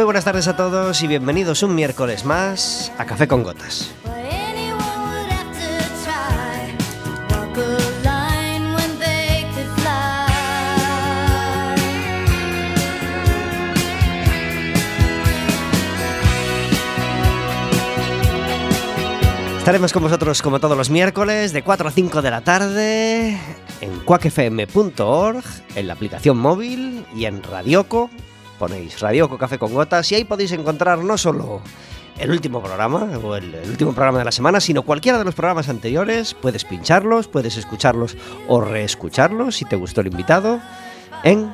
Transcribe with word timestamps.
buenas 0.00 0.24
tardes 0.24 0.48
a 0.48 0.56
todos 0.56 1.02
y 1.02 1.06
bienvenidos 1.06 1.62
un 1.62 1.74
miércoles 1.74 2.24
más 2.24 2.90
a 2.98 3.04
Café 3.04 3.28
con 3.28 3.42
Gotas. 3.42 3.94
Estaremos 19.58 19.92
con 19.92 20.02
vosotros 20.02 20.42
como 20.42 20.58
todos 20.58 20.76
los 20.76 20.90
miércoles 20.90 21.52
de 21.52 21.62
4 21.62 21.88
a 21.88 21.92
5 21.92 22.22
de 22.22 22.30
la 22.30 22.40
tarde 22.40 23.38
en 23.80 24.00
cuacfm.org, 24.04 25.44
en 25.76 25.86
la 25.86 25.92
aplicación 25.92 26.38
móvil 26.38 27.04
y 27.14 27.26
en 27.26 27.42
Radioco 27.44 28.10
ponéis 28.62 29.00
Radio 29.00 29.28
Café 29.38 29.58
con 29.58 29.74
Gotas 29.74 30.12
y 30.12 30.14
ahí 30.14 30.22
podéis 30.22 30.52
encontrar 30.52 30.98
no 30.98 31.18
solo 31.18 31.60
el 32.16 32.30
último 32.30 32.62
programa 32.62 33.18
o 33.20 33.34
el, 33.34 33.52
último 33.68 33.92
programa 33.92 34.20
de 34.20 34.24
la 34.24 34.30
semana, 34.30 34.60
sino 34.60 34.84
cualquiera 34.84 35.18
de 35.18 35.24
los 35.24 35.34
programas 35.34 35.68
anteriores. 35.68 36.32
Puedes 36.34 36.64
pincharlos, 36.64 37.26
puedes 37.26 37.56
escucharlos 37.56 38.16
o 38.46 38.60
reescucharlos 38.60 39.56
si 39.56 39.64
te 39.64 39.74
gustó 39.74 40.00
el 40.02 40.06
invitado 40.06 40.60
en 41.24 41.50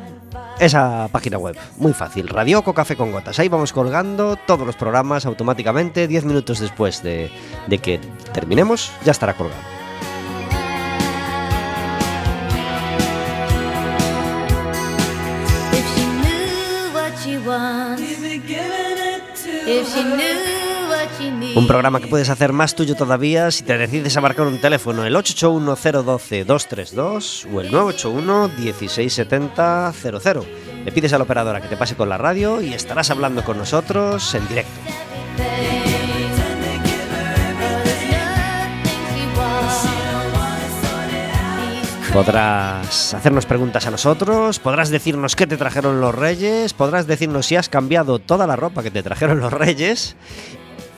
esa 0.61 1.09
página 1.11 1.39
web. 1.39 1.57
Muy 1.79 1.95
fácil, 1.95 2.29
Radio 2.29 2.63
Café 2.63 2.95
con 2.95 3.11
Gotas. 3.11 3.39
Ahí 3.39 3.49
vamos 3.49 3.73
colgando 3.73 4.37
todos 4.37 4.67
los 4.67 4.77
programas 4.77 5.25
automáticamente. 5.25 6.09
10 6.09 6.27
minutos 6.27 6.61
después 6.61 7.03
de, 7.03 7.31
de 7.69 7.79
que 7.79 8.01
terminemos, 8.35 8.93
ya 9.03 9.13
estará 9.13 9.33
colgado. 9.33 9.78
Un 21.55 21.67
programa 21.67 22.01
que 22.01 22.07
puedes 22.07 22.31
hacer 22.31 22.53
más 22.53 22.75
tuyo 22.75 22.95
todavía 22.95 23.51
si 23.51 23.65
te 23.65 23.77
decides 23.77 24.17
a 24.17 24.21
marcar 24.21 24.47
un 24.47 24.59
teléfono, 24.59 25.05
el 25.05 25.17
881-012-232 25.17 27.53
o 27.53 27.61
el 27.61 27.73
981-1670-00. 27.73 30.45
Le 30.85 30.93
pides 30.93 31.13
a 31.13 31.19
la 31.19 31.25
operadora 31.25 31.61
que 31.61 31.67
te 31.69 31.77
pase 31.77 31.97
con 31.97 32.09
la 32.09 32.17
radio 32.17 32.63
y 32.63 32.73
estarás 32.73 33.11
hablando 33.11 33.45
con 33.45 33.59
nosotros 33.59 34.35
en 34.35 34.49
directo. 34.49 34.73
Podrás 42.13 43.13
hacernos 43.13 43.45
preguntas 43.45 43.87
a 43.87 43.91
nosotros, 43.91 44.59
podrás 44.59 44.89
decirnos 44.89 45.37
qué 45.37 45.47
te 45.47 45.57
trajeron 45.59 46.01
los 46.01 46.15
reyes, 46.15 46.73
podrás 46.73 47.07
decirnos 47.07 47.47
si 47.47 47.55
has 47.55 47.69
cambiado 47.69 48.19
toda 48.19 48.47
la 48.47 48.57
ropa 48.57 48.83
que 48.83 48.91
te 48.91 49.03
trajeron 49.03 49.41
los 49.41 49.53
reyes, 49.53 50.17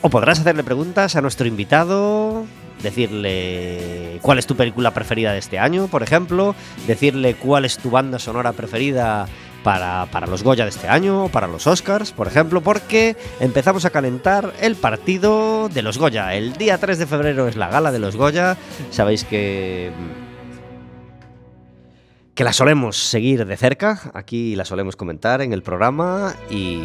o 0.01 0.09
podrás 0.09 0.39
hacerle 0.39 0.63
preguntas 0.63 1.15
a 1.15 1.21
nuestro 1.21 1.47
invitado, 1.47 2.45
decirle 2.81 4.19
cuál 4.21 4.39
es 4.39 4.47
tu 4.47 4.55
película 4.55 4.91
preferida 4.91 5.33
de 5.33 5.39
este 5.39 5.59
año, 5.59 5.87
por 5.87 6.01
ejemplo, 6.01 6.55
decirle 6.87 7.35
cuál 7.35 7.65
es 7.65 7.77
tu 7.77 7.91
banda 7.91 8.17
sonora 8.17 8.53
preferida 8.53 9.27
para, 9.63 10.07
para, 10.11 10.27
los 10.27 10.43
Goya 10.43 10.63
de 10.63 10.71
este 10.71 10.87
año, 10.87 11.27
para 11.27 11.47
los 11.47 11.67
Oscars, 11.67 12.13
por 12.13 12.27
ejemplo, 12.27 12.61
porque 12.61 13.15
empezamos 13.39 13.85
a 13.85 13.91
calentar 13.91 14.53
el 14.59 14.75
partido 14.75 15.69
de 15.69 15.81
los 15.81 15.97
Goya. 15.97 16.33
El 16.35 16.53
día 16.53 16.77
3 16.79 16.97
de 16.97 17.05
febrero 17.05 17.47
es 17.47 17.57
la 17.57 17.67
gala 17.67 17.91
de 17.91 17.99
los 17.99 18.15
Goya. 18.15 18.57
Sabéis 18.89 19.23
que 19.23 19.91
que 22.41 22.45
la 22.45 22.53
solemos 22.53 22.97
seguir 22.97 23.45
de 23.45 23.55
cerca, 23.55 24.09
aquí 24.15 24.55
la 24.55 24.65
solemos 24.65 24.95
comentar 24.95 25.43
en 25.43 25.53
el 25.53 25.61
programa 25.61 26.33
y, 26.49 26.79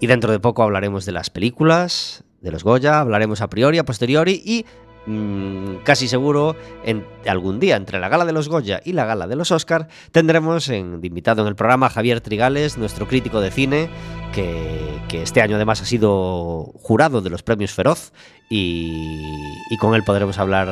y 0.00 0.06
dentro 0.08 0.32
de 0.32 0.40
poco 0.40 0.64
hablaremos 0.64 1.06
de 1.06 1.12
las 1.12 1.30
películas, 1.30 2.24
de 2.40 2.50
los 2.50 2.64
Goya, 2.64 2.98
hablaremos 2.98 3.42
a 3.42 3.48
priori, 3.48 3.78
a 3.78 3.84
posteriori 3.84 4.42
y 4.44 4.66
mm, 5.06 5.84
casi 5.84 6.08
seguro 6.08 6.56
en 6.84 7.06
algún 7.28 7.60
día 7.60 7.76
entre 7.76 8.00
la 8.00 8.08
gala 8.08 8.24
de 8.24 8.32
los 8.32 8.48
Goya 8.48 8.80
y 8.84 8.92
la 8.92 9.04
gala 9.04 9.28
de 9.28 9.36
los 9.36 9.52
Oscar 9.52 9.86
tendremos 10.10 10.68
en, 10.68 11.00
de 11.00 11.06
invitado 11.06 11.42
en 11.42 11.46
el 11.46 11.54
programa 11.54 11.86
a 11.86 11.90
Javier 11.90 12.20
Trigales, 12.20 12.76
nuestro 12.76 13.06
crítico 13.06 13.40
de 13.40 13.52
cine, 13.52 13.88
que, 14.32 14.82
este 15.12 15.42
año 15.42 15.54
además 15.54 15.80
ha 15.80 15.84
sido 15.84 16.72
jurado 16.74 17.20
de 17.20 17.30
los 17.30 17.44
premios 17.44 17.72
Feroz 17.72 18.12
y 18.50 19.76
con 19.78 19.94
él 19.94 20.02
podremos 20.02 20.38
hablar 20.38 20.68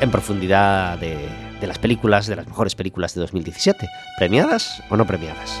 en 0.00 0.10
profundidad 0.10 0.98
de, 0.98 1.49
de 1.60 1.66
las 1.66 1.78
películas, 1.78 2.26
de 2.26 2.36
las 2.36 2.46
mejores 2.46 2.74
películas 2.74 3.14
de 3.14 3.20
2017, 3.20 3.88
premiadas 4.18 4.82
o 4.90 4.96
no 4.96 5.06
premiadas. 5.06 5.60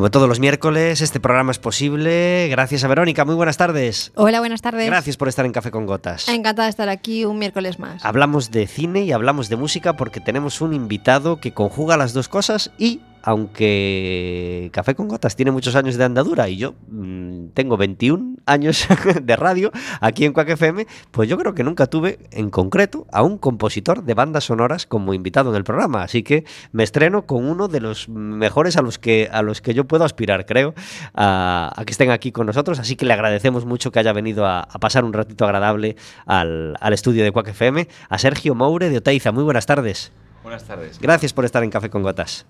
Como 0.00 0.10
todos 0.10 0.30
los 0.30 0.40
miércoles, 0.40 1.02
este 1.02 1.20
programa 1.20 1.52
es 1.52 1.58
posible 1.58 2.48
gracias 2.48 2.84
a 2.84 2.88
Verónica. 2.88 3.26
Muy 3.26 3.34
buenas 3.34 3.58
tardes. 3.58 4.12
Hola, 4.14 4.38
buenas 4.38 4.62
tardes. 4.62 4.86
Gracias 4.86 5.18
por 5.18 5.28
estar 5.28 5.44
en 5.44 5.52
Café 5.52 5.70
con 5.70 5.84
Gotas. 5.84 6.26
Encantada 6.30 6.64
de 6.64 6.70
estar 6.70 6.88
aquí 6.88 7.26
un 7.26 7.38
miércoles 7.38 7.78
más. 7.78 8.02
Hablamos 8.02 8.50
de 8.50 8.66
cine 8.66 9.02
y 9.02 9.12
hablamos 9.12 9.50
de 9.50 9.56
música 9.56 9.98
porque 9.98 10.20
tenemos 10.20 10.62
un 10.62 10.72
invitado 10.72 11.38
que 11.38 11.52
conjuga 11.52 11.98
las 11.98 12.14
dos 12.14 12.30
cosas 12.30 12.70
y 12.78 13.02
aunque 13.22 14.70
Café 14.72 14.94
con 14.94 15.08
Gotas 15.08 15.36
tiene 15.36 15.50
muchos 15.50 15.76
años 15.76 15.96
de 15.96 16.04
andadura 16.04 16.48
y 16.48 16.56
yo 16.56 16.74
mmm, 16.88 17.48
tengo 17.54 17.76
21 17.76 18.36
años 18.46 18.86
de 19.22 19.36
radio 19.36 19.70
aquí 20.00 20.24
en 20.24 20.32
Quack 20.32 20.50
FM, 20.50 20.86
pues 21.10 21.28
yo 21.28 21.38
creo 21.38 21.54
que 21.54 21.64
nunca 21.64 21.86
tuve 21.86 22.18
en 22.30 22.50
concreto 22.50 23.06
a 23.12 23.22
un 23.22 23.38
compositor 23.38 24.04
de 24.04 24.14
bandas 24.14 24.44
sonoras 24.44 24.86
como 24.86 25.14
invitado 25.14 25.50
en 25.50 25.56
el 25.56 25.64
programa, 25.64 26.02
así 26.02 26.22
que 26.22 26.44
me 26.72 26.82
estreno 26.82 27.26
con 27.26 27.46
uno 27.46 27.68
de 27.68 27.80
los 27.80 28.08
mejores 28.08 28.76
a 28.76 28.82
los 28.82 28.98
que, 28.98 29.28
a 29.32 29.42
los 29.42 29.60
que 29.60 29.74
yo 29.74 29.84
puedo 29.84 30.04
aspirar, 30.04 30.46
creo, 30.46 30.74
a, 31.14 31.72
a 31.76 31.84
que 31.84 31.92
estén 31.92 32.10
aquí 32.10 32.32
con 32.32 32.46
nosotros, 32.46 32.78
así 32.78 32.96
que 32.96 33.06
le 33.06 33.12
agradecemos 33.12 33.64
mucho 33.64 33.90
que 33.90 33.98
haya 33.98 34.12
venido 34.12 34.46
a, 34.46 34.60
a 34.60 34.78
pasar 34.78 35.04
un 35.04 35.12
ratito 35.12 35.44
agradable 35.44 35.96
al, 36.26 36.76
al 36.80 36.92
estudio 36.92 37.24
de 37.24 37.32
Quack 37.32 37.48
FM, 37.48 37.88
a 38.08 38.18
Sergio 38.18 38.54
Moure 38.54 38.88
de 38.88 38.98
Oteiza. 38.98 39.32
Muy 39.32 39.44
buenas 39.44 39.66
tardes. 39.66 40.12
Buenas 40.42 40.64
tardes. 40.64 40.98
Gracias 41.00 41.32
por 41.32 41.44
estar 41.44 41.62
en 41.62 41.70
Café 41.70 41.90
con 41.90 42.02
Gotas. 42.02 42.46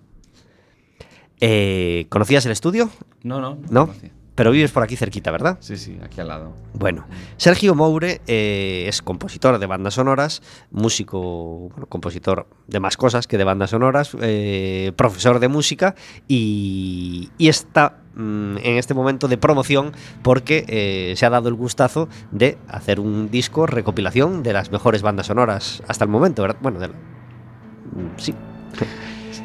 Eh, 1.40 2.06
¿Conocías 2.08 2.44
el 2.46 2.52
estudio? 2.52 2.90
No, 3.22 3.40
no. 3.40 3.58
¿No? 3.70 3.88
pero 4.36 4.52
vives 4.52 4.70
por 4.72 4.82
aquí 4.82 4.96
cerquita, 4.96 5.30
¿verdad? 5.30 5.58
Sí, 5.60 5.76
sí, 5.76 5.98
aquí 6.02 6.18
al 6.22 6.28
lado. 6.28 6.54
Bueno, 6.72 7.04
Sergio 7.36 7.74
Moure 7.74 8.22
eh, 8.26 8.86
es 8.88 9.02
compositor 9.02 9.58
de 9.58 9.66
bandas 9.66 9.92
sonoras, 9.94 10.40
músico, 10.70 11.68
bueno, 11.68 11.84
compositor 11.90 12.46
de 12.66 12.80
más 12.80 12.96
cosas 12.96 13.26
que 13.26 13.36
de 13.36 13.44
bandas 13.44 13.68
sonoras, 13.70 14.16
eh, 14.22 14.92
profesor 14.96 15.40
de 15.40 15.48
música 15.48 15.94
y, 16.26 17.28
y 17.36 17.48
está 17.48 17.98
mm, 18.14 18.56
en 18.62 18.76
este 18.78 18.94
momento 18.94 19.28
de 19.28 19.36
promoción 19.36 19.92
porque 20.22 20.64
eh, 20.68 21.12
se 21.16 21.26
ha 21.26 21.30
dado 21.30 21.50
el 21.50 21.54
gustazo 21.54 22.08
de 22.30 22.56
hacer 22.66 22.98
un 22.98 23.30
disco 23.30 23.66
recopilación 23.66 24.42
de 24.42 24.54
las 24.54 24.70
mejores 24.70 25.02
bandas 25.02 25.26
sonoras 25.26 25.82
hasta 25.86 26.04
el 26.04 26.10
momento, 26.10 26.40
¿verdad? 26.40 26.56
Bueno, 26.62 26.78
de 26.78 26.88
la- 26.88 26.94
mm, 26.94 28.16
sí. 28.16 28.34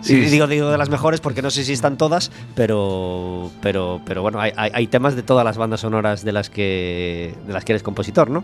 Sí, 0.06 0.13
Y 0.13 0.25
digo, 0.30 0.46
digo 0.48 0.69
de 0.69 0.78
las 0.78 0.90
mejores 0.90 1.19
porque 1.19 1.42
no 1.42 1.50
sé 1.50 1.63
si 1.63 1.74
están 1.74 1.98
todas, 1.98 2.31
pero 2.56 3.52
pero 3.62 4.02
pero 4.06 4.22
bueno, 4.22 4.40
hay, 4.40 4.52
hay- 4.56 4.72
hay 4.74 4.88
temas 4.88 5.16
de 5.16 5.24
todas 5.24 5.44
las 5.44 5.57
bandas 5.57 5.80
sonoras 5.81 6.24
de 6.24 6.31
las 6.31 6.50
que 6.52 7.34
de 7.48 7.54
las 7.54 7.66
que 7.66 7.72
eres 7.74 7.81
compositor, 7.84 8.30
¿no? 8.30 8.44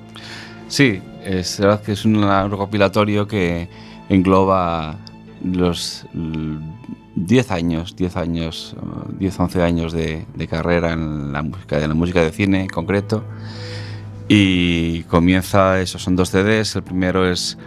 Sí, 0.67 1.01
es 1.23 1.59
verdad 1.59 1.81
que 1.83 1.91
es 1.91 2.03
un 2.05 2.21
recopilatorio 2.49 3.27
que 3.27 3.69
engloba 4.09 4.97
los 5.43 6.05
l- 6.15 6.57
10 7.15 7.51
años, 7.51 7.95
10 7.95 8.15
años, 8.17 8.75
eh, 8.77 9.13
10, 9.19 9.39
11 9.39 9.61
años 9.61 9.91
de, 9.93 10.25
de 10.33 10.47
carrera 10.47 10.93
en 10.93 11.31
la 11.33 11.43
música, 11.43 11.77
en 11.79 11.89
la 11.89 11.93
música 11.95 12.21
de 12.23 12.31
cine 12.31 12.61
en 12.61 12.67
concreto. 12.69 13.23
Y 14.27 15.03
comienza, 15.03 15.81
esos 15.81 16.01
son 16.01 16.15
dos 16.15 16.29
CDs, 16.29 16.75
el 16.77 16.83
primero 16.83 17.29
es 17.29 17.57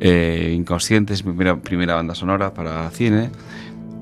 eh, 0.00 0.54
Inconscientes, 0.56 1.24
mi 1.24 1.32
primera, 1.32 1.56
primera 1.56 1.94
banda 1.94 2.14
sonora 2.14 2.52
para 2.52 2.88
cine. 2.90 3.30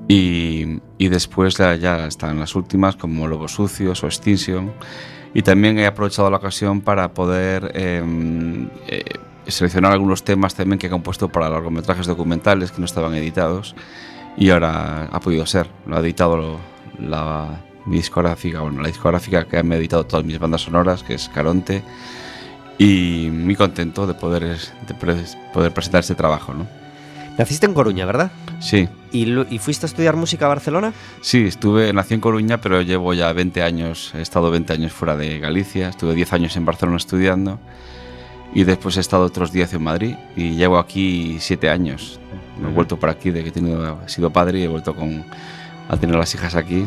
Y, 0.09 0.81
después 0.99 1.57
ya, 1.57 2.07
están 2.07 2.39
las 2.39 2.55
últimas 2.55 2.97
como 2.97 3.27
Lobos 3.27 3.53
Sucios 3.53 4.03
o 4.03 4.07
Extinction. 4.07 4.73
Y 5.35 5.43
también 5.43 5.79
he 5.79 5.87
aprovechado 5.87 6.31
la 6.31 6.37
ocasión 6.37 6.83
para 6.83 7.15
poder 7.15 7.73
eh, 7.75 8.03
eh, 8.89 9.05
seleccionar 9.47 9.93
algunos 9.93 10.23
temas 10.23 10.55
también 10.55 10.79
que 10.79 10.89
he 10.89 10.91
compuesto 10.91 11.29
para 11.29 11.49
largometrajes 11.49 12.07
documentales 12.07 12.73
que 12.73 12.81
no 12.81 12.85
estaban 12.85 13.15
editados. 13.15 13.75
Y 14.37 14.51
ahora 14.51 15.05
ha 15.05 15.21
podido 15.21 15.47
ser. 15.47 15.69
Lo 15.87 15.97
ha 15.97 16.01
editado 16.01 16.59
la, 16.99 17.63
mi 17.87 17.97
discográfica, 17.97 18.61
bueno, 18.61 18.83
la 18.83 18.89
discográfica 18.89 19.47
que 19.47 19.63
me 19.63 19.75
ha 19.75 19.79
editado 19.79 20.05
todas 20.05 20.25
mis 20.25 20.39
bandas 20.39 20.63
sonoras, 20.63 21.03
que 21.03 21.15
es 21.15 21.29
Caronte. 21.29 21.83
Y 22.79 23.29
muy 23.31 23.55
contento 23.55 24.07
de 24.07 24.15
poder, 24.15 24.43
de 24.43 24.95
poder 25.53 25.73
presentar 25.73 26.01
este 26.01 26.15
trabajo, 26.15 26.55
¿no? 26.55 26.67
Naciste 27.39 27.65
en 27.67 27.73
Coruña, 27.75 28.05
¿verdad? 28.05 28.31
Sí, 28.61 28.89
¿Y, 29.11 29.25
lo- 29.27 29.47
y 29.49 29.59
fuiste 29.59 29.87
a 29.87 29.89
estudiar 29.89 30.17
música 30.17 30.45
a 30.47 30.49
Barcelona? 30.49 30.93
Sí, 31.23 31.45
estuve, 31.47 31.93
nací 31.93 32.13
en 32.15 32.21
Coruña, 32.21 32.61
pero 32.61 32.83
llevo 32.83 33.15
ya 33.15 33.33
20 33.33 33.63
años, 33.63 34.13
he 34.15 34.21
estado 34.21 34.51
20 34.51 34.73
años 34.75 34.93
fuera 34.93 35.17
de 35.17 35.39
Galicia, 35.39 35.89
estuve 35.89 36.15
10 36.15 36.33
años 36.35 36.57
en 36.57 36.65
Barcelona 36.67 36.99
estudiando 36.99 37.59
y 38.55 38.65
después 38.65 38.97
he 38.99 39.01
estado 39.01 39.25
otros 39.25 39.51
10 39.51 39.73
en 39.75 39.83
Madrid 39.83 40.15
y 40.37 40.51
llevo 40.57 40.79
aquí 40.79 41.37
7 41.41 41.71
años. 41.71 42.21
Me 42.61 42.69
he 42.69 42.73
vuelto 42.73 42.99
por 42.99 43.09
aquí, 43.09 43.31
de 43.31 43.43
que 43.43 43.49
he, 43.49 43.53
tenido, 43.53 43.99
he 44.07 44.09
sido 44.11 44.31
padre 44.31 44.59
y 44.61 44.63
he 44.65 44.69
vuelto 44.69 44.95
con, 44.95 45.25
a 45.89 45.97
tener 45.97 46.17
las 46.17 46.35
hijas 46.35 46.55
aquí. 46.55 46.87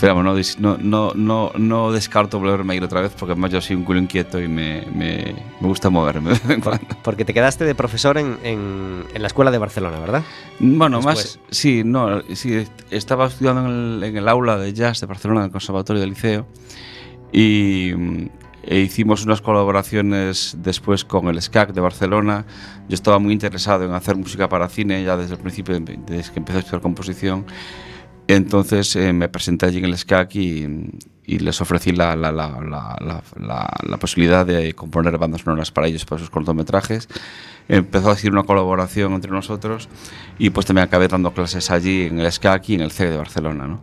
Pero 0.00 0.14
vamos, 0.14 0.58
no, 0.58 0.78
no, 0.78 1.12
no, 1.14 1.52
no, 1.56 1.92
descarto 1.92 2.38
volverme 2.38 2.72
a 2.72 2.76
ir 2.76 2.82
otra 2.84 3.02
vez 3.02 3.12
porque 3.18 3.32
además 3.32 3.50
yo 3.50 3.60
soy 3.60 3.76
un 3.76 3.84
culo 3.84 3.98
inquieto 3.98 4.40
y 4.40 4.48
me, 4.48 4.86
me, 4.94 5.34
me 5.60 5.68
gusta 5.68 5.90
moverme. 5.90 6.32
Porque 7.02 7.24
te 7.26 7.34
quedaste 7.34 7.64
de 7.66 7.74
profesor 7.74 8.16
en, 8.16 8.38
en- 8.42 9.04
en 9.12 9.20
la 9.22 9.26
escuela 9.26 9.50
de 9.50 9.58
Barcelona, 9.58 9.98
¿verdad? 10.00 10.22
Bueno, 10.58 10.98
Después. 10.98 11.38
más, 11.38 11.40
sí, 11.50 11.82
no, 11.84 12.22
sí, 12.34 12.64
estaba 12.90 13.26
estudiando 13.26 13.66
en 13.66 13.66
el, 13.98 14.02
en 14.04 14.16
el 14.16 14.28
aula 14.28 14.56
de 14.56 14.72
jazz 14.72 15.00
de 15.00 15.06
Barcelona, 15.06 15.40
en 15.40 15.46
el 15.46 15.52
Conservatorio 15.52 16.00
del 16.00 16.10
Liceo, 16.10 16.46
y 17.32 17.92
mm, 17.94 18.28
e 18.62 18.78
hicimos 18.80 19.24
unas 19.24 19.40
colaboraciones 19.42 20.56
después 20.60 21.04
con 21.04 21.28
el 21.28 21.40
SCAC 21.40 21.72
de 21.72 21.80
Barcelona. 21.80 22.44
Yo 22.88 22.94
estaba 22.94 23.18
muy 23.18 23.32
interesado 23.32 23.84
en 23.84 23.92
hacer 23.92 24.16
música 24.16 24.48
para 24.48 24.68
cine 24.68 25.02
ya 25.04 25.16
desde 25.16 25.34
el 25.34 25.40
principio, 25.40 25.78
desde 25.78 26.32
que 26.32 26.38
empecé 26.38 26.58
a 26.58 26.60
estudiar 26.60 26.80
composición. 26.82 27.44
Entonces 28.32 28.94
eh, 28.94 29.12
me 29.12 29.28
presenté 29.28 29.66
allí 29.66 29.78
en 29.78 29.86
el 29.86 29.98
SCAC 29.98 30.36
y, 30.36 30.88
y 31.26 31.38
les 31.40 31.60
ofrecí 31.60 31.90
la, 31.90 32.14
la, 32.14 32.30
la, 32.30 32.52
la, 33.36 33.96
posibilidad 33.98 34.46
de 34.46 34.72
componer 34.74 35.18
bandas 35.18 35.40
sonoras 35.40 35.72
para 35.72 35.88
ellos, 35.88 36.04
para 36.04 36.20
sus 36.20 36.30
cortometrajes. 36.30 37.08
Empezó 37.68 38.08
a 38.08 38.16
ser 38.16 38.30
una 38.30 38.44
colaboración 38.44 39.14
entre 39.14 39.32
nosotros 39.32 39.88
y 40.38 40.50
pues 40.50 40.64
también 40.64 40.86
acabé 40.86 41.08
dando 41.08 41.32
clases 41.32 41.72
allí 41.72 42.02
en 42.02 42.20
el 42.20 42.30
SCAC 42.30 42.68
y 42.68 42.74
en 42.74 42.82
el 42.82 42.92
CEG 42.92 43.10
de 43.10 43.16
Barcelona. 43.16 43.66
¿no? 43.66 43.80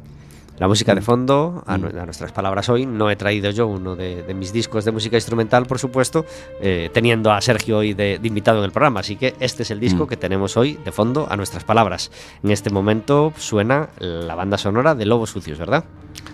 La 0.59 0.67
música 0.67 0.95
de 0.95 1.01
fondo, 1.01 1.63
a, 1.67 1.77
Mm. 1.77 1.85
a 1.99 2.05
nuestras 2.05 2.31
palabras 2.31 2.67
hoy, 2.69 2.87
no 2.87 3.11
he 3.11 3.15
traído 3.15 3.51
yo 3.51 3.67
uno 3.67 3.95
de, 3.95 4.23
de 4.23 4.33
mis 4.33 4.51
discos 4.51 4.85
de 4.85 4.91
música 4.91 5.15
instrumental, 5.15 5.67
por 5.67 5.77
supuesto, 5.77 6.25
eh, 6.61 6.89
teniendo 6.91 7.31
a 7.31 7.39
Sergio 7.41 7.77
hoy 7.77 7.93
de, 7.93 8.17
de 8.17 8.27
invitado 8.27 8.57
en 8.59 8.65
el 8.65 8.71
programa. 8.71 9.01
Así 9.01 9.17
que 9.17 9.35
este 9.39 9.61
es 9.63 9.69
el 9.71 9.79
disco 9.79 10.05
Mm. 10.05 10.07
que 10.07 10.17
tenemos 10.17 10.57
hoy 10.57 10.79
de 10.83 10.91
fondo 10.91 11.27
a 11.29 11.37
nuestras 11.37 11.63
palabras. 11.63 12.09
En 12.43 12.49
este 12.49 12.71
momento 12.71 13.33
suena 13.37 13.89
la 13.99 14.33
banda 14.33 14.57
sonora 14.57 14.95
de 14.95 15.05
Lobos 15.05 15.29
Sucios, 15.29 15.59
¿verdad? 15.59 15.83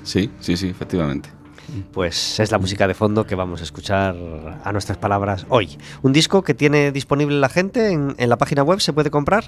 Sí, 0.04 0.30
sí, 0.40 0.56
sí, 0.56 0.70
efectivamente. 0.70 1.30
Pues 1.92 2.40
es 2.40 2.52
la 2.52 2.60
música 2.60 2.88
de 2.88 2.94
fondo 2.94 3.26
que 3.26 3.36
vamos 3.36 3.60
a 3.60 3.64
escuchar 3.64 4.16
a 4.64 4.72
nuestras 4.72 4.98
palabras 4.98 5.46
hoy. 5.50 5.78
Un 6.02 6.14
disco 6.14 6.44
que 6.44 6.54
tiene 6.54 6.92
disponible 6.94 7.40
la 7.40 7.50
gente 7.50 7.92
en, 7.92 8.16
en 8.18 8.30
la 8.30 8.38
página 8.38 8.64
web, 8.64 8.80
¿se 8.80 8.94
puede 8.94 9.10
comprar? 9.10 9.46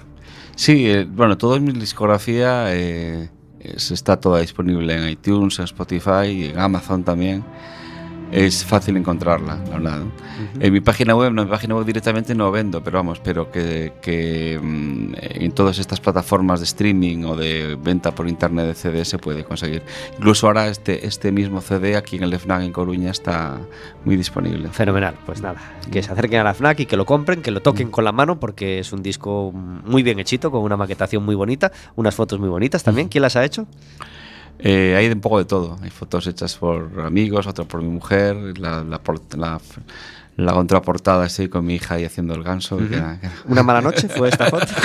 Sí, 0.55 0.89
eh, 0.89 1.05
bueno, 1.09 1.37
toda 1.37 1.59
mi 1.59 1.71
discografía 1.73 2.73
eh, 2.75 3.29
Eh, 3.65 3.79
se 3.79 3.93
está 3.93 4.17
toda 4.17 4.41
disponible 4.41 4.93
en 4.93 5.09
iTunes, 5.09 5.57
en 5.57 5.65
Spotify, 5.65 6.53
en 6.53 6.59
Amazon 6.59 7.01
tamén 7.01 7.41
Es 8.31 8.65
fácil 8.65 8.97
encontrarla, 8.97 9.57
la 9.69 9.77
verdad. 9.77 9.99
¿no? 9.99 10.11
En 10.59 10.73
mi 10.73 10.81
página 10.81 11.15
web, 11.15 11.31
no, 11.31 11.41
en 11.41 11.47
mi 11.47 11.51
página 11.51 11.75
web 11.75 11.85
directamente 11.85 12.35
no 12.35 12.51
vendo, 12.51 12.83
pero 12.83 12.97
vamos, 12.97 13.19
pero 13.19 13.51
que, 13.51 13.93
que, 14.01 14.59
mm, 14.61 15.13
en 15.19 15.51
todas 15.51 15.79
estas 15.79 15.99
plataformas 15.99 16.59
de 16.59 16.65
streaming 16.65 17.23
o 17.23 17.35
de 17.35 17.77
venta 17.81 18.13
por 18.13 18.27
internet 18.27 18.67
de 18.67 18.73
CD 18.73 19.05
se 19.05 19.17
puede 19.17 19.43
conseguir. 19.43 19.83
Incluso 20.17 20.47
ahora 20.47 20.67
este, 20.67 21.05
este 21.05 21.31
mismo 21.31 21.61
CD 21.61 21.95
aquí 21.95 22.17
en 22.17 22.23
el 22.23 22.33
FNAC 22.37 22.63
en 22.63 22.71
Coruña 22.71 23.11
está 23.11 23.59
muy 24.03 24.15
disponible. 24.17 24.69
Fenomenal, 24.69 25.15
pues 25.25 25.41
nada, 25.41 25.61
que 25.91 26.03
se 26.03 26.11
acerquen 26.11 26.39
a 26.39 26.43
la 26.43 26.53
FNAC 26.53 26.81
y 26.81 26.85
que 26.85 26.97
lo 26.97 27.05
compren, 27.05 27.41
que 27.41 27.51
lo 27.51 27.61
toquen 27.61 27.89
con 27.89 28.03
la 28.03 28.11
mano 28.11 28.39
porque 28.39 28.79
es 28.79 28.91
un 28.91 29.03
disco 29.03 29.51
muy 29.53 30.03
bien 30.03 30.19
hechito, 30.19 30.51
con 30.51 30.61
una 30.61 30.77
maquetación 30.77 31.23
muy 31.23 31.35
bonita, 31.35 31.71
unas 31.95 32.15
fotos 32.15 32.39
muy 32.39 32.49
bonitas 32.49 32.83
también. 32.83 33.07
¿Quién 33.07 33.21
las 33.21 33.35
ha 33.35 33.45
hecho? 33.45 33.67
Eh, 34.59 34.95
hay 34.97 35.07
un 35.07 35.21
poco 35.21 35.37
de 35.39 35.45
todo. 35.45 35.77
Hay 35.81 35.89
fotos 35.89 36.25
hechas 36.27 36.55
por 36.55 37.01
amigos, 37.05 37.45
otras 37.47 37.67
por 37.67 37.81
mi 37.81 37.89
mujer. 37.89 38.57
La, 38.57 38.83
la, 38.83 39.01
port- 39.03 39.33
la, 39.35 39.59
la 40.37 40.53
contraportada 40.53 41.25
estoy 41.25 41.49
con 41.49 41.65
mi 41.65 41.75
hija 41.75 41.95
ahí 41.95 42.05
haciendo 42.05 42.33
el 42.33 42.43
ganso. 42.43 42.77
que 42.77 42.95
era- 42.95 43.19
que 43.19 43.27
era- 43.27 43.35
Una 43.47 43.63
mala 43.63 43.81
noche 43.81 44.07
fue 44.09 44.29
esta 44.29 44.45
foto. 44.49 44.65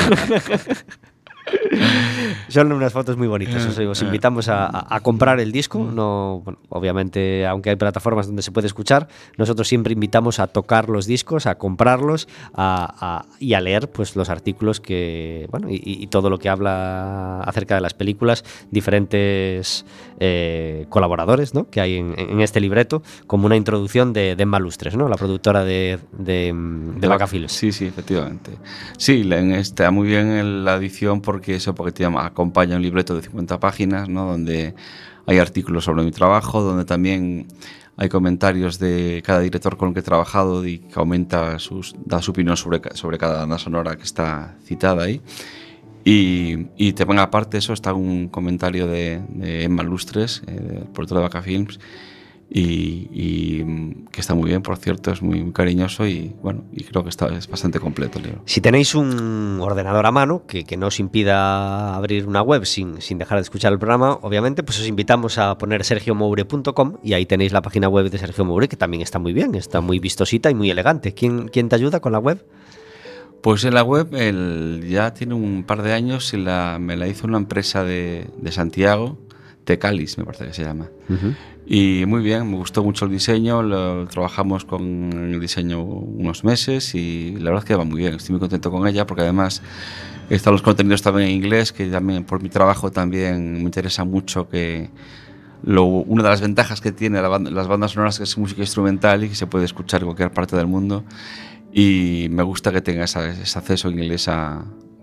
Son 2.51 2.71
unas 2.73 2.93
fotos 2.93 3.17
muy 3.17 3.29
bonitas. 3.29 3.65
Os, 3.67 3.79
os 3.79 4.03
invitamos 4.03 4.49
a, 4.49 4.67
comprar 5.03 5.41
el 5.41 5.53
disco. 5.53 5.79
No, 5.85 6.43
bueno, 6.45 6.59
obviamente, 6.69 7.47
aunque 7.47 7.71
hay 7.71 7.77
plataformas 7.77 8.27
donde 8.27 8.43
se 8.43 8.53
puede 8.53 8.67
escuchar, 8.67 9.09
nosotros 9.39 9.67
siempre 9.69 9.93
invitamos 9.93 10.39
a 10.41 10.47
tocar 10.47 10.89
los 10.89 11.07
discos, 11.07 11.47
a 11.47 11.55
comprarlos 11.57 12.29
a- 12.55 13.21
a- 13.21 13.27
y 13.39 13.55
a 13.55 13.61
leer 13.61 13.91
pues, 13.91 14.17
los 14.17 14.29
artículos 14.31 14.81
que, 14.81 15.47
bueno, 15.51 15.69
y, 15.71 15.81
y 15.85 16.07
todo 16.09 16.29
lo 16.29 16.39
que 16.39 16.49
habla 16.49 17.41
acerca 17.41 17.75
de 17.77 17.81
las 17.81 17.95
películas, 17.95 18.45
diferentes 18.71 19.85
eh, 20.19 20.87
colaboradores 20.89 21.55
¿no? 21.55 21.69
que 21.71 21.81
hay 21.81 21.97
en, 21.97 22.15
en 22.19 22.41
este 22.41 22.61
libreto, 22.61 23.03
como 23.27 23.47
una 23.47 23.57
introducción 23.57 24.13
de, 24.13 24.37
de 24.37 24.43
Emma 24.43 24.59
Lustres, 24.59 24.97
¿no? 24.97 25.09
la 25.09 25.17
productora 25.17 25.65
de, 25.65 25.99
de, 26.13 26.53
de 26.97 27.09
Bacafilms. 27.09 27.53
Sí, 27.53 27.73
sí, 27.73 27.87
efectivamente. 27.87 28.53
Sí, 28.99 29.23
en- 29.31 29.53
está 29.53 29.91
muy 29.91 30.09
bien 30.09 30.31
en 30.33 30.65
la 30.65 30.75
edición 30.77 31.21
porque 31.21 31.55
eso, 31.55 31.75
porque 31.75 31.93
te 31.93 32.03
llama- 32.03 32.31
acompaña 32.41 32.77
un 32.77 32.83
libreto 32.83 33.15
de 33.15 33.23
50 33.23 33.61
páginas, 33.61 34.09
¿no? 34.09 34.27
Donde 34.27 34.75
hay 35.27 35.39
artículos 35.39 35.85
sobre 35.85 36.03
mi 36.03 36.11
trabajo, 36.11 36.63
donde 36.63 36.85
también 36.85 37.47
hay 37.97 38.09
comentarios 38.09 38.79
de 38.79 39.23
cada 39.25 39.41
director 39.41 39.77
con 39.77 39.89
el 39.89 39.95
que 39.95 40.01
he 40.01 40.03
trabajado 40.03 40.67
y 40.67 40.79
que 40.79 40.99
aumenta 40.99 41.59
sus, 41.59 41.95
da 42.07 42.23
su 42.23 42.31
opinión 42.31 42.57
sobre, 42.57 42.81
sobre 42.95 43.19
cada 43.19 43.41
banda 43.41 43.59
sonora 43.59 43.97
que 43.97 44.05
está 44.05 44.57
citada 44.65 45.05
ahí. 45.05 45.21
Y, 46.03 46.69
y 46.79 46.95
también 46.95 47.19
aparte 47.19 47.59
eso 47.59 47.75
está 47.75 47.93
un 47.93 48.29
comentario 48.29 48.87
de, 48.87 49.21
de 49.29 49.65
Emma 49.65 49.83
Lustres, 49.83 50.43
eh, 50.47 50.53
del 50.53 50.85
productor 50.85 51.19
de 51.19 51.23
Vaca 51.25 51.43
Films, 51.43 51.79
y, 52.53 53.09
y, 53.13 53.63
mm, 53.65 54.07
que 54.11 54.21
está 54.21 54.35
muy 54.35 54.49
bien, 54.49 54.61
por 54.63 54.77
cierto, 54.77 55.13
es 55.13 55.23
muy, 55.23 55.53
cariñoso 55.53 56.05
y 56.07 56.35
bueno, 56.43 56.65
y 56.73 56.83
creo 56.83 57.05
que 57.05 57.09
está, 57.09 57.27
es 57.29 57.49
bastante 57.49 57.79
completo 57.79 58.19
el 58.19 58.25
libro. 58.25 58.43
Si 58.45 58.61
tenéis 58.61 58.95
un 58.97 59.59
ordenador 59.61 60.05
a 60.07 60.11
mano 60.11 60.45
que, 60.49 60.65
que 60.65 60.77
no 60.77 60.89
os 60.89 60.99
impida 60.99 61.95
abrir 61.95 62.27
una 62.27 62.43
web 62.43 62.65
sin, 62.67 63.01
sin 63.01 63.19
dejar 63.19 63.39
de 63.39 63.43
escuchar 63.43 63.73
el 63.73 63.79
programa, 63.79 64.19
obviamente, 64.23 64.63
pues 64.65 64.81
os 64.81 64.89
invitamos 64.89 65.39
a 65.39 65.57
poner 65.59 65.85
sergiomoure.com 65.85 66.97
y 67.05 67.13
ahí 67.13 67.25
tenéis 67.25 67.53
la 67.53 67.63
página 67.63 67.89
web 67.89 68.11
de 68.11 68.19
Sergio 68.19 68.45
Moure, 68.45 68.69
que 68.69 68.77
también 68.77 69.03
está 69.03 69.19
muy 69.21 69.33
bien, 69.33 69.55
está 69.55 69.81
muy 69.81 70.01
vistosita 70.01 70.51
y 70.51 70.55
muy 70.55 70.71
elegante. 70.71 71.15
¿Quién, 71.15 71.47
quién 71.49 71.69
te 71.69 71.77
ayuda 71.77 72.01
con 72.01 72.11
la 72.13 72.19
web? 72.19 72.45
Pues 73.43 73.65
en 73.65 73.75
la 73.75 73.83
web 73.85 74.09
el- 74.15 74.85
ya 74.89 75.15
tiene 75.15 75.35
un 75.35 75.63
par 75.65 75.83
de 75.83 75.93
años 75.93 76.35
y 76.35 76.37
la, 76.37 76.79
me 76.81 76.97
la 76.97 77.07
hizo 77.09 77.27
una 77.27 77.39
empresa 77.39 77.85
de, 77.85 78.29
de 78.37 78.53
Santiago, 78.53 79.19
Tecalis, 79.65 80.19
me 80.19 80.25
parece 80.25 80.47
que 80.47 80.53
se 80.53 80.65
llama. 80.65 80.89
Y 81.73 82.05
muy 82.05 82.21
bien, 82.21 82.51
me 82.51 82.57
gustó 82.57 82.83
mucho 82.83 83.05
el 83.05 83.13
diseño, 83.13 83.63
lo, 83.63 84.05
trabajamos 84.09 84.65
con 84.65 85.13
el 85.13 85.39
diseño 85.39 85.81
unos 85.81 86.43
meses 86.43 86.97
y 86.97 87.37
la 87.37 87.51
verdad 87.51 87.59
es 87.61 87.65
que 87.65 87.77
va 87.77 87.85
muy 87.85 87.99
bien, 87.99 88.15
estoy 88.15 88.33
muy 88.33 88.41
contento 88.41 88.73
con 88.73 88.89
ella 88.89 89.07
porque 89.07 89.23
además 89.23 89.63
están 90.31 90.55
los 90.55 90.63
contenidos 90.63 91.01
también 91.01 91.29
en 91.29 91.37
inglés, 91.37 91.73
que 91.73 91.87
también 91.87 92.25
por 92.25 92.43
mi 92.43 92.49
trabajo 92.49 92.91
también 92.91 93.53
me 93.53 93.61
interesa 93.61 94.03
mucho 94.03 94.49
que 94.49 94.91
lo, 95.63 95.85
una 95.85 96.25
de 96.25 96.31
las 96.31 96.41
ventajas 96.41 96.81
que 96.81 96.91
tiene 96.91 97.23
las 97.23 97.69
bandas 97.69 97.93
sonoras 97.93 98.17
es 98.17 98.19
que 98.19 98.25
es 98.25 98.37
música 98.37 98.63
instrumental 98.63 99.23
y 99.23 99.29
que 99.29 99.37
se 99.37 99.47
puede 99.47 99.65
escuchar 99.65 100.01
en 100.01 100.07
cualquier 100.07 100.33
parte 100.33 100.57
del 100.57 100.67
mundo 100.67 101.05
y 101.73 102.27
me 102.33 102.43
gusta 102.43 102.73
que 102.73 102.81
tenga 102.81 103.05
ese, 103.05 103.21
acceso 103.21 103.91
en 103.91 103.95
inglés 104.01 104.29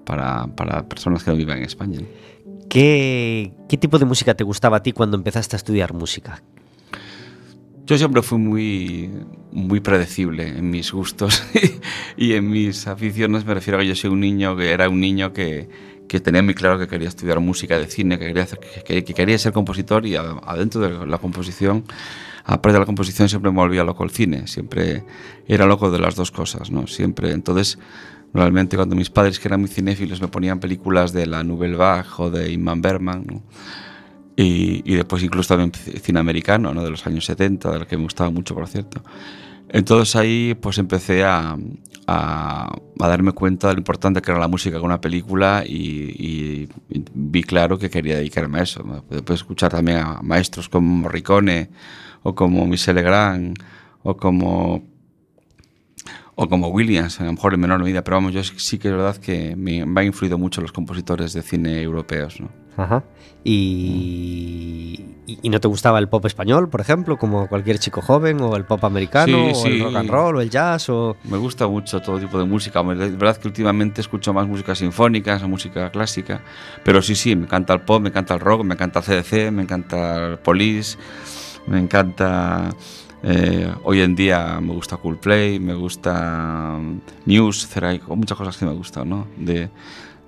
para, 0.03 0.47
para, 0.47 0.83
personas 0.83 1.23
que 1.23 1.31
no 1.31 1.37
viven 1.37 1.59
en 1.59 1.63
España. 1.63 2.01
¿Qué, 2.69 3.53
¿Qué 3.69 3.77
tipo 3.77 3.99
de 3.99 4.05
música 4.05 4.35
te 4.35 4.43
gustaba 4.43 4.77
a 4.77 4.83
ti 4.83 4.91
cuando 4.91 5.17
empezaste 5.17 5.55
a 5.55 5.57
estudiar 5.57 5.93
música? 5.93 6.43
Yo 7.85 7.97
siempre 7.97 8.21
fui 8.21 8.37
muy, 8.37 9.09
muy 9.51 9.79
predecible 9.79 10.49
en 10.49 10.69
mis 10.69 10.91
gustos 10.91 11.41
y 12.17 12.33
en 12.33 12.49
mis 12.49 12.85
aficiones. 12.85 13.45
Me 13.45 13.53
refiero 13.53 13.77
a 13.77 13.81
que 13.81 13.87
yo 13.87 13.95
soy 13.95 14.09
un 14.09 14.19
niño 14.19 14.57
que 14.57 14.71
era 14.71 14.89
un 14.89 14.99
niño 14.99 15.31
que, 15.31 15.69
que 16.07 16.19
tenía 16.19 16.41
muy 16.41 16.53
claro 16.53 16.77
que 16.77 16.87
quería 16.87 17.07
estudiar 17.07 17.39
música 17.39 17.77
de 17.77 17.87
cine, 17.87 18.17
que 18.17 18.27
quería, 18.27 18.43
hacer, 18.43 18.59
que, 18.59 19.03
quería 19.03 19.37
ser 19.37 19.53
compositor 19.53 20.05
y 20.05 20.15
adentro 20.15 20.81
de 20.81 21.05
la 21.05 21.17
composición, 21.17 21.85
aparte 22.43 22.73
de 22.73 22.79
la 22.79 22.85
composición, 22.85 23.29
siempre 23.29 23.51
me 23.51 23.57
volvía 23.57 23.83
loco 23.83 24.03
el 24.03 24.09
cine. 24.09 24.47
Siempre 24.47 25.03
era 25.47 25.65
loco 25.65 25.91
de 25.91 25.99
las 25.99 26.15
dos 26.15 26.31
cosas, 26.31 26.71
¿no? 26.71 26.87
Siempre. 26.87 27.31
Entonces, 27.31 27.77
realmente 28.33 28.75
cuando 28.75 28.95
mis 28.95 29.09
padres, 29.09 29.39
que 29.39 29.47
eran 29.47 29.61
muy 29.61 29.69
cinéfilos, 29.69 30.21
me 30.21 30.27
ponían 30.27 30.59
películas 30.59 31.13
de 31.13 31.25
la 31.25 31.43
Nouvelle 31.43 31.75
Vague 31.75 32.09
o 32.17 32.29
de 32.29 32.51
Inman 32.51 32.81
Berman, 32.81 33.25
¿no? 33.25 33.43
y, 34.35 34.95
después 34.95 35.23
incluso 35.23 35.55
también 35.55 35.71
cine 35.73 36.19
americano, 36.19 36.73
¿no? 36.73 36.83
de 36.83 36.91
los 36.91 37.05
años 37.07 37.25
70, 37.25 37.71
del 37.71 37.87
que 37.87 37.97
me 37.97 38.03
gustaba 38.03 38.29
mucho, 38.29 38.53
por 38.53 38.67
cierto. 38.67 39.01
Entonces 39.69 40.15
ahí 40.15 40.55
pues 40.61 40.77
empecé 40.77 41.25
a, 41.25 41.57
a, 42.07 42.69
darme 42.97 43.33
cuenta 43.33 43.67
de 43.67 43.73
lo 43.73 43.79
importante 43.79 44.21
que 44.21 44.31
era 44.31 44.39
la 44.39 44.47
música 44.47 44.77
con 44.77 44.85
una 44.85 45.01
película 45.01 45.63
y, 45.65 46.69
vi 47.13 47.43
claro 47.43 47.77
que 47.77 47.89
quería 47.89 48.17
dedicarme 48.17 48.59
a 48.59 48.63
eso. 48.63 49.03
Después 49.09 49.41
escuchar 49.41 49.71
también 49.71 49.97
a 49.97 50.21
maestros 50.21 50.69
como 50.69 50.87
Morricone 50.95 51.69
o 52.23 52.33
como 52.33 52.65
Michel 52.65 52.95
Legrand 52.95 53.57
o 54.03 54.15
como 54.15 54.85
o 56.39 56.47
como 56.47 56.67
Williams, 56.67 57.19
a 57.19 57.23
lo 57.23 57.33
mejor 57.33 57.55
en 57.55 57.59
menor 57.59 57.81
medida, 57.81 58.03
pero 58.03 58.17
vamos, 58.17 58.31
yo 58.31 58.43
sí 58.43 58.77
que 58.77 58.89
es 58.89 58.93
verdad 58.93 59.17
que 59.17 59.55
me, 59.55 59.83
me 59.87 60.01
han 60.01 60.07
influido 60.07 60.37
mucho 60.37 60.61
los 60.61 60.71
compositores 60.71 61.33
de 61.33 61.41
cine 61.41 61.81
europeos. 61.81 62.39
¿no? 62.39 62.49
Ajá. 62.77 63.03
Y, 63.43 65.03
y, 65.25 65.49
no 65.49 65.59
te 65.59 65.67
gustaba 65.67 65.97
el 65.97 66.09
pop 66.09 66.23
español, 66.27 66.69
por 66.69 66.79
ejemplo, 66.79 67.17
como 67.17 67.47
cualquier 67.47 67.79
chico 67.79 68.03
joven, 68.03 68.39
o 68.41 68.55
el 68.55 68.65
pop 68.65 68.85
americano, 68.85 69.47
o 69.47 69.65
el 69.65 69.83
rock 69.83 69.95
and 69.95 70.09
roll, 70.11 70.35
o 70.35 70.41
el 70.41 70.51
jazz? 70.51 70.89
O... 70.89 71.17
Me 71.23 71.37
gusta 71.37 71.67
mucho 71.67 72.01
todo 72.01 72.19
tipo 72.19 72.37
de 72.37 72.45
música. 72.45 72.81
Es 72.81 73.17
verdad 73.17 73.37
que 73.37 73.47
últimamente 73.47 74.01
escucho 74.01 74.31
más 74.31 74.47
música 74.47 74.75
sinfónica, 74.75 75.39
música 75.47 75.89
clásica, 75.89 76.43
pero 76.83 77.01
sí, 77.01 77.15
sí, 77.15 77.35
me 77.35 77.45
encanta 77.45 77.73
el 77.73 77.81
pop, 77.81 77.99
me 77.99 78.09
encanta 78.09 78.35
el 78.35 78.41
rock, 78.41 78.63
me 78.63 78.75
encanta 78.75 78.99
el 78.99 79.05
CDC, 79.05 79.51
me 79.51 79.63
encanta 79.63 80.27
el 80.27 80.37
Police, 80.37 80.99
me 81.65 81.79
encanta... 81.79 82.69
Eh, 83.23 83.73
hoy 83.83 84.01
en 84.01 84.15
día 84.15 84.59
me 84.61 84.73
gusta 84.73 84.97
Coolplay, 84.97 85.59
me 85.59 85.73
gusta 85.73 86.79
News, 87.25 87.67
hay 87.81 88.01
muchas 88.07 88.37
cosas 88.37 88.57
que 88.57 88.65
me 88.65 88.73
gustan, 88.73 89.09
¿no? 89.09 89.27
De, 89.37 89.69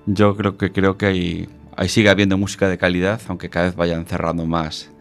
yo 0.05 0.36
creo 0.36 0.58
que 0.58 0.72
creo 0.72 0.98
que 0.98 1.05
hay 1.05 1.50
ahí 1.79 1.88
sigue 1.88 2.10
habiendo 2.10 2.38
música 2.38 2.67
de 2.67 2.77
calidad, 2.77 3.22
aunque 3.29 3.50
cada 3.50 3.67
vez 3.67 3.75
vayan 3.75 4.05
cerrando 4.05 4.46
más 4.46 4.91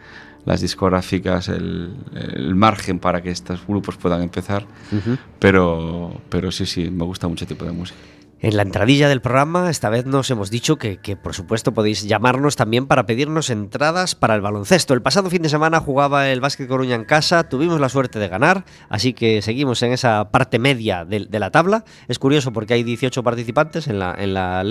las 0.44 0.60
discográficas 0.60 1.48
el, 1.48 1.92
margen 2.54 3.00
para 3.00 3.20
que 3.20 3.30
estos 3.30 3.66
grupos 3.66 3.96
puedan 3.96 4.22
empezar. 4.22 4.64
pero, 5.40 6.20
pero 6.28 6.52
sí, 6.52 6.66
sí, 6.66 6.88
me 6.88 7.04
gusta 7.04 7.26
mucho 7.26 7.46
tipo 7.46 7.64
de 7.64 7.72
música. 7.72 7.98
En 8.40 8.56
la 8.56 8.62
entradilla 8.62 9.08
del 9.08 9.20
programa, 9.20 9.68
esta 9.68 9.90
vez 9.90 10.06
nos 10.06 10.30
hemos 10.30 10.48
dicho 10.48 10.76
que, 10.76 10.96
por 11.20 11.34
supuesto 11.34 11.74
podéis 11.74 12.04
llamarnos 12.04 12.54
también 12.54 12.86
para 12.86 13.04
pedirnos 13.04 13.50
entradas 13.50 14.14
para 14.14 14.36
el 14.36 14.40
baloncesto. 14.40 14.94
El 14.94 15.02
pasado 15.02 15.28
fin 15.28 15.42
de 15.42 15.48
semana 15.48 15.80
jugaba 15.80 16.30
el 16.30 16.40
Básquet 16.40 16.68
Coruña 16.68 16.94
en 16.94 17.04
casa, 17.04 17.48
tuvimos 17.48 17.80
la 17.80 17.88
suerte 17.88 18.20
de 18.20 18.28
ganar, 18.28 18.64
así 18.88 19.12
que 19.12 19.42
seguimos 19.42 19.82
en 19.82 19.90
esa 19.90 20.30
parte 20.30 20.60
media 20.60 21.04
de, 21.04 21.26
la 21.32 21.50
tabla. 21.50 21.84
Es 22.06 22.20
curioso 22.20 22.52
porque 22.52 22.74
hay 22.74 22.84
18 22.84 23.24
participantes 23.24 23.88
en 23.88 23.98
la, 23.98 24.14
en 24.16 24.34
la, 24.34 24.62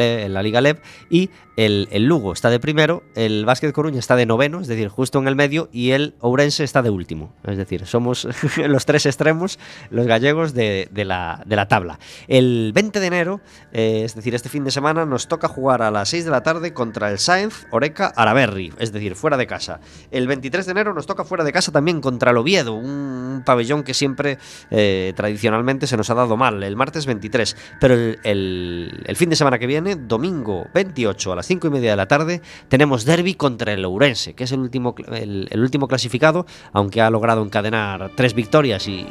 Liga 0.41 0.62
LEV 0.62 0.79
y 1.09 1.29
el, 1.57 1.89
Lugo 2.05 2.31
está 2.31 2.50
de 2.50 2.62
primero, 2.62 3.03
el 3.15 3.43
Básquet 3.43 3.74
Coruña 3.74 4.00
está 4.00 4.15
de 4.15 4.25
noveno, 4.25 4.62
es 4.62 4.67
decir, 4.67 4.88
justo 4.88 5.19
en 5.19 5.27
el 5.27 5.36
medio, 5.36 5.67
y 5.74 5.91
el 5.91 6.15
Ourense 6.21 6.63
está 6.63 6.81
de 6.81 6.89
último. 6.89 7.33
Es 7.43 7.57
decir, 7.57 7.86
somos 7.86 8.29
los 8.65 8.86
tres 8.86 9.05
extremos, 9.05 9.59
los 9.89 10.07
gallegos 10.07 10.53
de, 10.53 10.88
de, 10.89 11.03
la, 11.03 11.43
de 11.45 11.55
la 11.57 11.67
tabla. 11.67 12.00
El 12.29 12.71
20 12.74 13.01
de 13.01 13.07
enero 13.07 13.41
eh, 13.71 14.03
es 14.05 14.15
decir, 14.15 14.33
este 14.35 14.49
fin 14.49 14.63
de 14.63 14.71
semana 14.71 15.05
nos 15.05 15.27
toca 15.27 15.47
jugar 15.47 15.81
a 15.81 15.91
las 15.91 16.09
6 16.09 16.25
de 16.25 16.31
la 16.31 16.43
tarde 16.43 16.73
contra 16.73 17.11
el 17.11 17.19
Sainz 17.19 17.65
Oreca 17.71 18.13
Araberri, 18.15 18.73
es 18.79 18.91
decir, 18.91 19.15
fuera 19.15 19.37
de 19.37 19.47
casa. 19.47 19.79
El 20.11 20.27
23 20.27 20.65
de 20.65 20.71
enero 20.71 20.93
nos 20.93 21.05
toca 21.05 21.23
fuera 21.23 21.43
de 21.43 21.51
casa 21.51 21.71
también 21.71 22.01
contra 22.01 22.31
el 22.31 22.37
Oviedo, 22.37 22.73
un 22.73 23.43
pabellón 23.45 23.83
que 23.83 23.93
siempre 23.93 24.37
eh, 24.71 25.13
tradicionalmente 25.15 25.87
se 25.87 25.97
nos 25.97 26.09
ha 26.09 26.13
dado 26.13 26.37
mal, 26.37 26.63
el 26.63 26.75
martes 26.75 27.05
23. 27.05 27.55
Pero 27.79 27.93
el, 28.23 29.15
fin 29.15 29.29
de 29.29 29.35
semana 29.35 29.59
que 29.59 29.67
viene, 29.67 29.95
domingo 29.95 30.67
28 30.73 31.33
a 31.33 31.35
las 31.35 31.45
5 31.45 31.67
y 31.67 31.69
media 31.69 31.91
de 31.91 31.97
la 31.97 32.07
tarde, 32.07 32.41
tenemos 32.69 33.05
derby 33.05 33.35
contra 33.35 33.73
el 33.73 33.85
Ourense, 33.85 34.33
que 34.33 34.45
es 34.45 34.51
el 34.51 34.59
último, 34.59 34.95
el, 35.11 35.59
último 35.59 35.87
clasificado, 35.87 36.45
aunque 36.73 37.01
ha 37.01 37.09
logrado 37.09 37.43
encadenar 37.43 38.11
tres 38.15 38.33
victorias 38.33 38.87
y, 38.87 39.05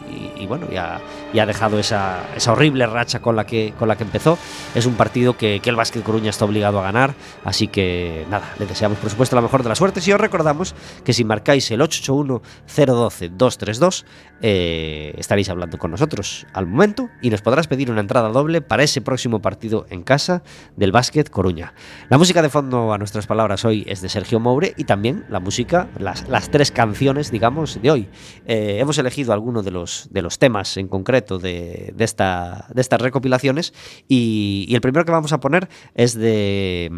bueno, 0.49 0.69
ya, 0.71 1.01
ha 1.41 1.47
dejado 1.47 1.79
esa, 1.79 2.25
esa 2.35 2.53
horrible 2.53 2.87
racha 2.87 3.21
con 3.21 3.37
la 3.37 3.45
que, 3.45 3.75
con 3.79 3.89
la 3.89 3.97
que 3.97 4.05
empezó 4.05 4.36
es 4.75 4.87
un 4.87 4.95
partido 4.95 5.37
que, 5.37 5.61
el 5.65 5.77
Básquet 5.77 6.03
Coruña 6.03 6.31
está 6.31 6.45
obligado 6.45 6.79
a 6.79 6.83
ganar, 6.83 7.15
así 7.45 7.69
que 7.69 8.27
nada, 8.31 8.55
le 8.59 8.67
deseamos 8.67 8.99
por 8.99 9.11
supuesto 9.11 9.37
la 9.37 9.43
mejor 9.43 9.63
de 9.63 9.69
la 9.69 9.75
suerte. 9.75 10.01
Si 10.01 10.13
os 10.13 10.21
recordamos 10.21 10.75
que 11.05 11.13
si 11.13 11.25
marcáis 11.25 11.71
el 11.71 11.81
881-012-232, 11.81 14.05
eh, 14.43 15.15
estaréis 15.17 15.49
hablando 15.49 15.79
con 15.79 15.91
nosotros 15.91 16.47
al 16.53 16.67
momento 16.67 17.09
y 17.23 17.31
nos 17.31 17.43
podrás 17.43 17.69
pedir 17.69 17.91
una 17.91 18.01
entrada 18.01 18.29
doble 18.29 18.61
para 18.61 18.83
ese 18.83 19.01
próximo 19.01 19.41
partido 19.41 19.87
en 19.91 20.03
casa 20.03 20.43
del 20.77 20.93
Básquet 20.93 21.31
Coruña. 21.31 21.73
La 22.11 22.19
música 22.19 22.43
de 22.43 22.51
fondo 22.51 22.93
a 22.93 22.99
nuestras 22.99 23.27
palabras 23.27 23.65
hoy 23.65 23.85
es 23.87 24.03
de 24.03 24.09
Sergio 24.09 24.41
Moure 24.41 24.75
y 24.77 24.85
también 24.85 25.25
la 25.29 25.41
música, 25.41 25.89
las, 25.99 26.51
tres 26.51 26.71
canciones, 26.71 27.31
digamos, 27.31 27.81
de 27.81 27.91
hoy. 27.91 28.09
Eh, 28.47 28.79
hemos 28.79 28.99
elegido 28.99 29.33
algunos 29.33 29.65
de 29.65 29.71
los, 29.71 30.09
de 30.11 30.23
los 30.23 30.39
temas 30.39 30.77
en 30.77 30.89
concreto 30.89 31.39
de, 31.39 31.95
esta, 31.99 32.67
de 32.73 32.81
estas 32.81 33.01
recopilaciones 33.01 33.73
y, 34.09 34.73
el 34.77 34.83
primero 34.83 35.07
que 35.07 35.13
vamos 35.13 35.33
a 35.33 35.41
poner 35.41 35.71
es 35.95 36.15
de, 36.15 36.91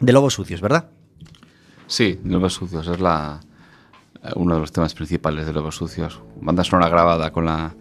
de 0.00 0.12
Lobos 0.12 0.32
Sucios, 0.32 0.62
¿verdad? 0.62 0.88
Sí, 1.86 2.18
Lobos 2.24 2.54
Sucios 2.54 2.88
es 2.88 2.98
la 2.98 3.40
uno 4.36 4.54
de 4.54 4.60
los 4.60 4.72
temas 4.72 4.94
principales 4.94 5.46
de 5.46 5.52
Lobos 5.52 5.76
Sucios. 5.76 6.20
Banda 6.40 6.64
sonora 6.64 6.88
grabada 6.88 7.30
con 7.30 7.44
la, 7.46 7.74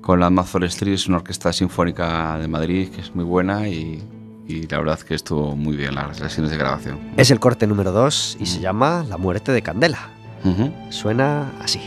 con 0.00 0.20
la 0.20 0.30
Mazor 0.30 0.64
Street, 0.64 0.98
una 1.08 1.18
orquesta 1.18 1.52
sinfónica 1.52 2.38
de 2.38 2.48
Madrid 2.48 2.88
que 2.90 3.00
es 3.00 3.14
muy 3.14 3.24
buena 3.24 3.68
y, 3.68 4.02
y 4.46 4.66
la 4.68 4.78
verdad 4.78 4.98
que 5.00 5.14
estuvo 5.14 5.54
muy 5.56 5.76
bien 5.76 5.94
las 5.94 6.16
sesiones 6.16 6.50
de 6.50 6.56
grabación. 6.58 6.98
Es 7.16 7.30
el 7.30 7.40
corte 7.40 7.66
número 7.66 7.92
2 7.92 8.38
y 8.40 8.46
se 8.46 8.60
llama 8.60 9.04
La 9.08 9.16
muerte 9.18 9.52
de 9.52 9.62
Candela. 9.62 10.10
Suena 10.90 11.50
así. 11.60 11.80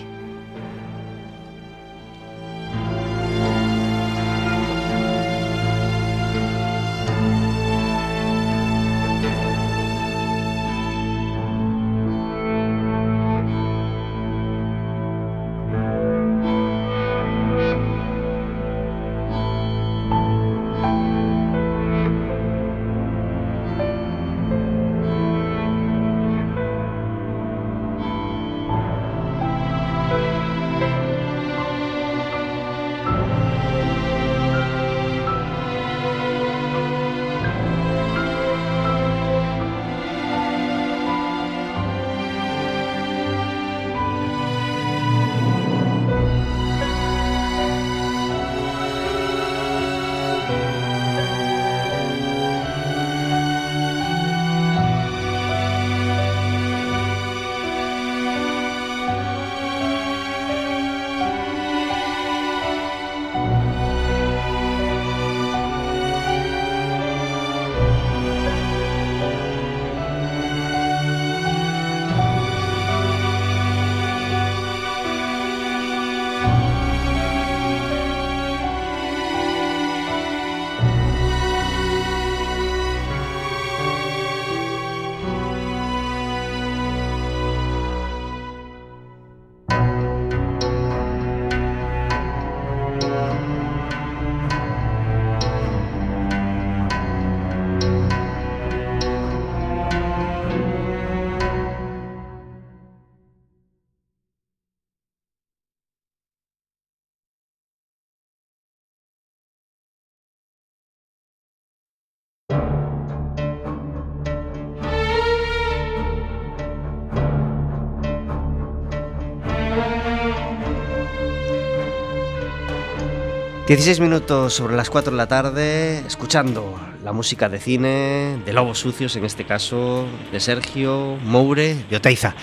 16 123.70 124.00
minutos 124.00 124.56
sobre 124.56 124.76
las 124.76 124.90
4 124.90 125.12
de 125.12 125.18
la 125.18 125.28
tarde, 125.28 126.00
escuchando 126.00 126.80
la 127.04 127.14
música 127.14 127.50
de 127.50 127.60
cine, 127.60 128.42
de 128.44 128.52
Lobos 128.52 128.80
Sucios 128.80 129.16
en 129.16 129.26
este 129.26 129.46
caso, 129.46 130.08
de 130.32 130.40
Sergio 130.40 131.18
Moure, 131.24 131.76
de 131.88 131.98
Oteiza. 131.98 132.34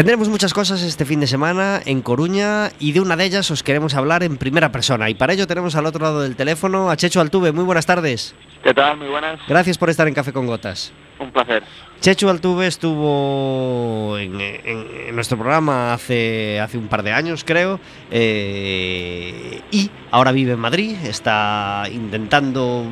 Tendremos 0.00 0.30
muchas 0.30 0.54
cosas 0.54 0.80
este 0.80 1.04
fin 1.04 1.20
de 1.20 1.26
semana 1.26 1.78
en 1.84 2.00
Coruña 2.00 2.70
y 2.78 2.92
de 2.92 3.02
una 3.02 3.16
de 3.16 3.26
ellas 3.26 3.50
os 3.50 3.62
queremos 3.62 3.94
hablar 3.94 4.22
en 4.22 4.38
primera 4.38 4.72
persona. 4.72 5.10
Y 5.10 5.14
para 5.14 5.34
ello 5.34 5.46
tenemos 5.46 5.76
al 5.76 5.84
otro 5.84 6.02
lado 6.02 6.22
del 6.22 6.36
teléfono 6.36 6.90
a 6.90 6.96
Checho 6.96 7.20
Altuve. 7.20 7.52
Muy 7.52 7.64
buenas 7.64 7.84
tardes. 7.84 8.34
¿Qué 8.64 8.72
tal? 8.72 8.96
Muy 8.96 9.08
buenas. 9.08 9.38
Gracias 9.46 9.76
por 9.76 9.90
estar 9.90 10.08
en 10.08 10.14
Café 10.14 10.32
con 10.32 10.46
Gotas. 10.46 10.90
Un 11.18 11.30
placer. 11.30 11.62
Chechu 12.00 12.30
Altuve 12.30 12.66
estuvo 12.66 14.16
en, 14.16 15.14
nuestro 15.14 15.36
programa 15.36 15.92
hace, 15.92 16.58
hace 16.60 16.78
un 16.78 16.88
par 16.88 17.02
de 17.02 17.12
años, 17.12 17.44
creo, 17.44 17.78
eh, 18.10 19.60
y 19.70 19.90
ahora 20.10 20.32
vive 20.32 20.52
en 20.52 20.60
Madrid, 20.60 20.96
está 21.04 21.84
intentando 21.92 22.86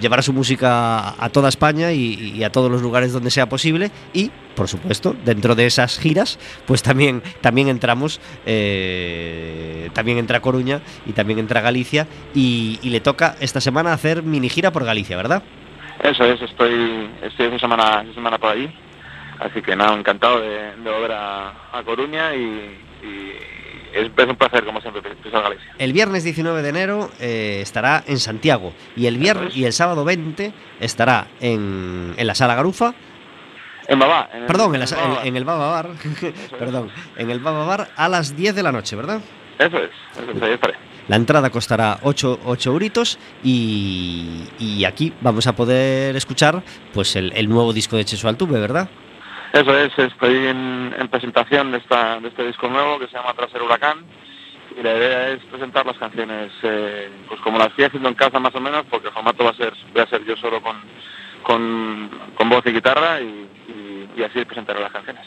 llevar 0.00 0.22
su 0.22 0.32
música 0.32 1.22
a 1.22 1.28
toda 1.30 1.48
España 1.48 1.92
y, 1.92 2.42
a 2.44 2.50
todos 2.50 2.70
los 2.70 2.82
lugares 2.82 3.12
donde 3.12 3.30
sea 3.30 3.48
posible 3.48 3.90
y, 4.12 4.30
por 4.54 4.68
supuesto, 4.68 5.14
dentro 5.24 5.54
de 5.54 5.66
esas 5.66 5.98
giras, 5.98 6.38
pues 6.66 6.82
también, 6.82 7.22
también 7.40 7.68
entramos, 7.68 8.20
eh, 8.44 9.90
también 9.92 10.18
entra 10.18 10.40
Coruña 10.40 10.80
y 11.06 11.12
también 11.12 11.38
entra 11.38 11.60
Galicia 11.60 12.06
y, 12.34 12.78
le 12.86 13.00
toca 13.00 13.36
esta 13.40 13.60
semana 13.60 13.92
hacer 13.92 14.22
mini 14.22 14.48
gira 14.48 14.70
por 14.70 14.84
Galicia, 14.84 15.16
¿verdad? 15.16 15.42
Eso 16.02 16.24
es, 16.24 16.40
estoy, 16.40 17.10
estoy 17.22 17.46
esta 17.46 17.58
semana, 17.58 18.02
esta 18.02 18.14
semana 18.14 18.38
por 18.38 18.50
allí. 18.50 18.70
Así 19.38 19.60
que 19.60 19.76
nada, 19.76 19.94
encantado 19.94 20.40
de, 20.40 20.70
volver 20.82 21.12
a, 21.12 21.52
Coruña 21.84 22.34
y, 22.34 22.78
es, 23.96 24.28
un 24.28 24.36
placer, 24.36 24.64
como 24.64 24.80
siempre, 24.80 25.02
pisar 25.22 25.42
Galicia. 25.42 25.74
El 25.78 25.92
viernes 25.92 26.24
19 26.24 26.62
de 26.62 26.68
enero 26.68 27.10
eh, 27.20 27.60
estará 27.62 28.04
en 28.06 28.18
Santiago 28.18 28.72
y 28.94 29.06
el 29.06 29.18
viernes 29.18 29.56
y 29.56 29.64
el 29.64 29.72
sábado 29.72 30.04
20 30.04 30.52
estará 30.80 31.28
en, 31.40 32.14
en 32.16 32.26
la 32.26 32.34
Sala 32.34 32.54
Garufa. 32.54 32.94
En 33.88 33.98
Babá. 33.98 34.28
Perdón, 34.46 34.74
en, 34.74 35.36
el, 35.36 35.44
Baba 35.44 35.70
Bar. 35.70 35.90
Perdón, 36.58 36.90
en 37.16 37.30
el 37.30 37.38
Baba 37.38 37.64
Bar 37.64 37.88
a 37.96 38.08
las 38.08 38.36
10 38.36 38.54
de 38.54 38.62
la 38.62 38.72
noche, 38.72 38.96
¿verdad? 38.96 39.20
Eso 39.58 39.78
es, 39.78 39.90
eso 40.20 40.30
es 40.32 40.42
ahí 40.42 40.52
estaré. 40.52 40.74
La 41.08 41.16
entrada 41.16 41.50
costará 41.50 42.00
8, 42.02 42.40
8 42.44 42.70
euritos 42.70 43.18
y, 43.44 44.84
aquí 44.86 45.12
vamos 45.20 45.46
a 45.46 45.54
poder 45.54 46.16
escuchar 46.16 46.62
pues 46.92 47.14
el, 47.14 47.48
nuevo 47.48 47.72
disco 47.72 47.96
de 47.96 48.04
Cheso 48.04 48.28
Altuve, 48.28 48.58
¿verdad? 48.58 48.88
Eso 49.56 49.74
es, 49.74 49.98
estoy 49.98 50.48
en, 50.48 51.08
presentación 51.10 51.72
de, 51.72 51.78
esta, 51.78 52.20
de 52.20 52.28
este 52.28 52.46
disco 52.46 52.68
nuevo 52.68 52.98
que 52.98 53.06
se 53.06 53.14
llama 53.14 53.32
Tras 53.32 53.54
el 53.54 53.62
Huracán 53.62 54.04
y 54.78 54.82
la 54.82 54.94
idea 54.94 55.28
es 55.30 55.42
presentar 55.44 55.86
las 55.86 55.96
canciones 55.96 56.52
eh, 56.62 57.08
pues 57.26 57.40
como 57.40 57.56
las 57.56 57.68
estoy 57.68 57.86
haciendo 57.86 58.10
en 58.10 58.16
casa 58.16 58.38
más 58.38 58.54
o 58.54 58.60
menos 58.60 58.84
porque 58.90 59.08
el 59.08 59.14
formato 59.14 59.44
va 59.44 59.52
a 59.52 59.56
ser, 59.56 59.72
voy 59.94 60.02
a 60.02 60.08
ser 60.08 60.26
yo 60.26 60.36
solo 60.36 60.60
con, 60.60 60.76
con, 61.42 62.50
voz 62.50 62.66
y 62.66 62.72
guitarra 62.72 63.22
y, 63.22 63.48
así 64.22 64.44
presentar 64.44 64.78
las 64.78 64.92
canciones. 64.92 65.24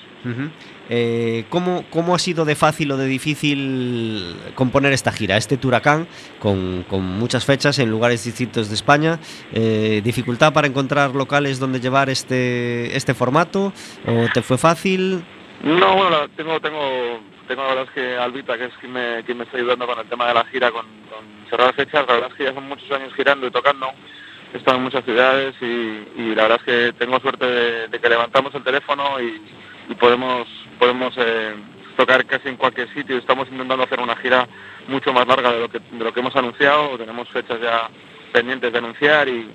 Eh, 0.89 1.45
¿cómo, 1.49 1.85
¿cómo, 1.89 2.15
ha 2.15 2.19
sido 2.19 2.45
de 2.45 2.55
fácil 2.55 2.91
o 2.91 2.97
de 2.97 3.05
difícil 3.05 4.35
componer 4.55 4.93
esta 4.93 5.11
gira, 5.11 5.37
este 5.37 5.57
Turacán, 5.57 6.07
con, 6.39 6.83
con 6.89 7.03
muchas 7.03 7.45
fechas 7.45 7.79
en 7.79 7.89
lugares 7.89 8.23
distintos 8.23 8.69
de 8.69 8.75
España? 8.75 9.19
Eh, 9.53 10.01
¿Dificultad 10.03 10.53
para 10.53 10.67
encontrar 10.67 11.15
locales 11.15 11.59
donde 11.59 11.79
llevar 11.79 12.09
este, 12.09 12.95
este 12.95 13.13
formato? 13.13 13.73
¿O 14.07 14.27
te 14.33 14.41
fue 14.41 14.57
fácil? 14.57 15.23
No, 15.63 15.95
bueno, 15.95 16.29
tengo, 16.35 16.59
tengo, 16.59 17.19
tengo 17.47 17.63
la 17.63 17.69
verdad 17.69 17.83
es 17.85 17.91
que 17.91 18.17
Albita, 18.17 18.57
que 18.57 18.65
es 18.65 18.73
quien 18.79 18.93
me, 18.93 19.23
quien 19.25 19.37
me 19.37 19.43
está 19.43 19.57
ayudando 19.57 19.85
con 19.85 19.99
el 19.99 20.07
tema 20.07 20.27
de 20.27 20.33
la 20.33 20.45
gira, 20.45 20.71
con, 20.71 20.85
cerrar 21.49 21.73
fechas, 21.73 22.05
la 22.07 22.13
verdad 22.13 22.29
es 22.31 22.37
que 22.37 22.43
ya 22.45 22.53
son 22.53 22.67
muchos 22.67 22.89
años 22.91 23.13
girando 23.15 23.47
y 23.47 23.51
tocando 23.51 23.87
he 24.53 24.57
estado 24.57 24.77
en 24.77 24.83
muchas 24.83 25.05
ciudades 25.05 25.55
y, 25.61 26.35
la 26.35 26.43
verdad 26.43 26.59
es 26.59 26.65
que 26.65 26.93
tengo 26.97 27.19
suerte 27.19 27.45
de, 27.45 27.99
que 27.99 28.09
levantamos 28.09 28.53
el 28.55 28.63
teléfono 28.63 29.19
y, 29.21 29.41
podemos 29.95 30.47
podemos 30.77 31.13
eh, 31.17 31.55
tocar 31.97 32.23
casi 32.25 32.47
en 32.47 32.57
cualquier 32.57 32.93
sitio. 32.93 33.17
Estamos 33.17 33.47
intentando 33.51 33.83
hacer 33.83 33.99
una 33.99 34.15
gira 34.15 34.47
mucho 34.87 35.11
más 35.11 35.27
larga 35.27 35.51
de 35.51 35.59
lo 35.59 35.69
que, 35.69 35.79
de 35.79 36.03
lo 36.03 36.13
que 36.13 36.19
hemos 36.19 36.35
anunciado. 36.35 36.97
Tenemos 36.97 37.27
fechas 37.29 37.59
ya 37.59 37.89
pendientes 38.31 38.71
de 38.71 38.77
anunciar 38.77 39.27
y, 39.27 39.49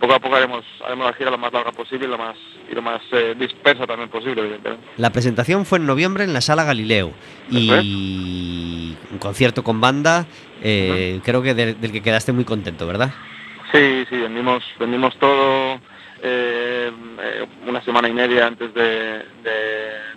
poco 0.00 0.14
a 0.14 0.20
poco 0.20 0.36
haremos, 0.36 0.64
haremos 0.86 1.06
la 1.06 1.12
gira 1.14 1.32
lo 1.32 1.38
más 1.38 1.52
larga 1.52 1.72
posible 1.72 2.06
y 2.06 2.08
lo 2.08 2.16
más, 2.16 2.36
y 2.70 2.74
lo 2.74 2.80
más 2.80 3.02
eh, 3.10 3.34
dispersa 3.36 3.86
también 3.86 4.08
posible, 4.08 4.40
evidentemente. 4.42 4.86
La 4.96 5.10
presentación 5.10 5.66
fue 5.66 5.78
en 5.78 5.86
noviembre 5.86 6.22
en 6.22 6.32
la 6.32 6.40
Sala 6.40 6.62
Galileo 6.62 7.12
y 7.50 8.96
un 9.10 9.18
concierto 9.18 9.64
con 9.64 9.80
banda, 9.80 10.26
eh, 10.62 11.20
creo 11.24 11.42
que 11.42 11.54
del 11.54 11.92
que 11.92 12.02
quedaste 12.02 12.32
muy 12.32 12.44
contento, 12.44 12.86
¿verdad? 12.86 13.12
Sí, 13.72 14.06
sí, 14.08 14.16
vendimos, 14.16 14.64
vendimos 14.78 15.14
todo 15.18 15.78
eh, 16.22 16.90
eh, 17.20 17.46
una 17.66 17.82
semana 17.82 18.08
y 18.08 18.12
media 18.12 18.46
antes 18.46 18.72
de, 18.72 19.24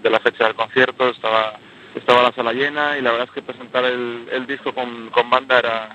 la 0.03 0.19
fecha 0.19 0.45
del 0.45 0.55
concierto, 0.55 1.09
estaba, 1.09 1.59
estaba 1.93 2.23
la 2.23 2.31
sala 2.31 2.53
llena 2.53 2.97
y 2.97 3.01
la 3.01 3.11
verdad 3.11 3.27
es 3.27 3.33
que 3.33 3.41
presentar 3.41 3.83
el, 3.85 4.45
disco 4.47 4.73
con, 4.73 5.11
banda 5.29 5.59
era 5.59 5.89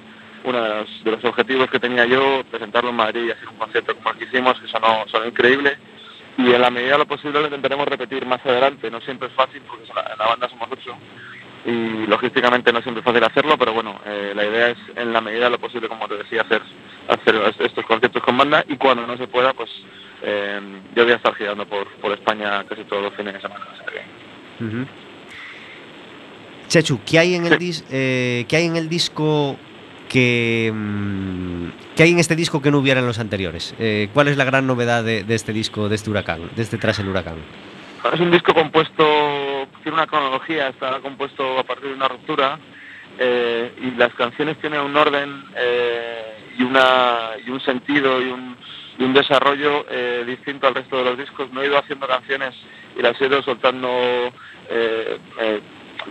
uno 0.45 0.63
de 0.63 1.11
los, 1.11 1.25
objetivos 1.25 1.71
que 1.71 1.81
tenía 1.81 2.05
yo, 2.05 2.45
presentarlo 2.51 2.91
en 2.91 2.97
Madrid 2.97 3.25
y 3.27 3.31
hacer 3.31 3.49
un 3.49 3.57
concierto 3.57 3.95
como 3.97 4.11
el 4.11 4.19
que 4.19 4.25
hicimos, 4.25 4.61
que 4.61 4.69
sonó, 4.69 5.05
sonó 5.09 5.27
increíble. 5.27 5.79
Y 6.39 6.53
en 6.53 6.61
la 6.61 6.71
medida 6.71 6.93
de 6.93 6.99
lo 6.99 7.07
posible 7.07 7.41
lo 7.41 7.47
intentaremos 7.47 7.89
repetir 7.89 8.27
más 8.27 8.45
adelante, 8.45 8.91
no 8.91 9.01
siempre 9.01 9.29
es 9.29 9.35
fácil 9.35 9.63
porque 9.67 9.89
la 9.95 10.27
banda 10.27 10.49
somos 10.51 10.69
ocho 10.71 10.95
y 11.67 12.07
logísticamente 12.07 12.73
no 12.73 12.79
es 12.79 12.85
siempre 12.85 13.03
fácil 13.03 13.25
hacerlo, 13.25 13.59
pero 13.59 13.73
bueno, 13.73 14.01
eh, 14.07 14.33
la 14.35 14.45
idea 14.45 14.71
es 14.71 14.79
en 14.95 15.13
la 15.13 15.21
medida 15.21 15.45
de 15.45 15.51
lo 15.51 15.59
posible, 15.59 15.89
como 15.89 16.07
te 16.07 16.17
decía, 16.17 16.43
hacer, 16.43 16.63
hacer 17.09 17.55
estos 17.59 17.85
conciertos 17.85 18.23
con 18.23 18.39
banda 18.39 18.65
y 18.69 18.77
cuando 18.77 19.05
no 19.05 19.17
se 19.17 19.27
pueda, 19.27 19.53
pues 19.53 19.69
eh, 20.23 20.61
yo 20.95 21.03
voy 21.03 21.13
a 21.13 21.17
estar 21.17 21.35
girando 21.35 21.67
por, 21.67 21.89
por 21.97 22.13
España 22.13 22.65
casi 22.69 22.85
todos 22.85 23.03
los 23.03 23.15
fines 23.15 23.35
de 23.35 23.41
semana. 23.41 23.67
Chechu, 26.69 27.01
¿qué 27.05 27.19
hay 27.19 27.35
en 27.35 27.47
el, 27.47 27.59
eh, 27.91 28.45
¿qué 28.49 28.57
hay 28.57 28.67
en 28.67 28.77
el 28.77 28.89
disco 28.89 29.57
que, 30.09 30.71
mm, 30.73 31.97
¿qué 31.97 32.05
hay 32.05 32.13
en 32.13 32.21
este 32.21 32.37
disco 32.37 32.63
que 32.63 32.71
no 32.71 32.79
hubiera 32.79 33.01
en 33.01 33.07
los 33.07 33.19
anteriores? 33.19 33.75
¿Cuál 34.15 34.29
es 34.29 34.37
la 34.37 34.45
gran 34.45 34.69
novedad 34.69 35.03
de, 35.03 35.25
de, 35.25 35.35
este 35.35 35.53
disco, 35.53 35.89
de 35.89 35.97
este 35.97 36.11
huracán, 36.11 36.49
de 36.55 36.63
este 36.63 36.79
Tras 36.79 37.01
el 37.01 37.09
Huracán? 37.09 37.39
Es 38.13 38.21
un 38.21 38.31
disco 38.31 38.55
compuesto 38.55 39.67
tiene 39.83 39.99
una 39.99 40.07
cronología, 40.07 40.69
está 40.69 41.01
compuesto 41.01 41.59
a 41.59 41.65
partir 41.65 41.89
de 41.89 41.95
una 41.95 42.09
ruptura 42.09 42.59
eh, 43.19 43.73
y 43.81 43.91
las 43.93 44.13
canciones 44.15 44.59
tienen 44.59 44.81
un 44.81 44.97
orden 44.97 45.45
eh, 45.57 46.39
y, 46.59 46.63
una, 46.63 47.31
y 47.45 47.51
un 47.51 47.61
sentido 47.61 48.21
y 48.21 48.27
un, 48.27 48.57
y 48.99 49.05
un 49.05 49.13
desarrollo 49.13 49.87
eh, 49.91 50.25
distinto 50.27 50.67
al 50.67 50.75
resto 50.75 50.99
de 50.99 51.05
los 51.05 51.19
discos. 51.19 51.51
No 51.53 51.63
he 51.63 51.67
ido 51.67 51.79
haciendo 51.79 52.07
canciones 52.07 52.55
y 52.97 53.03
las 53.03 53.21
he 53.21 53.27
ido 53.27 53.43
soltando, 53.43 54.33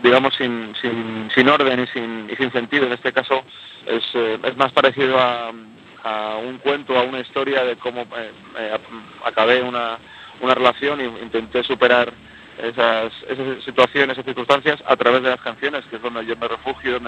digamos, 0.04 0.34
sin, 0.36 0.76
sin, 0.82 1.30
sin, 1.34 1.48
orden 1.48 1.82
y 1.82 1.88
sin, 1.88 2.30
y 2.30 2.36
sin 2.36 2.52
sentido. 2.52 2.88
En 2.88 2.94
este 2.94 3.14
caso 3.14 3.44
es, 3.86 4.04
es 4.16 4.58
más 4.58 4.72
parecido 4.74 5.18
a, 5.20 5.52
a, 6.04 6.38
un 6.38 6.58
cuento, 6.58 6.98
a 6.98 7.04
una 7.04 7.20
historia 7.20 7.64
de 7.64 7.78
cómo 7.78 8.06
acabé 9.24 9.62
una, 9.62 9.98
una 10.42 10.54
relación 10.54 11.00
e 11.02 11.06
intenté 11.06 11.64
superar 11.64 12.14
esas, 12.58 13.14
situaciones, 13.64 14.14
esas 14.14 14.26
circunstancias 14.26 14.82
a 14.86 14.96
través 14.96 15.24
de 15.24 15.30
las 15.30 15.42
canciones, 15.42 15.86
que 15.86 15.98
es 15.98 16.02
donde 16.02 16.26
yo 16.26 16.36
me 16.38 16.48
refugio 16.48 17.00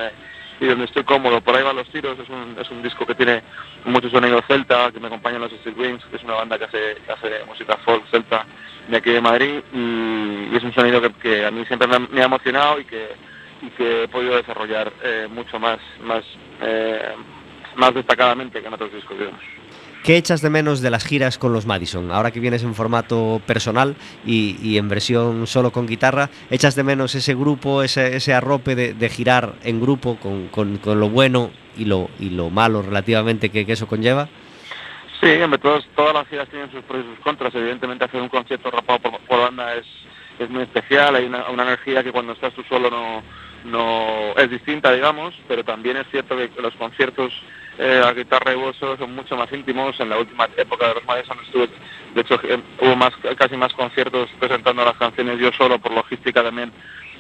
y 0.60 0.66
donde 0.66 0.86
estoy 0.86 1.04
cómodo. 1.04 1.42
Por 1.42 1.56
ahí 1.56 1.64
van 1.64 1.76
los 1.76 1.90
tiros, 1.90 2.18
es 2.20 2.70
un, 2.70 2.82
disco 2.82 3.06
que 3.06 3.16
tiene 3.16 3.42
mucho 3.86 4.10
sonido 4.10 4.42
celta, 4.48 4.92
que 4.92 5.00
me 5.00 5.08
acompañan 5.08 5.42
los 5.42 5.54
Street 5.54 5.78
Wings, 5.78 6.04
que 6.06 6.18
es 6.18 6.24
una 6.24 6.36
banda 6.36 6.58
que 6.58 6.66
hace, 6.66 7.46
música 7.48 7.78
folk 7.86 8.06
celta 8.10 8.46
de 8.88 8.98
aquí 8.98 9.12
de 9.12 9.22
Madrid 9.22 9.62
y, 9.74 10.56
es 10.56 10.64
un 10.64 10.74
sonido 10.74 11.02
que, 11.22 11.46
a 11.46 11.52
mí 11.52 11.66
siempre 11.66 11.88
me 11.88 12.22
ha, 12.22 12.26
emocionado 12.26 12.80
y 12.80 12.86
que, 12.86 13.16
he 13.80 14.08
podido 14.08 14.36
desarrollar 14.36 14.92
eh, 15.04 15.28
mucho 15.30 15.60
eh, 16.62 17.16
más 17.76 17.94
destacadamente 17.94 18.62
que 18.62 18.68
en 18.68 18.74
otros 18.74 18.94
discos, 18.94 19.18
digamos. 19.18 19.42
¿Qué 20.08 20.16
echas 20.16 20.42
de 20.42 20.50
menos 20.50 20.80
de 20.80 20.90
las 20.90 21.04
giras 21.04 21.38
con 21.38 21.52
los 21.52 21.66
Madison? 21.66 22.14
Ahora 22.14 22.32
que 22.32 22.40
vienes 22.40 22.64
en 22.64 22.76
formato 22.76 23.42
personal 23.46 23.98
y, 24.26 24.78
en 24.78 24.88
versión 24.88 25.48
solo 25.48 25.72
con 25.72 25.86
guitarra, 25.86 26.30
¿echas 26.50 26.76
de 26.76 26.84
menos 26.84 27.14
ese 27.14 27.36
grupo, 27.36 27.84
ese, 27.84 28.16
ese 28.16 28.34
arrope 28.34 28.74
de, 28.74 29.10
girar 29.10 29.56
en 29.66 29.82
grupo 29.82 30.16
con, 30.16 30.80
lo 30.86 31.10
bueno 31.10 31.52
y 31.76 31.84
lo, 31.84 32.10
y 32.20 32.30
lo 32.30 32.50
malo 32.50 32.84
relativamente 32.84 33.50
que, 33.50 33.66
eso 33.68 33.86
conlleva? 33.86 34.30
Sí, 35.20 35.28
hombre, 35.42 35.60
todas 35.60 36.14
las 36.14 36.26
giras 36.30 36.48
tienen 36.48 36.72
sus 36.72 36.86
pros 36.86 37.04
y 37.04 37.14
sus 37.14 37.20
contras. 37.22 37.54
Evidentemente 37.54 38.06
hacer 38.06 38.22
un 38.22 38.30
concierto 38.30 38.72
rapado 38.72 39.12
por, 39.28 39.40
banda 39.42 39.76
es, 39.76 40.50
muy 40.50 40.64
especial, 40.64 41.16
hay 41.16 41.26
una 41.26 41.64
energía 41.64 42.02
que 42.02 42.14
cuando 42.14 42.32
estás 42.32 42.54
tú 42.54 42.64
solo 42.70 42.90
no, 42.90 43.24
no 43.68 44.34
es 44.38 44.50
distinta, 44.50 44.92
digamos, 44.92 45.34
pero 45.48 45.64
también 45.64 45.98
es 45.98 46.08
cierto 46.10 46.36
que 46.36 46.62
los 46.62 46.74
conciertos 46.76 47.34
eh, 47.78 48.02
a 48.04 48.12
guitarra 48.14 48.54
y 48.54 48.56
voz 48.56 48.76
son 48.78 49.14
mucho 49.14 49.36
más 49.36 49.52
íntimos. 49.52 50.00
En 50.00 50.10
la 50.10 50.18
última 50.18 50.48
época 50.58 50.88
de 50.88 50.94
los 50.96 51.06
Madison 51.06 51.38
estuve, 51.46 51.70
de 52.16 52.22
hecho, 52.22 52.40
eh, 52.44 52.60
hubo 52.82 52.96
más, 52.96 53.14
casi 53.38 53.56
más 53.56 53.74
conciertos 53.74 54.30
presentando 54.40 54.84
las 54.84 54.98
canciones 54.98 55.40
yo 55.40 55.52
solo 55.52 55.80
por 55.80 55.92
logística 55.92 56.42
también 56.44 56.72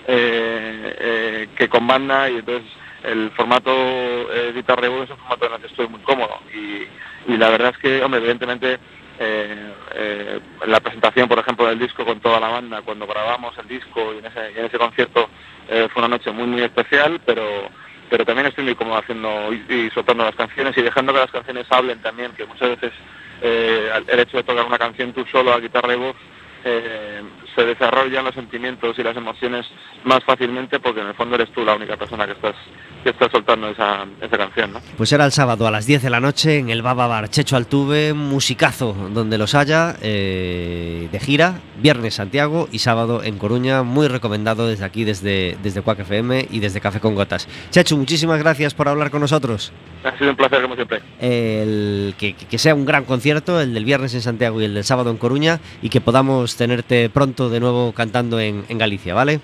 eh, 0.07 1.47
que 1.55 1.67
con 1.67 1.85
banda 1.85 2.29
y 2.29 2.37
entonces 2.37 2.71
el 3.03 3.31
formato 3.31 3.71
eh, 3.71 4.51
guitarra 4.55 4.87
es 4.87 5.09
un 5.09 5.17
formato 5.17 5.45
en 5.45 5.53
el 5.53 5.61
que 5.61 5.67
estoy 5.67 5.87
muy 5.87 5.99
cómodo 6.01 6.39
y, 6.53 6.87
y 7.31 7.37
la 7.37 7.49
verdad 7.49 7.71
es 7.71 7.77
que, 7.77 8.03
hombre, 8.03 8.19
evidentemente 8.19 8.79
eh, 9.19 9.73
eh, 9.95 10.39
la 10.67 10.79
presentación, 10.79 11.27
por 11.27 11.39
ejemplo, 11.39 11.65
del 11.65 11.79
disco 11.79 12.05
con 12.05 12.19
toda 12.19 12.39
la 12.39 12.49
banda, 12.49 12.81
cuando 12.83 13.07
grabamos 13.07 13.57
el 13.57 13.67
disco 13.67 14.13
y 14.13 14.19
en 14.19 14.65
ese, 14.65 14.77
concierto 14.77 15.29
eh, 15.67 15.87
fue 15.91 16.01
una 16.01 16.17
noche 16.17 16.31
muy, 16.31 16.45
muy 16.45 16.61
especial, 16.61 17.19
pero, 17.25 17.69
pero 18.09 18.25
también 18.25 18.47
estoy 18.47 18.65
muy 18.65 18.75
cómodo 18.75 18.99
haciendo 18.99 19.51
y, 19.51 19.65
y, 19.73 19.89
soltando 19.89 20.23
las 20.23 20.35
canciones 20.35 20.77
y 20.77 20.81
dejando 20.81 21.13
que 21.13 21.19
las 21.19 21.31
canciones 21.31 21.65
hablen 21.71 21.99
también, 22.01 22.31
que 22.33 22.45
muchas 22.45 22.69
veces 22.69 22.93
el 23.39 24.19
hecho 24.19 24.37
de 24.37 24.43
tocar 24.43 24.65
una 24.65 24.79
canción 24.79 25.13
tú 25.13 25.23
solo 25.31 25.53
a 25.53 25.59
guitarra 25.59 25.93
y 25.93 25.97
voz 25.97 26.15
se 27.57 27.65
desarrollan 27.65 28.23
los 28.23 28.35
sentimientos 28.35 28.97
y 28.99 29.03
las 29.03 29.17
emociones 29.17 29.65
más 30.03 30.23
fácilmente 30.23 30.79
porque 30.79 31.01
en 31.01 31.07
el 31.07 31.15
fondo 31.15 31.35
eres 31.35 31.51
tú 31.51 31.65
la 31.65 31.75
única 31.75 31.97
persona 31.97 32.27
que 32.27 32.33
estás 32.33 32.55
que 33.03 33.11
está 33.11 33.29
soltando 33.29 33.69
esa, 33.69 34.05
esa 34.21 34.37
canción. 34.37 34.73
¿no? 34.73 34.81
Pues 34.97 35.11
era 35.11 35.25
el 35.25 35.31
sábado 35.31 35.67
a 35.67 35.71
las 35.71 35.85
10 35.85 36.03
de 36.03 36.09
la 36.09 36.19
noche 36.19 36.57
en 36.57 36.69
el 36.69 36.81
Baba 36.81 37.07
Bar 37.07 37.29
Checho 37.29 37.55
Altuve, 37.55 38.13
musicazo 38.13 38.93
donde 39.11 39.37
los 39.37 39.55
haya, 39.55 39.95
eh, 40.01 41.07
de 41.11 41.19
gira, 41.19 41.61
viernes 41.79 42.15
Santiago 42.15 42.67
y 42.71 42.79
sábado 42.79 43.23
en 43.23 43.37
Coruña, 43.37 43.83
muy 43.83 44.07
recomendado 44.07 44.67
desde 44.67 44.85
aquí, 44.85 45.03
desde, 45.03 45.57
desde 45.63 45.81
Quack 45.81 45.99
FM 45.99 46.47
y 46.51 46.59
desde 46.59 46.81
Café 46.81 46.99
con 46.99 47.15
Gotas. 47.15 47.47
Checho, 47.69 47.97
muchísimas 47.97 48.39
gracias 48.39 48.73
por 48.73 48.87
hablar 48.87 49.09
con 49.09 49.21
nosotros. 49.21 49.71
Ha 50.03 50.17
sido 50.17 50.31
un 50.31 50.35
placer 50.35 50.61
como 50.61 50.75
siempre. 50.75 51.01
El, 51.19 52.13
que, 52.17 52.33
que 52.33 52.57
sea 52.57 52.75
un 52.75 52.85
gran 52.85 53.05
concierto, 53.05 53.59
el 53.59 53.73
del 53.73 53.85
viernes 53.85 54.13
en 54.13 54.21
Santiago 54.21 54.61
y 54.61 54.65
el 54.65 54.73
del 54.73 54.83
sábado 54.83 55.09
en 55.11 55.17
Coruña, 55.17 55.59
y 55.81 55.89
que 55.89 56.01
podamos 56.01 56.55
tenerte 56.55 57.09
pronto 57.09 57.46
de 57.49 57.59
nuevo 57.59 57.91
cantando 57.93 58.39
en, 58.39 58.65
en 58.69 58.77
Galicia, 58.77 59.13
¿vale? 59.13 59.39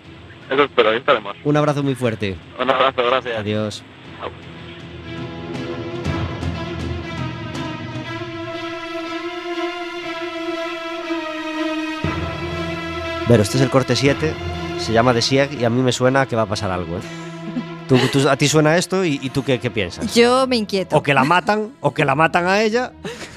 Eso 0.49 0.63
espero, 0.63 0.89
ahí 0.89 0.97
estaremos. 0.97 1.35
Un 1.43 1.57
abrazo 1.57 1.83
muy 1.83 1.95
fuerte. 1.95 2.35
Un 2.59 2.69
abrazo, 2.69 3.03
gracias. 3.05 3.37
Adiós. 3.37 3.83
Chao. 4.19 4.29
Pero 13.27 13.41
este 13.43 13.57
es 13.57 13.63
el 13.63 13.69
corte 13.69 13.95
7, 13.95 14.33
se 14.79 14.91
llama 14.93 15.13
The 15.13 15.21
Sieg 15.21 15.59
y 15.59 15.63
a 15.63 15.69
mí 15.69 15.81
me 15.81 15.91
suena 15.93 16.25
que 16.25 16.35
va 16.35 16.41
a 16.43 16.45
pasar 16.45 16.71
algo. 16.71 16.97
¿eh? 16.97 17.22
¿Tú, 17.87 17.97
tú- 18.11 18.27
a 18.29 18.37
ti 18.37 18.47
suena 18.47 18.77
esto 18.77 19.03
y, 19.03 19.19
y 19.21 19.29
tú 19.29 19.43
qué, 19.43 19.59
qué 19.59 19.69
piensas? 19.69 20.13
Yo 20.15 20.47
me 20.47 20.55
inquieto. 20.55 20.97
O 20.97 21.03
que 21.03 21.13
la 21.13 21.23
matan, 21.23 21.71
o 21.81 21.93
que 21.93 22.05
la 22.05 22.15
matan 22.15 22.45
a 22.47 22.61
ella, 22.61 22.93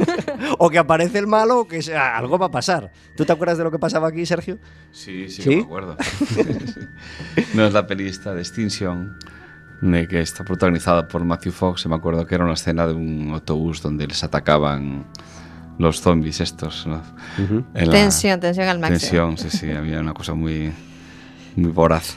o 0.59 0.71
que 0.71 0.79
aparece 0.79 1.19
el 1.19 1.27
malo, 1.27 1.61
o 1.61 1.69
que 1.69 1.83
sea, 1.83 2.17
algo 2.17 2.39
va 2.39 2.47
a 2.47 2.51
pasar. 2.51 2.93
¿Tú 3.17 3.25
te 3.25 3.33
acuerdas 3.33 3.59
de 3.59 3.65
lo 3.65 3.71
que 3.71 3.79
pasaba 3.79 4.09
aquí, 4.09 4.25
Sergio? 4.25 4.59
Sí, 4.93 5.29
sí, 5.29 5.43
¿Sí? 5.43 5.49
que 5.51 5.57
me 5.57 5.63
acuerdo. 5.63 5.97
No 7.55 7.67
es 7.67 7.73
la 7.73 7.87
pelista 7.87 8.35
de 8.35 8.41
Extinction, 8.41 9.19
de 9.81 10.09
que 10.09 10.21
está 10.21 10.45
protagonizada 10.45 11.07
por 11.09 11.25
Matthew 11.25 11.53
Fox. 11.53 11.85
y 11.85 11.89
Me 11.89 11.97
acuerdo 11.97 12.27
que 12.27 12.35
era 12.35 12.45
una 12.45 12.55
escena 12.55 12.87
de 12.87 12.95
un 12.95 13.31
autobús 13.33 13.83
donde 13.83 14.07
les 14.07 14.23
atacaban 14.25 15.07
los 15.79 16.01
zombies 16.01 16.41
estos. 16.41 16.87
¿no? 16.87 17.03
La- 17.75 17.91
Tensión, 17.91 18.41
tensión 18.41 18.69
al 18.69 18.79
máximo. 18.79 18.99
Tensión, 19.01 19.39
sí, 19.39 19.51
sí, 19.51 19.71
había 19.71 20.01
una 20.01 20.15
cosa 20.15 20.35
muy, 20.35 20.73
muy 21.57 21.71
voraz. 21.73 22.16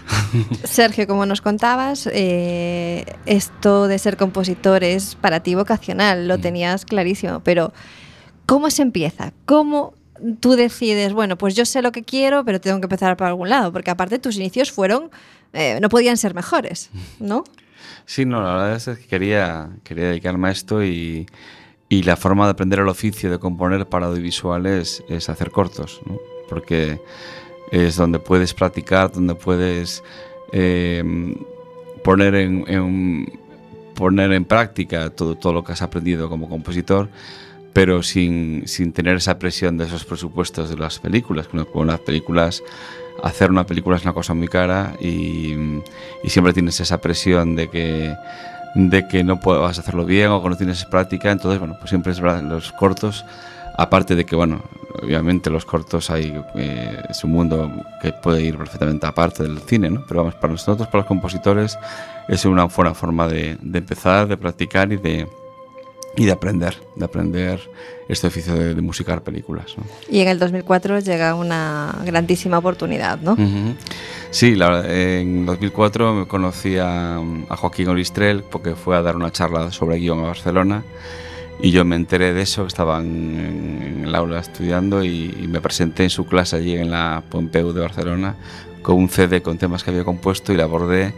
Sergio, 0.64 1.08
como 1.08 1.26
nos 1.26 1.42
contabas, 1.42 2.08
eh, 2.12 3.06
esto 3.26 3.88
de 3.88 3.98
ser 4.00 4.18
compositor 4.18 4.84
es 4.84 5.16
para 5.16 5.40
ti 5.42 5.56
vocacional, 5.56 6.28
lo 6.28 6.38
Mm. 6.38 6.42
tenías 6.42 6.86
clarísimo, 6.86 7.40
pero 7.42 7.74
¿cómo 8.46 8.70
se 8.70 8.82
empieza? 8.82 9.34
¿Cómo 9.46 9.94
tú 10.42 10.56
decides, 10.56 11.14
bueno, 11.14 11.38
pues 11.38 11.56
yo 11.56 11.66
sé 11.66 11.82
lo 11.82 11.92
que 11.92 12.04
quiero, 12.04 12.44
pero 12.44 12.60
tengo 12.60 12.80
que 12.80 12.86
empezar 12.86 13.16
por 13.18 13.28
algún 13.28 13.50
lado? 13.50 13.72
Porque 13.72 13.90
aparte 13.92 14.20
tus 14.20 14.36
inicios 14.38 14.72
fueron, 14.72 15.10
eh, 15.54 15.80
no 15.82 15.90
podían 15.90 16.18
ser 16.18 16.34
mejores, 16.34 16.90
¿no? 17.20 17.44
Sí, 18.06 18.26
no, 18.26 18.42
la 18.42 18.54
verdad 18.54 18.76
es 18.76 19.00
que 19.00 19.06
quería, 19.08 19.70
quería 19.84 20.06
dedicarme 20.10 20.50
a 20.50 20.52
esto 20.52 20.84
y, 20.84 21.28
y 21.88 22.04
la 22.04 22.18
forma 22.18 22.46
de 22.46 22.52
aprender 22.52 22.80
el 22.80 22.88
oficio 22.90 23.32
de 23.32 23.40
componer 23.40 23.88
para 23.88 24.08
audiovisuales 24.08 25.04
es 25.10 25.30
hacer 25.30 25.52
cortos, 25.52 26.02
¿no? 26.06 26.18
porque 26.50 27.00
es 27.72 27.96
donde 27.96 28.20
puedes 28.20 28.54
practicar, 28.54 29.12
donde 29.12 29.36
puedes 29.36 30.04
eh, 30.52 31.04
poner, 32.04 32.36
en, 32.36 33.32
poner 33.96 34.32
en 34.32 34.46
práctica 34.46 35.10
todo, 35.10 35.36
todo 35.36 35.54
lo 35.54 35.64
que 35.64 35.74
has 35.74 35.82
aprendido 35.82 36.30
como 36.30 36.50
compositor, 36.50 37.10
pero 37.74 38.02
sin, 38.04 38.68
sin 38.68 38.94
tener 38.94 39.18
esa 39.18 39.38
presión 39.38 39.78
de 39.78 39.86
esos 39.86 40.06
presupuestos 40.06 40.70
de 40.70 40.78
las 40.78 41.00
películas, 41.00 41.48
con 41.48 41.88
las 41.88 42.00
películas 42.00 42.64
hacer 43.24 43.52
una 43.52 43.66
película 43.66 43.98
es 43.98 44.04
una 44.04 44.14
cosa 44.14 44.34
muy 44.34 44.48
cara 44.48 44.94
y, 45.00 45.54
y 46.24 46.30
siempre 46.30 46.54
tienes 46.54 46.80
esa 46.80 47.00
presión 47.00 47.56
de 47.56 47.70
que 47.70 48.16
de 48.76 49.08
que 49.08 49.24
no 49.24 49.40
puedas 49.40 49.80
hacerlo 49.80 50.06
bien 50.06 50.28
o 50.28 50.44
que 50.44 50.50
no 50.50 50.56
tienes 50.56 50.86
práctica. 50.86 51.32
Entonces 51.32 51.60
bueno 51.60 51.76
pues 51.80 51.90
siempre 51.90 52.12
es 52.12 52.20
los 52.20 52.72
cortos 52.74 53.26
aparte 53.78 54.16
de 54.16 54.26
que 54.26 54.36
bueno 54.36 54.62
obviamente 55.02 55.50
los 55.50 55.66
cortos 55.66 56.10
hay 56.10 56.34
eh, 56.56 57.02
es 57.10 57.24
un 57.24 57.32
mundo 57.32 57.72
que 58.02 58.12
puede 58.12 58.42
ir 58.42 58.58
perfectamente 58.58 59.06
aparte 59.06 59.44
del 59.44 59.60
cine 59.60 59.90
no 59.90 60.04
pero 60.08 60.22
vamos 60.22 60.36
para 60.36 60.54
nosotros 60.54 60.88
para 60.88 61.00
los 61.00 61.08
compositores 61.08 61.78
es 62.28 62.46
una 62.46 62.66
buena 62.66 62.94
forma 62.94 63.28
de, 63.28 63.58
de 63.62 63.80
empezar 63.80 64.28
de 64.28 64.38
practicar 64.38 64.92
y 64.92 64.98
de 64.98 65.28
y 66.18 66.26
de 66.26 66.32
aprender 66.32 66.76
de 66.96 67.06
aprender 67.06 67.60
este 68.10 68.28
oficio 68.28 68.56
de, 68.56 68.74
de 68.74 68.82
musicar 68.82 69.22
películas 69.22 69.76
¿no? 69.78 69.84
Y 70.10 70.20
en 70.20 70.28
el 70.28 70.40
2004 70.40 71.00
llega 71.00 71.36
una 71.36 71.96
grandísima 72.04 72.58
oportunidad, 72.58 73.20
¿no? 73.20 73.38
Sí, 74.32 74.56
la 74.56 74.84
en 74.88 75.46
2004 75.46 76.14
me 76.14 76.28
conocí 76.28 76.78
a, 76.78 77.18
a 77.18 77.56
Joaquín 77.56 77.88
Oristrel 77.90 78.44
porque 78.44 78.76
fue 78.76 78.98
a 78.98 79.02
dar 79.02 79.16
una 79.16 79.32
charla 79.32 79.72
sobre 79.72 79.98
guion 79.98 80.20
a 80.20 80.28
Barcelona 80.28 80.84
y 81.62 81.72
yo 81.72 81.84
me 81.86 81.96
enteré 81.96 82.34
de 82.34 82.42
eso, 82.42 82.66
estaba 82.66 83.00
en, 83.00 84.04
el 84.06 84.16
aula 84.16 84.40
estudiando 84.40 85.04
y, 85.04 85.36
y 85.42 85.48
me 85.48 85.62
presenté 85.62 86.04
en 86.04 86.10
su 86.10 86.26
clase 86.26 86.56
allí 86.56 86.76
en 86.76 86.92
la 86.92 87.22
Pompeu 87.30 87.74
de 87.74 87.82
Barcelona 87.82 88.36
con 88.82 88.96
un 88.96 89.10
CD 89.10 89.42
con 89.42 89.58
temas 89.58 89.84
que 89.84 89.92
había 89.92 90.04
compuesto 90.04 90.54
y 90.54 90.58
la 90.58 90.64
abordé 90.64 91.14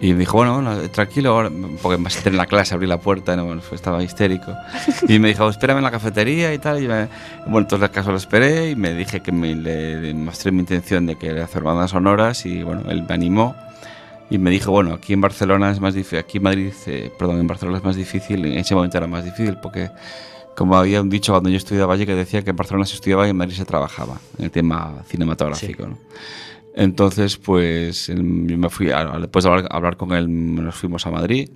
y 0.00 0.12
me 0.12 0.20
dijo, 0.20 0.36
bueno, 0.38 0.54
bueno, 0.54 0.88
tranquilo, 0.90 1.30
ahora", 1.32 1.50
porque 1.82 1.98
me 1.98 2.08
senté 2.08 2.28
en 2.28 2.36
la 2.36 2.46
clase, 2.46 2.72
abrí 2.72 2.86
la 2.86 3.00
puerta, 3.00 3.34
no, 3.34 3.44
bueno, 3.46 3.60
estaba 3.72 4.00
histérico. 4.00 4.54
Y 5.08 5.18
me 5.18 5.26
dijo, 5.26 5.48
espérame 5.48 5.78
en 5.78 5.82
la 5.84 5.90
cafetería 5.90 6.54
y 6.54 6.58
tal. 6.58 6.80
Y 6.80 6.86
me- 6.86 7.08
bueno, 7.46 7.62
entonces 7.66 7.90
caso 7.90 8.12
lo 8.12 8.16
esperé 8.16 8.70
y 8.70 8.76
me 8.76 8.94
dije 8.94 9.18
que 9.20 9.32
me, 9.32 9.56
le 9.56 10.14
mostré 10.14 10.52
mi 10.52 10.60
intención 10.60 11.04
de 11.06 11.16
querer 11.16 11.42
hacer 11.42 11.64
bandas 11.64 11.90
sonoras 11.90 12.46
y 12.46 12.62
bueno, 12.62 12.88
él 12.88 13.02
me 13.08 13.12
animó 13.12 13.56
y 14.30 14.38
me 14.38 14.50
dijo, 14.50 14.70
bueno, 14.70 14.92
aquí 14.94 15.12
en 15.12 15.20
Barcelona 15.20 15.70
es 15.70 15.80
más 15.80 15.94
difícil, 15.94 16.18
aquí 16.18 16.36
en 16.38 16.42
Madrid, 16.44 16.72
eh, 16.86 17.10
perdón, 17.18 17.40
en 17.40 17.46
Barcelona 17.46 17.78
es 17.78 17.84
más 17.84 17.96
difícil, 17.96 18.44
en 18.44 18.58
ese 18.58 18.74
momento 18.74 18.98
era 18.98 19.06
más 19.06 19.24
difícil 19.24 19.56
porque 19.62 19.90
como 20.56 20.76
había 20.76 21.00
un 21.00 21.08
dicho 21.08 21.32
cuando 21.32 21.48
yo 21.50 21.56
estudiaba 21.56 21.94
allí 21.94 22.04
que 22.04 22.14
decía 22.14 22.42
que 22.42 22.50
en 22.50 22.56
Barcelona 22.56 22.84
se 22.84 22.94
estudiaba 22.96 23.26
y 23.26 23.30
en 23.30 23.36
Madrid 23.36 23.54
se 23.54 23.64
trabajaba, 23.64 24.20
en 24.38 24.46
el 24.46 24.50
tema 24.50 25.02
cinematográfico, 25.06 25.86
¿no? 25.86 25.98
Entonces, 26.74 27.36
pues 27.36 28.06
yo 28.08 28.14
me 28.16 28.68
fui, 28.68 28.90
a- 28.90 29.04
después 29.18 29.44
de 29.44 29.50
hablar, 29.50 29.68
hablar 29.70 29.96
con 29.96 30.12
él, 30.12 30.26
nos 30.54 30.74
fuimos 30.76 31.06
a 31.06 31.10
Madrid 31.10 31.48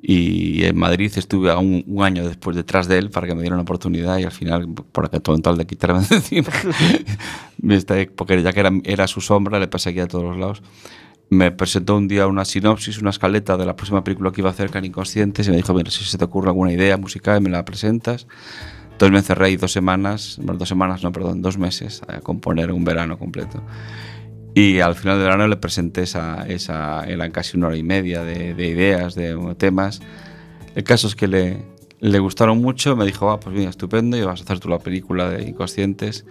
y 0.00 0.64
en 0.64 0.78
Madrid 0.78 1.10
estuve 1.16 1.54
un, 1.56 1.82
un 1.86 2.04
año 2.04 2.26
después 2.26 2.54
detrás 2.56 2.86
de 2.88 2.98
él 2.98 3.10
para 3.10 3.26
que 3.26 3.34
me 3.34 3.40
diera 3.40 3.56
una 3.56 3.62
oportunidad 3.62 4.18
y 4.18 4.24
al 4.24 4.30
final, 4.32 4.66
por 4.92 5.10
que 5.10 5.20
todo 5.20 5.36
tal 5.38 5.56
de 5.58 5.66
quitarme 5.66 6.00
de 6.08 6.16
encima, 6.16 6.48
porque 8.16 8.42
ya 8.42 8.52
que 8.52 8.60
era, 8.60 8.70
era 8.84 9.06
su 9.06 9.20
sombra, 9.20 9.58
le 9.58 9.68
perseguía 9.68 10.04
a 10.04 10.08
todos 10.08 10.24
los 10.24 10.38
lados. 10.38 10.62
Me 11.28 11.50
presentó 11.50 11.96
un 11.96 12.06
día 12.06 12.26
una 12.28 12.44
sinopsis, 12.44 12.98
una 12.98 13.10
escaleta 13.10 13.56
de 13.56 13.66
la 13.66 13.74
próxima 13.74 14.04
película 14.04 14.30
que 14.30 14.40
iba 14.40 14.50
a 14.50 14.52
hacer, 14.52 14.70
Can 14.70 14.84
Inconscientes, 14.84 15.48
y 15.48 15.50
me 15.50 15.56
dijo, 15.56 15.74
mira, 15.74 15.90
si 15.90 16.04
se 16.04 16.18
te 16.18 16.24
ocurre 16.24 16.48
alguna 16.48 16.72
idea 16.72 16.96
musical, 16.96 17.40
me 17.40 17.50
la 17.50 17.64
presentas. 17.64 18.26
Entonces 18.92 19.12
me 19.12 19.18
encerré 19.18 19.46
ahí 19.46 19.56
dos 19.56 19.72
semanas, 19.72 20.38
dos 20.40 20.68
semanas, 20.68 21.02
no, 21.02 21.12
perdón, 21.12 21.42
dos 21.42 21.58
meses 21.58 22.02
a 22.08 22.20
componer 22.20 22.70
un 22.72 22.84
verano 22.84 23.18
completo. 23.18 23.62
Y 24.54 24.80
al 24.80 24.94
final 24.94 25.16
del 25.18 25.24
verano 25.24 25.48
le 25.48 25.56
presenté 25.56 26.02
esa, 26.02 26.46
esa 26.48 27.04
eran 27.04 27.30
casi 27.30 27.58
una 27.58 27.66
hora 27.66 27.76
y 27.76 27.82
media 27.82 28.22
de, 28.22 28.54
de 28.54 28.66
ideas, 28.68 29.14
de 29.14 29.36
temas. 29.58 30.00
El 30.74 30.84
caso 30.84 31.08
es 31.08 31.14
que 31.14 31.26
le, 31.26 31.62
le 32.00 32.18
gustaron 32.20 32.62
mucho, 32.62 32.96
me 32.96 33.04
dijo, 33.04 33.30
ah, 33.30 33.40
pues 33.40 33.54
bien, 33.54 33.68
estupendo, 33.68 34.16
y 34.16 34.22
vas 34.22 34.40
a 34.40 34.44
hacer 34.44 34.60
tú 34.60 34.68
la 34.68 34.78
película 34.78 35.28
de 35.28 35.42
Inconscientes. 35.42 36.24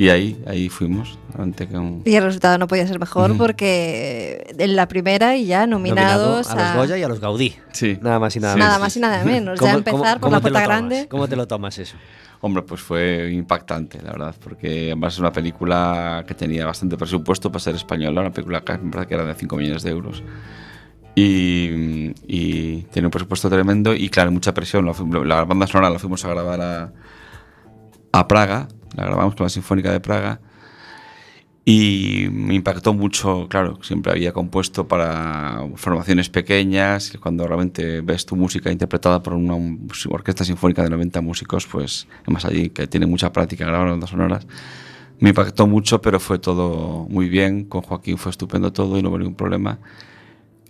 Y 0.00 0.10
ahí, 0.10 0.40
ahí 0.46 0.68
fuimos, 0.68 1.18
ante 1.36 1.66
con... 1.66 2.02
Y 2.04 2.14
el 2.14 2.22
resultado 2.22 2.56
no 2.56 2.68
podía 2.68 2.86
ser 2.86 3.00
mejor 3.00 3.36
porque 3.36 4.46
en 4.56 4.76
la 4.76 4.86
primera 4.86 5.34
y 5.36 5.46
ya 5.46 5.66
Nominado 5.66 6.38
nominados 6.38 6.50
a 6.50 6.54
los 6.54 6.76
Goya 6.76 6.98
y 6.98 7.02
a 7.02 7.08
los 7.08 7.18
Gaudí. 7.18 7.56
Sí. 7.72 7.98
Nada 8.00 8.20
más 8.20 8.36
y 8.36 8.38
nada 8.38 8.52
Sí, 8.54 8.58
menos. 8.60 8.68
Nada 8.68 8.78
más 8.78 8.96
y 8.96 9.00
nada 9.00 9.24
menos. 9.24 9.58
Ya 9.60 9.66
¿Cómo- 9.72 9.78
empezar 9.78 10.20
por 10.20 10.30
la 10.30 10.38
puerta 10.40 10.60
grande. 10.62 11.08
¿Cómo 11.10 11.26
te 11.26 11.34
lo 11.34 11.48
tomas 11.48 11.76
eso? 11.80 11.96
Hombre, 12.40 12.62
pues 12.62 12.80
fue 12.80 13.28
impactante, 13.32 14.00
la 14.00 14.12
verdad, 14.12 14.36
porque 14.40 14.86
además 14.92 15.14
es 15.14 15.18
una 15.18 15.32
película 15.32 16.24
que 16.28 16.34
tenía 16.34 16.64
bastante 16.64 16.96
presupuesto 16.96 17.50
para 17.50 17.58
ser 17.58 17.74
española, 17.74 18.20
una 18.20 18.30
película 18.32 18.60
que 18.60 18.78
me 18.78 18.92
parece 18.92 19.08
que 19.08 19.14
era 19.16 19.24
de 19.24 19.34
5 19.34 19.56
millones 19.56 19.82
de 19.82 19.90
euros. 19.90 20.22
Y, 21.16 22.12
y 22.28 22.82
tiene 22.92 23.06
un 23.08 23.10
presupuesto 23.10 23.50
tremendo 23.50 23.92
y, 23.92 24.08
claro, 24.08 24.30
mucha 24.30 24.54
presión. 24.54 24.86
La, 24.86 24.92
la 25.24 25.44
banda 25.44 25.66
sonora 25.66 25.90
la 25.90 25.98
fuimos 25.98 26.24
a 26.24 26.28
grabar 26.28 26.60
a, 26.60 26.92
a 28.12 28.28
Praga, 28.28 28.68
la 28.96 29.04
grabamos 29.04 29.34
con 29.34 29.44
la 29.44 29.50
Sinfónica 29.50 29.92
de 29.92 30.00
Praga. 30.00 30.40
Y 31.64 32.28
me 32.32 32.54
impactó 32.54 32.94
mucho, 32.94 33.46
claro, 33.46 33.78
siempre 33.82 34.10
había 34.10 34.32
compuesto 34.32 34.88
para 34.88 35.68
formaciones 35.74 36.30
pequeñas, 36.30 37.12
cuando 37.20 37.46
realmente 37.46 38.00
ves 38.00 38.24
tu 38.24 38.36
música 38.36 38.72
interpretada 38.72 39.22
por 39.22 39.34
una 39.34 39.54
orquesta 40.08 40.44
sinfónica 40.44 40.82
de 40.82 40.88
90 40.88 41.20
músicos, 41.20 41.66
pues 41.66 42.08
además 42.22 42.46
allí 42.46 42.70
que 42.70 42.86
tiene 42.86 43.04
mucha 43.04 43.32
práctica 43.34 43.66
grabando 43.66 43.92
ondas 43.92 44.08
sonoras, 44.08 44.46
me 45.20 45.28
impactó 45.28 45.66
mucho, 45.66 46.00
pero 46.00 46.20
fue 46.20 46.38
todo 46.38 47.06
muy 47.10 47.28
bien, 47.28 47.64
con 47.64 47.82
Joaquín 47.82 48.16
fue 48.16 48.30
estupendo 48.30 48.72
todo 48.72 48.96
y 48.98 49.02
no 49.02 49.10
hubo 49.10 49.18
ningún 49.18 49.34
problema. 49.34 49.78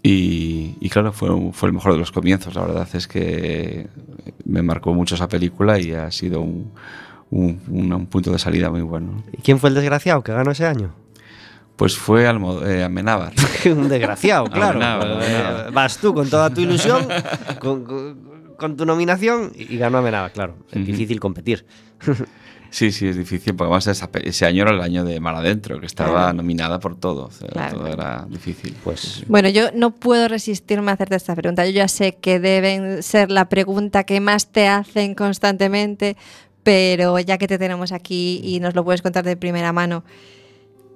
Y, 0.02 0.76
y, 0.80 0.88
claro, 0.90 1.12
fue, 1.12 1.28
fue 1.52 1.68
el 1.68 1.74
mejor 1.74 1.92
de 1.92 1.98
los 1.98 2.12
comienzos. 2.12 2.54
La 2.54 2.62
verdad 2.62 2.88
es 2.94 3.06
que 3.06 3.88
me 4.44 4.62
marcó 4.62 4.94
mucho 4.94 5.16
esa 5.16 5.28
película 5.28 5.78
y 5.78 5.92
ha 5.92 6.10
sido 6.10 6.40
un, 6.40 6.72
un, 7.30 7.60
un, 7.68 8.06
punto 8.06 8.32
de 8.32 8.38
salida 8.38 8.70
muy 8.70 8.82
bueno. 8.82 9.22
¿Y 9.32 9.42
quién 9.42 9.58
fue 9.58 9.68
el 9.70 9.74
desgraciado 9.74 10.22
que 10.22 10.32
ganó 10.32 10.50
ese 10.50 10.66
año? 10.66 10.92
Pues 11.76 11.96
fue 11.96 12.26
Almo 12.26 12.62
eh, 12.64 12.82
Amenábar. 12.82 13.32
un 13.66 13.88
desgraciado, 13.88 14.44
claro. 14.50 14.78
Amenábar, 14.78 15.12
Amenábar. 15.12 15.66
Eh, 15.68 15.70
vas 15.72 15.98
tú 15.98 16.14
con 16.14 16.28
toda 16.28 16.50
tu 16.50 16.60
ilusión, 16.60 17.06
con, 17.60 17.84
con, 17.84 18.18
con, 18.56 18.76
tu 18.76 18.84
nominación 18.84 19.52
y 19.54 19.76
ganó 19.76 19.98
Amenábar, 19.98 20.32
claro. 20.32 20.56
Es 20.70 20.76
uh 20.76 20.80
-huh. 20.80 20.84
difícil 20.84 21.20
competir. 21.20 21.64
Sí, 22.70 22.92
sí, 22.92 23.08
es 23.08 23.16
difícil, 23.16 23.54
porque 23.54 23.72
además 23.72 24.10
ese 24.24 24.46
año 24.46 24.62
era 24.62 24.72
el 24.72 24.80
año 24.80 25.04
de 25.04 25.20
Mar 25.20 25.34
Adentro, 25.34 25.80
que 25.80 25.86
estaba 25.86 26.10
claro. 26.10 26.34
nominada 26.34 26.78
por 26.78 26.96
todo, 26.96 27.26
o 27.26 27.30
sea, 27.30 27.48
claro. 27.48 27.78
todo 27.78 27.86
era 27.86 28.26
difícil. 28.28 28.76
Pues. 28.84 29.24
Bueno, 29.26 29.48
yo 29.48 29.70
no 29.74 29.90
puedo 29.92 30.28
resistirme 30.28 30.90
a 30.90 30.94
hacerte 30.94 31.16
esta 31.16 31.34
pregunta. 31.34 31.64
Yo 31.64 31.72
ya 31.72 31.88
sé 31.88 32.16
que 32.16 32.40
deben 32.40 33.02
ser 33.02 33.30
la 33.30 33.48
pregunta 33.48 34.04
que 34.04 34.20
más 34.20 34.48
te 34.48 34.68
hacen 34.68 35.14
constantemente, 35.14 36.16
pero 36.62 37.18
ya 37.18 37.38
que 37.38 37.48
te 37.48 37.58
tenemos 37.58 37.92
aquí 37.92 38.40
y 38.42 38.60
nos 38.60 38.74
lo 38.74 38.84
puedes 38.84 39.02
contar 39.02 39.24
de 39.24 39.36
primera 39.36 39.72
mano, 39.72 40.04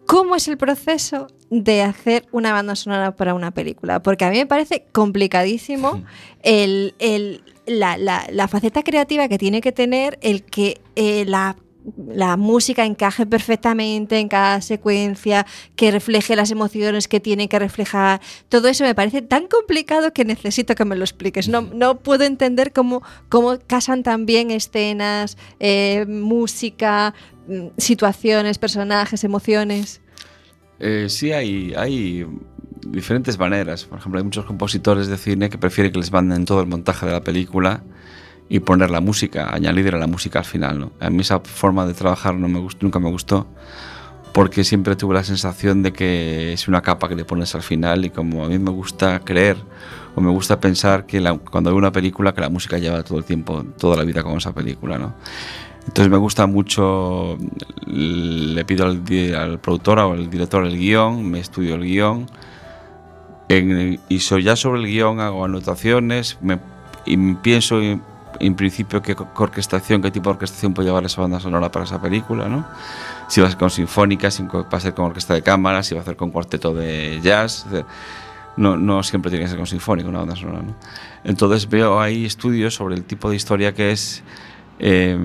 ¿cómo 0.06 0.36
es 0.36 0.48
el 0.48 0.56
proceso 0.56 1.28
de 1.50 1.82
hacer 1.82 2.26
una 2.32 2.52
banda 2.52 2.76
sonora 2.76 3.16
para 3.16 3.34
una 3.34 3.52
película? 3.52 4.02
Porque 4.02 4.24
a 4.24 4.30
mí 4.30 4.38
me 4.38 4.46
parece 4.46 4.86
complicadísimo 4.92 6.02
el, 6.42 6.94
el, 6.98 7.42
la, 7.66 7.96
la, 7.96 8.26
la, 8.30 8.48
faceta 8.48 8.82
creativa 8.82 9.28
que 9.28 9.38
tiene 9.38 9.60
que 9.60 9.72
tener 9.72 10.18
el 10.22 10.42
que 10.42 10.80
eh, 10.96 11.24
la 11.26 11.56
la 12.08 12.36
música 12.36 12.84
encaje 12.84 13.26
perfectamente 13.26 14.18
en 14.18 14.28
cada 14.28 14.60
secuencia, 14.60 15.46
que 15.76 15.90
refleje 15.90 16.36
las 16.36 16.50
emociones 16.50 17.08
que 17.08 17.20
tiene 17.20 17.48
que 17.48 17.58
reflejar. 17.58 18.20
Todo 18.48 18.68
eso 18.68 18.84
me 18.84 18.94
parece 18.94 19.22
tan 19.22 19.46
complicado 19.46 20.12
que 20.12 20.24
necesito 20.24 20.74
que 20.74 20.84
me 20.84 20.96
lo 20.96 21.04
expliques. 21.04 21.48
No, 21.48 21.62
no 21.62 21.98
puedo 21.98 22.24
entender 22.24 22.72
cómo, 22.72 23.02
cómo 23.28 23.58
casan 23.66 24.02
tan 24.02 24.26
bien 24.26 24.50
escenas, 24.50 25.36
eh, 25.60 26.06
música, 26.08 27.14
mm, 27.48 27.68
situaciones, 27.76 28.58
personajes, 28.58 29.24
emociones. 29.24 30.00
Eh, 30.78 31.06
sí, 31.08 31.32
hay, 31.32 31.74
hay 31.76 32.26
diferentes 32.86 33.38
maneras. 33.38 33.84
Por 33.84 33.98
ejemplo, 33.98 34.18
hay 34.18 34.24
muchos 34.24 34.44
compositores 34.44 35.08
de 35.08 35.16
cine 35.16 35.48
que 35.48 35.58
prefieren 35.58 35.92
que 35.92 35.98
les 35.98 36.12
manden 36.12 36.44
todo 36.44 36.60
el 36.60 36.66
montaje 36.66 37.06
de 37.06 37.12
la 37.12 37.22
película 37.22 37.82
y 38.52 38.60
poner 38.60 38.90
la 38.90 39.00
música, 39.00 39.48
añadir 39.50 39.94
la 39.94 40.06
música 40.06 40.40
al 40.40 40.44
final. 40.44 40.78
¿no? 40.78 40.92
A 41.00 41.08
mí 41.08 41.22
esa 41.22 41.40
forma 41.40 41.86
de 41.86 41.94
trabajar 41.94 42.34
no 42.34 42.48
me 42.48 42.60
gustó, 42.60 42.84
nunca 42.84 42.98
me 42.98 43.08
gustó 43.08 43.46
porque 44.34 44.62
siempre 44.62 44.94
tuve 44.94 45.14
la 45.14 45.24
sensación 45.24 45.82
de 45.82 45.94
que 45.94 46.52
es 46.52 46.68
una 46.68 46.82
capa 46.82 47.08
que 47.08 47.14
le 47.14 47.24
pones 47.24 47.54
al 47.54 47.62
final 47.62 48.04
y 48.04 48.10
como 48.10 48.44
a 48.44 48.48
mí 48.48 48.58
me 48.58 48.70
gusta 48.70 49.20
creer 49.20 49.56
o 50.14 50.20
me 50.20 50.30
gusta 50.30 50.60
pensar 50.60 51.06
que 51.06 51.18
la, 51.18 51.34
cuando 51.38 51.70
veo 51.70 51.78
una 51.78 51.92
película 51.92 52.34
que 52.34 52.42
la 52.42 52.50
música 52.50 52.76
lleva 52.76 53.02
todo 53.02 53.16
el 53.16 53.24
tiempo, 53.24 53.64
toda 53.78 53.96
la 53.96 54.04
vida 54.04 54.22
con 54.22 54.36
esa 54.36 54.52
película. 54.52 54.98
¿no? 54.98 55.14
Entonces 55.86 56.10
me 56.10 56.18
gusta 56.18 56.46
mucho, 56.46 57.38
le 57.86 58.64
pido 58.66 58.84
al, 58.84 59.02
al 59.34 59.60
productor 59.60 59.98
o 60.00 60.12
al 60.12 60.28
director 60.28 60.66
el 60.66 60.76
guion, 60.76 61.24
me 61.24 61.40
estudio 61.40 61.76
el 61.76 61.84
guion 61.84 62.26
en, 63.48 63.98
y 64.10 64.18
ya 64.18 64.56
sobre 64.56 64.82
el 64.82 64.88
guion 64.88 65.20
hago 65.20 65.42
anotaciones 65.42 66.36
me, 66.42 66.58
y 67.06 67.16
pienso 67.36 67.80
en 68.40 68.54
principio 68.54 69.02
qué 69.02 69.16
orquestación, 69.36 70.02
qué 70.02 70.10
tipo 70.10 70.30
de 70.30 70.34
orquestación 70.34 70.74
puede 70.74 70.88
llevar 70.88 71.04
esa 71.04 71.20
banda 71.20 71.40
sonora 71.40 71.70
para 71.70 71.84
esa 71.84 72.00
película, 72.00 72.48
¿no? 72.48 72.66
Si 73.28 73.40
va 73.40 73.46
a 73.46 73.50
ser 73.50 73.58
con 73.58 73.70
sinfónica, 73.70 74.30
si 74.30 74.42
va 74.42 74.66
a 74.70 74.80
ser 74.80 74.94
con 74.94 75.06
orquesta 75.06 75.34
de 75.34 75.42
cámara, 75.42 75.82
si 75.82 75.94
va 75.94 76.00
a 76.00 76.04
ser 76.04 76.16
con 76.16 76.30
cuarteto 76.30 76.74
de 76.74 77.20
jazz. 77.22 77.66
No, 78.56 78.76
no 78.76 79.02
siempre 79.02 79.30
tiene 79.30 79.44
que 79.44 79.48
ser 79.48 79.58
con 79.58 79.66
sinfónica 79.66 80.08
una 80.08 80.18
banda 80.18 80.36
sonora, 80.36 80.62
¿no? 80.62 80.74
Entonces 81.24 81.68
veo 81.68 82.00
ahí 82.00 82.26
estudios 82.26 82.74
sobre 82.74 82.94
el 82.94 83.04
tipo 83.04 83.30
de 83.30 83.36
historia 83.36 83.72
que 83.72 83.92
es 83.92 84.22
eh, 84.78 85.16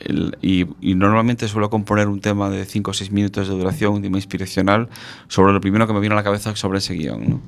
el, 0.00 0.38
y, 0.42 0.66
y, 0.80 0.94
normalmente 0.94 1.46
suelo 1.48 1.70
componer 1.70 2.08
un 2.08 2.20
tema 2.20 2.50
de 2.50 2.64
5 2.64 2.90
o 2.90 2.94
6 2.94 3.10
minutos 3.12 3.48
de 3.48 3.54
duración, 3.54 3.94
un 3.94 4.02
tema 4.02 4.16
inspiracional, 4.16 4.88
sobre 5.28 5.52
lo 5.52 5.60
primero 5.60 5.86
que 5.86 5.92
me 5.92 6.00
viene 6.00 6.14
a 6.14 6.16
la 6.16 6.22
cabeza 6.22 6.54
sobre 6.56 6.78
ese 6.78 6.94
guion, 6.94 7.28
¿no? 7.28 7.40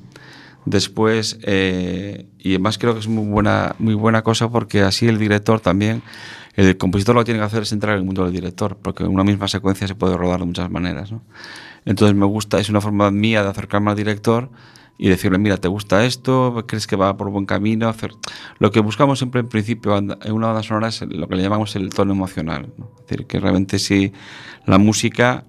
Después, 0.64 1.38
eh, 1.42 2.26
y 2.38 2.50
además 2.50 2.78
creo 2.78 2.94
que 2.94 3.00
es 3.00 3.08
muy 3.08 3.26
buena, 3.26 3.74
muy 3.78 3.94
buena 3.94 4.22
cosa 4.22 4.50
porque 4.50 4.82
así 4.82 5.08
el 5.08 5.18
director 5.18 5.60
también, 5.60 6.02
el 6.54 6.76
compositor 6.76 7.14
lo 7.14 7.22
que 7.22 7.26
tiene 7.26 7.40
que 7.40 7.46
hacer 7.46 7.62
es 7.62 7.72
entrar 7.72 7.94
en 7.94 8.00
el 8.00 8.04
mundo 8.04 8.24
del 8.24 8.32
director, 8.32 8.76
porque 8.76 9.04
una 9.04 9.24
misma 9.24 9.48
secuencia 9.48 9.86
se 9.88 9.94
puede 9.94 10.16
rodar 10.16 10.40
de 10.40 10.46
muchas 10.46 10.70
maneras. 10.70 11.12
¿no? 11.12 11.22
Entonces 11.84 12.16
me 12.16 12.26
gusta, 12.26 12.60
es 12.60 12.68
una 12.68 12.80
forma 12.80 13.10
mía 13.10 13.42
de 13.42 13.48
acercarme 13.48 13.90
al 13.90 13.96
director 13.96 14.50
y 14.98 15.08
decirle, 15.08 15.38
mira, 15.38 15.56
¿te 15.56 15.68
gusta 15.68 16.04
esto? 16.04 16.62
¿Crees 16.68 16.86
que 16.86 16.94
va 16.94 17.16
por 17.16 17.30
buen 17.30 17.46
camino? 17.46 17.88
Hacer... 17.88 18.12
Lo 18.58 18.70
que 18.70 18.80
buscamos 18.80 19.18
siempre 19.18 19.40
en 19.40 19.48
principio 19.48 19.96
en 19.96 20.14
una 20.30 20.48
banda 20.48 20.62
sonora 20.62 20.88
es 20.88 21.00
lo 21.00 21.26
que 21.26 21.36
le 21.36 21.42
llamamos 21.42 21.74
el 21.74 21.88
tono 21.88 22.12
emocional. 22.12 22.70
¿no? 22.76 22.90
Es 22.98 23.06
decir, 23.06 23.26
que 23.26 23.40
realmente 23.40 23.78
si 23.78 24.12
la 24.66 24.76
música 24.76 25.46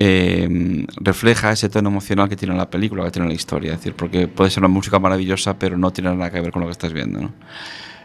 eh, 0.00 0.86
refleja 1.00 1.50
ese 1.50 1.68
tono 1.68 1.88
emocional 1.88 2.28
que 2.28 2.36
tiene 2.36 2.54
la 2.56 2.70
película, 2.70 3.04
que 3.04 3.10
tiene 3.10 3.28
la 3.28 3.34
historia. 3.34 3.72
Es 3.72 3.78
decir, 3.78 3.94
porque 3.94 4.28
puede 4.28 4.50
ser 4.50 4.62
una 4.62 4.68
música 4.68 4.98
maravillosa, 4.98 5.58
pero 5.58 5.76
no 5.76 5.90
tiene 5.92 6.14
nada 6.14 6.30
que 6.30 6.40
ver 6.40 6.52
con 6.52 6.60
lo 6.60 6.66
que 6.66 6.72
estás 6.72 6.92
viendo. 6.92 7.20
¿no? 7.20 7.32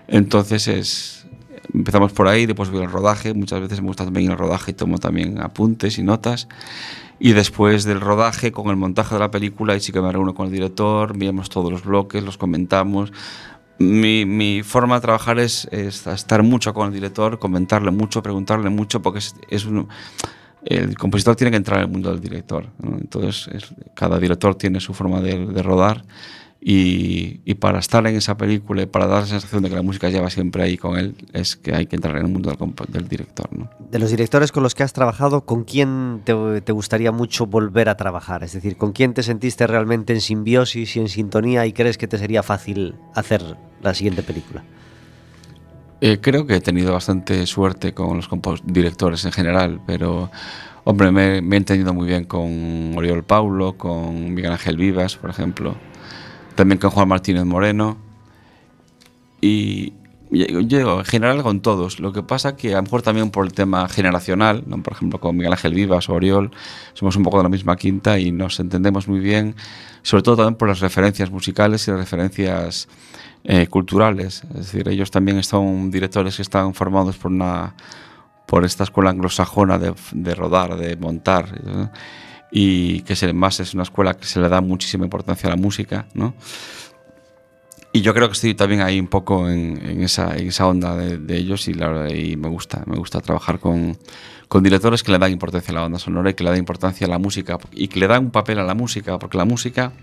Entonces 0.08 0.68
es, 0.68 1.28
empezamos 1.74 2.12
por 2.14 2.28
ahí, 2.28 2.46
después 2.46 2.70
voy 2.70 2.84
al 2.84 2.92
rodaje. 2.92 3.34
Muchas 3.34 3.62
veces 3.62 3.82
me 3.82 3.88
gusta 3.88 4.06
también 4.06 4.32
el 4.32 4.38
rodaje 4.38 4.72
y 4.72 4.74
tomo 4.74 4.98
también 4.98 5.40
apuntes 5.40 5.98
y 6.00 6.04
notas. 6.04 6.48
Y 7.20 7.34
después 7.34 7.84
del 7.84 8.02
rodaje, 8.02 8.52
con 8.52 8.70
el 8.70 8.76
montaje 8.76 9.16
de 9.16 9.20
la 9.20 9.32
película, 9.32 9.74
ahí 9.74 9.80
sí 9.80 9.92
que 9.92 10.02
me 10.02 10.12
reúno 10.12 10.34
con 10.34 10.48
el 10.48 10.52
director, 10.52 11.18
vemos 11.18 11.50
todos 11.50 11.72
los 11.72 11.84
bloques, 11.84 12.24
los 12.24 12.38
comentamos. 12.38 13.14
Mi, 13.78 14.26
mi 14.26 14.64
forma 14.64 14.96
de 14.96 15.02
trabajar 15.02 15.40
es, 15.40 15.68
es, 15.72 16.06
estar 16.08 16.44
mucho 16.44 16.74
con 16.74 16.88
el 16.88 16.94
director, 16.94 17.40
comentarle 17.40 17.92
mucho, 17.92 18.22
preguntarle 18.24 18.70
mucho, 18.70 19.02
porque 19.02 19.20
es, 19.20 19.36
es 19.50 19.66
un 19.66 19.88
el 20.66 20.98
compositor 20.98 21.36
tiene 21.36 21.52
que 21.52 21.58
entrar 21.58 21.80
en 21.80 21.86
el 21.86 21.92
mundo 21.92 22.12
del 22.12 22.22
director. 22.22 22.68
Entonces, 22.84 23.50
es, 23.54 23.74
cada 23.94 24.20
director 24.20 24.56
tiene 24.56 24.80
su 24.80 24.94
forma 24.94 25.22
de, 25.22 25.62
rodar 25.62 26.04
y, 26.62 27.54
para 27.56 27.80
estar 27.80 28.06
en 28.08 28.16
esa 28.16 28.38
película 28.38 28.84
y 28.84 28.86
para 28.86 29.06
dar 29.08 29.22
la 29.22 29.28
sensación 29.28 29.64
de 29.64 29.70
que 29.70 29.76
la 29.76 29.82
música 29.82 30.10
lleva 30.10 30.30
siempre 30.30 30.64
ahí 30.64 30.78
con 30.78 30.98
él, 30.98 31.16
es 31.34 31.56
que 31.56 31.76
hay 31.76 31.86
que 31.86 31.96
entrar 31.96 32.16
en 32.18 32.26
el 32.26 32.32
mundo 32.32 32.56
del, 32.88 33.08
director. 33.08 33.48
¿no? 33.52 33.70
De 33.92 34.00
los 34.00 34.10
directores 34.10 34.52
con 34.52 34.64
los 34.64 34.74
que 34.74 34.84
has 34.84 34.94
trabajado, 34.94 35.46
¿con 35.46 35.64
quién 35.66 36.22
te, 36.24 36.72
gustaría 36.72 37.12
mucho 37.12 37.46
volver 37.46 37.90
a 37.90 37.98
trabajar? 37.98 38.44
Es 38.44 38.54
decir, 38.54 38.78
¿con 38.78 38.94
quién 38.94 39.14
te 39.14 39.24
sentiste 39.24 39.68
realmente 39.68 40.14
en 40.14 40.22
simbiosis 40.22 40.96
y 40.96 41.00
en 41.00 41.10
sintonía 41.10 41.66
y 41.66 41.74
crees 41.74 41.98
que 41.98 42.08
te 42.08 42.18
sería 42.18 42.44
fácil 42.44 42.96
hacer 43.14 43.58
la 43.82 43.94
siguiente 43.94 44.24
película? 44.24 44.64
Eh, 46.06 46.20
creo 46.20 46.46
que 46.46 46.56
he 46.56 46.60
tenido 46.60 46.92
bastante 46.92 47.46
suerte 47.48 47.94
con 47.94 48.18
los 48.18 48.28
directores 48.66 49.24
en 49.24 49.32
general, 49.32 49.80
pero 49.88 50.30
hombre, 50.84 51.14
me, 51.14 51.42
me, 51.42 51.56
he 51.56 51.60
entendido 51.60 51.94
muy 51.94 52.10
bien 52.10 52.26
con 52.26 52.94
Oriol 52.98 53.24
Paulo, 53.24 53.78
con 53.78 54.34
Miguel 54.34 54.52
Ángel 54.52 54.76
Vivas, 54.76 55.16
por 55.16 55.30
ejemplo, 55.30 55.76
también 56.56 56.78
con 56.78 56.90
Juan 56.90 57.08
Martínez 57.08 57.46
Moreno. 57.46 57.96
Y, 59.40 59.94
yo 60.34 61.00
en 61.00 61.06
general 61.06 61.44
con 61.44 61.62
todos. 61.62 62.00
Lo 62.00 62.12
que 62.12 62.24
pasa 62.24 62.56
que 62.56 62.74
a 62.74 62.78
lo 62.78 62.84
mejor 62.84 63.02
también 63.02 63.30
por 63.30 63.46
el 63.46 63.54
tema 63.54 63.88
generacional, 63.88 64.64
¿no? 64.66 64.82
por 64.82 64.94
ejemplo 64.94 65.20
con 65.20 65.36
Miguel 65.38 65.54
Ángel 65.54 65.74
Vivas 65.74 66.10
o 66.10 66.14
Oriol, 66.14 66.52
somos 66.94 67.16
un 67.16 67.24
poco 67.24 67.38
de 67.38 67.44
la 67.44 67.50
misma 67.50 67.76
quinta 67.76 68.20
y 68.20 68.32
nos 68.32 68.60
entendemos 68.60 69.08
muy 69.08 69.20
bien, 69.20 69.56
sobre 70.02 70.24
todo 70.24 70.38
también 70.38 70.56
por 70.56 70.68
las 70.68 70.80
referencias 70.80 71.30
musicales 71.32 71.88
y 71.88 71.92
las 71.92 72.00
referencias 72.00 72.88
eh, 73.44 73.68
culturales. 73.68 74.44
Es 74.50 74.72
decir, 74.72 74.88
ellos 74.90 75.12
también 75.12 75.42
son 75.44 75.92
directores 75.92 76.36
que 76.36 76.42
están 76.42 76.74
formados 76.74 77.18
por 77.18 77.32
una 77.32 77.76
por 78.46 78.66
esta 78.66 78.84
escuela 78.84 79.10
anglosajona 79.10 79.80
de, 79.80 79.96
de 80.12 80.36
rodar, 80.36 80.76
de 80.76 80.96
montar, 80.98 81.64
¿no? 81.64 81.90
y 82.56 83.02
que 83.02 83.14
además 83.14 83.60
es 83.60 83.74
una 83.74 83.82
escuela 83.82 84.14
que 84.14 84.26
se 84.26 84.40
le 84.40 84.48
da 84.48 84.62
muchísima 84.62 85.06
importancia 85.06 85.48
a 85.48 85.50
la 85.50 85.56
música, 85.56 86.06
¿no? 86.14 86.36
Y 87.96 88.02
yo 88.02 88.16
creo 88.16 88.28
que 88.28 88.34
estoy 88.34 88.56
también 88.56 88.82
ahí 88.82 89.00
un 89.00 89.08
poco 89.08 89.48
en, 89.48 89.80
en, 89.86 90.02
esa, 90.02 90.36
en 90.36 90.48
esa, 90.48 90.66
onda 90.66 90.98
de, 90.98 91.20
de 91.20 91.38
ellos 91.38 91.68
y, 91.68 91.76
la, 91.76 92.12
y, 92.12 92.36
me 92.38 92.50
gusta, 92.50 92.82
me 92.88 92.98
gusta 92.98 93.22
trabajar 93.22 93.60
con, 93.60 93.96
con, 94.48 94.64
directores 94.64 95.04
que 95.04 95.12
le 95.12 95.20
dan 95.20 95.32
importancia 95.32 95.72
a 95.72 95.76
la 95.76 95.82
banda 95.82 96.00
sonora 96.00 96.32
y 96.32 96.34
que 96.34 96.44
le 96.44 96.50
dan 96.50 96.58
importancia 96.58 97.06
a 97.06 97.10
la 97.12 97.20
música 97.20 97.60
y 97.72 97.90
que 97.90 98.00
le 98.00 98.08
dan 98.08 98.26
un 98.26 98.32
papel 98.32 98.58
a 98.58 98.64
la 98.64 98.74
música, 98.74 99.20
porque 99.20 99.38
la 99.38 99.46
música 99.46 99.94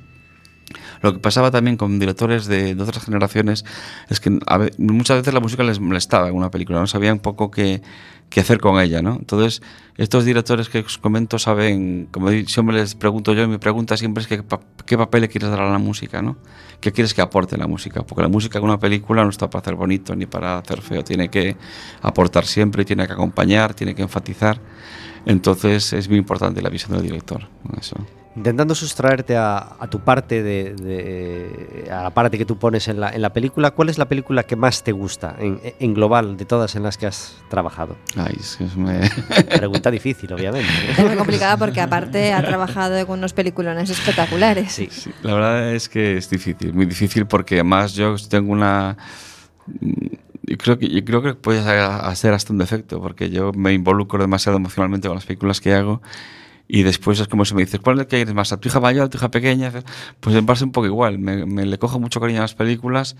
Lo 1.02 1.12
que 1.12 1.18
pasaba 1.18 1.50
también 1.50 1.76
con 1.76 1.98
directores 1.98 2.46
de, 2.46 2.74
de 2.74 2.82
otras 2.82 3.04
generaciones 3.04 3.64
es 4.08 4.20
que 4.20 4.38
a 4.46 4.68
muchas 4.78 5.18
veces 5.18 5.34
la 5.34 5.40
música 5.40 5.64
les 5.64 5.80
molestaba 5.80 6.28
en 6.28 6.36
una 6.36 6.50
película, 6.50 6.78
no 6.78 6.86
sabían 6.86 7.14
un 7.14 7.20
poco 7.20 7.50
qué, 7.50 7.82
qué 8.28 8.40
hacer 8.40 8.60
con 8.60 8.80
ella, 8.80 9.02
¿no? 9.02 9.16
Entonces, 9.16 9.62
estos 9.96 10.24
directores 10.24 10.68
que 10.68 10.78
os 10.78 10.98
comento 10.98 11.38
saben, 11.38 12.06
como 12.10 12.30
siempre 12.46 12.76
les 12.76 12.94
pregunto 12.94 13.34
yo, 13.34 13.42
y 13.42 13.48
mi 13.48 13.58
pregunta 13.58 13.96
siempre 13.96 14.22
es 14.22 14.28
que, 14.28 14.42
qué 14.86 14.96
papel 14.96 15.22
le 15.22 15.28
quieres 15.28 15.50
dar 15.50 15.60
a 15.60 15.70
la 15.70 15.78
música, 15.78 16.22
¿no? 16.22 16.36
¿Qué 16.80 16.92
quieres 16.92 17.12
que 17.12 17.20
aporte 17.20 17.56
la 17.56 17.66
música? 17.66 18.02
Porque 18.02 18.22
la 18.22 18.28
música 18.28 18.58
en 18.58 18.64
una 18.64 18.78
película 18.78 19.22
no 19.22 19.30
está 19.30 19.50
para 19.50 19.60
hacer 19.60 19.74
bonito 19.74 20.16
ni 20.16 20.26
para 20.26 20.58
hacer 20.58 20.80
feo, 20.80 21.04
tiene 21.04 21.28
que 21.28 21.56
aportar 22.00 22.46
siempre, 22.46 22.84
tiene 22.84 23.06
que 23.06 23.12
acompañar, 23.12 23.74
tiene 23.74 23.94
que 23.94 24.02
enfatizar. 24.02 24.58
Entonces 25.26 25.92
es 25.92 26.08
muy 26.08 26.18
importante 26.18 26.62
la 26.62 26.70
visión 26.70 26.92
del 26.92 27.02
director. 27.02 27.48
Eso. 27.78 27.96
Intentando 28.36 28.76
sustraerte 28.76 29.36
a, 29.36 29.74
a 29.80 29.86
tu 29.88 29.98
parte 30.00 30.42
de, 30.44 30.74
de- 30.74 31.90
a 31.90 32.04
la 32.04 32.10
parte 32.10 32.38
que 32.38 32.44
tú 32.44 32.56
pones 32.58 32.86
en 32.86 33.00
la, 33.00 33.10
en 33.10 33.22
la 33.22 33.32
película, 33.32 33.72
¿cuál 33.72 33.88
es 33.88 33.98
la 33.98 34.04
película 34.06 34.44
que 34.44 34.54
más 34.54 34.84
te 34.84 34.92
gusta 34.92 35.34
en, 35.40 35.60
en 35.80 35.94
global 35.94 36.36
de 36.36 36.44
todas 36.44 36.76
en 36.76 36.84
las 36.84 36.96
que 36.96 37.06
has 37.06 37.34
trabajado? 37.48 37.96
Ay, 38.16 38.36
es 38.38 38.54
que 38.56 38.64
es 38.64 38.76
me- 38.76 39.10
Pregunta 39.58 39.90
difícil, 39.90 40.32
obviamente. 40.32 40.68
Es 40.96 41.04
muy 41.04 41.16
complicada 41.16 41.56
porque 41.56 41.80
aparte 41.80 42.32
ha 42.32 42.42
trabajado 42.44 43.04
con 43.04 43.18
unos 43.18 43.32
peliculones 43.32 43.90
espectaculares. 43.90 44.70
Sí. 44.72 44.88
Sí, 44.92 45.10
la 45.22 45.34
verdad 45.34 45.74
es 45.74 45.88
que 45.88 46.16
es 46.16 46.30
difícil, 46.30 46.72
muy 46.72 46.86
difícil 46.86 47.26
porque 47.26 47.56
además 47.56 47.94
yo 47.94 48.14
tengo 48.28 48.52
una... 48.52 48.96
Yo 50.42 50.56
creo 50.56 50.78
que, 50.78 50.88
yo 50.88 51.04
creo 51.04 51.22
que 51.22 51.34
puede 51.34 51.62
ser 52.14 52.32
hasta 52.32 52.52
un 52.52 52.58
defecto 52.58 53.00
porque 53.00 53.30
yo 53.30 53.52
me 53.52 53.72
involucro 53.72 54.20
demasiado 54.20 54.56
emocionalmente 54.58 55.08
con 55.08 55.16
las 55.16 55.24
películas 55.26 55.60
que 55.60 55.74
hago 55.74 56.00
y 56.72 56.84
después 56.84 57.18
es 57.18 57.26
como 57.26 57.44
si 57.44 57.54
me 57.54 57.62
dices, 57.62 57.80
¿cuál 57.80 57.96
es 57.96 58.02
el 58.02 58.06
que 58.06 58.16
quieres 58.16 58.32
más? 58.34 58.52
¿A 58.52 58.60
tu 58.60 58.68
hija 58.68 58.78
mayor, 58.78 59.06
a 59.06 59.10
tu 59.10 59.18
hija 59.18 59.28
pequeña? 59.30 59.72
Pues 60.20 60.36
me 60.36 60.42
pasa 60.44 60.64
un 60.64 60.70
poco 60.70 60.86
igual, 60.86 61.18
me, 61.18 61.44
me 61.44 61.66
le 61.66 61.78
cojo 61.78 61.98
mucho 61.98 62.20
cariño 62.20 62.38
a 62.38 62.42
las 62.42 62.54
películas 62.54 63.16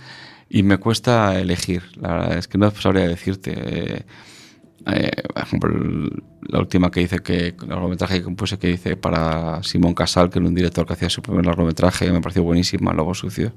y 0.49 0.63
me 0.63 0.79
cuesta 0.79 1.39
elegir, 1.39 1.83
la 2.01 2.13
verdad 2.13 2.39
es 2.39 2.47
que 2.47 2.59
no 2.59 2.71
sabría 2.71 3.09
decirte. 3.09 3.55
Eh, 3.57 4.05
eh, 4.87 5.11
por 5.35 5.43
ejemplo, 5.43 6.21
la 6.43 6.61
última 6.61 6.93
que 6.93 7.03
hice, 7.03 7.19
que 7.19 7.49
el 7.49 7.69
largometraje 7.69 8.19
que 8.19 8.23
compuse, 8.23 8.57
que 8.57 8.71
hice 8.71 8.97
para 8.97 9.63
Simón 9.65 9.95
Casal, 9.95 10.31
que 10.31 10.39
era 10.39 10.47
un 10.47 10.55
director 10.55 10.87
que 10.87 10.93
hacía 10.93 11.11
su 11.11 11.21
primer 11.21 11.45
largometraje, 11.45 12.11
me 12.13 12.21
pareció 12.21 12.45
buenísima, 12.45 12.93
Lobo 12.93 13.15
Sucio. 13.15 13.53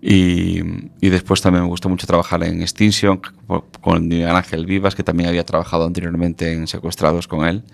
Y, 0.00 0.60
y 1.00 1.08
después 1.08 1.40
también 1.40 1.64
me 1.64 1.68
gustó 1.68 1.88
mucho 1.88 2.06
trabajar 2.06 2.44
en 2.44 2.62
Extinction 2.62 3.20
con 3.80 4.12
Ángel 4.12 4.66
Vivas, 4.66 4.94
que 4.94 5.02
también 5.02 5.28
había 5.28 5.44
trabajado 5.44 5.84
anteriormente 5.84 6.52
en 6.52 6.68
Secuestrados 6.68 7.26
con 7.26 7.46
él, 7.46 7.64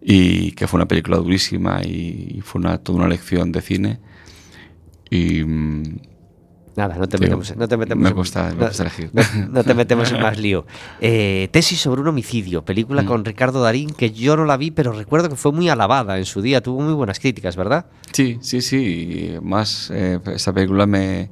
y 0.00 0.52
que 0.52 0.66
fue 0.66 0.78
una 0.78 0.86
película 0.88 1.16
durísima 1.18 1.82
y, 1.82 2.40
fue 2.44 2.60
una, 2.60 2.78
toda 2.78 2.98
una 2.98 3.08
lección 3.08 3.52
de 3.52 3.60
cine. 3.62 4.00
Y 5.10 5.42
mm, 5.44 5.82
Nada, 6.76 6.96
no 6.96 7.08
te 7.08 7.18
metemos, 7.18 7.56
no 7.56 7.66
te 7.66 7.76
metemos 7.76 8.02
me 8.04 8.08
en- 8.10 8.14
cuesta- 8.14 8.44
me 8.50 8.52
no- 8.52 8.58
cuesta 8.58 8.84
elegir. 8.84 9.10
No, 9.12 9.22
no 9.50 9.64
te 9.64 9.74
metemos 9.74 10.12
en 10.12 10.20
más 10.22 10.38
lío. 10.38 10.64
Eh, 11.00 11.48
tesis 11.50 11.80
sobre 11.80 12.02
un 12.02 12.06
homicidio, 12.08 12.64
película 12.64 13.02
Mm. 13.02 13.06
con 13.06 13.24
Ricardo 13.24 13.60
Darín, 13.62 13.90
que 13.90 14.12
yo 14.12 14.36
no 14.36 14.44
la 14.44 14.56
vi, 14.56 14.70
pero 14.70 14.92
recuerdo 14.92 15.28
que 15.28 15.34
fue 15.34 15.50
muy 15.50 15.68
alabada 15.68 16.18
en 16.18 16.24
su 16.24 16.40
día, 16.40 16.60
tuvo 16.62 16.80
muy 16.82 16.92
buenas 16.94 17.18
críticas, 17.18 17.56
¿verdad? 17.56 17.86
Sí, 18.12 18.38
sí, 18.42 18.60
sí. 18.60 19.34
Más, 19.42 19.90
eh, 19.92 20.20
esta 20.32 20.52
película 20.52 20.86
me, 20.86 21.30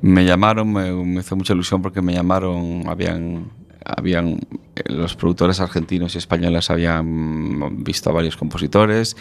me 0.00 0.24
llamaron, 0.24 0.72
me, 0.72 0.90
me 0.92 1.20
hizo 1.20 1.36
mucha 1.36 1.52
ilusión 1.52 1.80
porque 1.80 2.02
me 2.02 2.12
llamaron, 2.14 2.82
habían, 2.88 3.52
habían 3.84 4.40
eh, 4.76 4.82
los 4.86 5.16
productores 5.16 5.60
argentinos 5.60 6.14
y 6.14 6.18
españoles 6.18 6.70
habían 6.70 7.82
visto 7.84 8.10
a 8.10 8.12
varios 8.12 8.36
compositores 8.36 9.16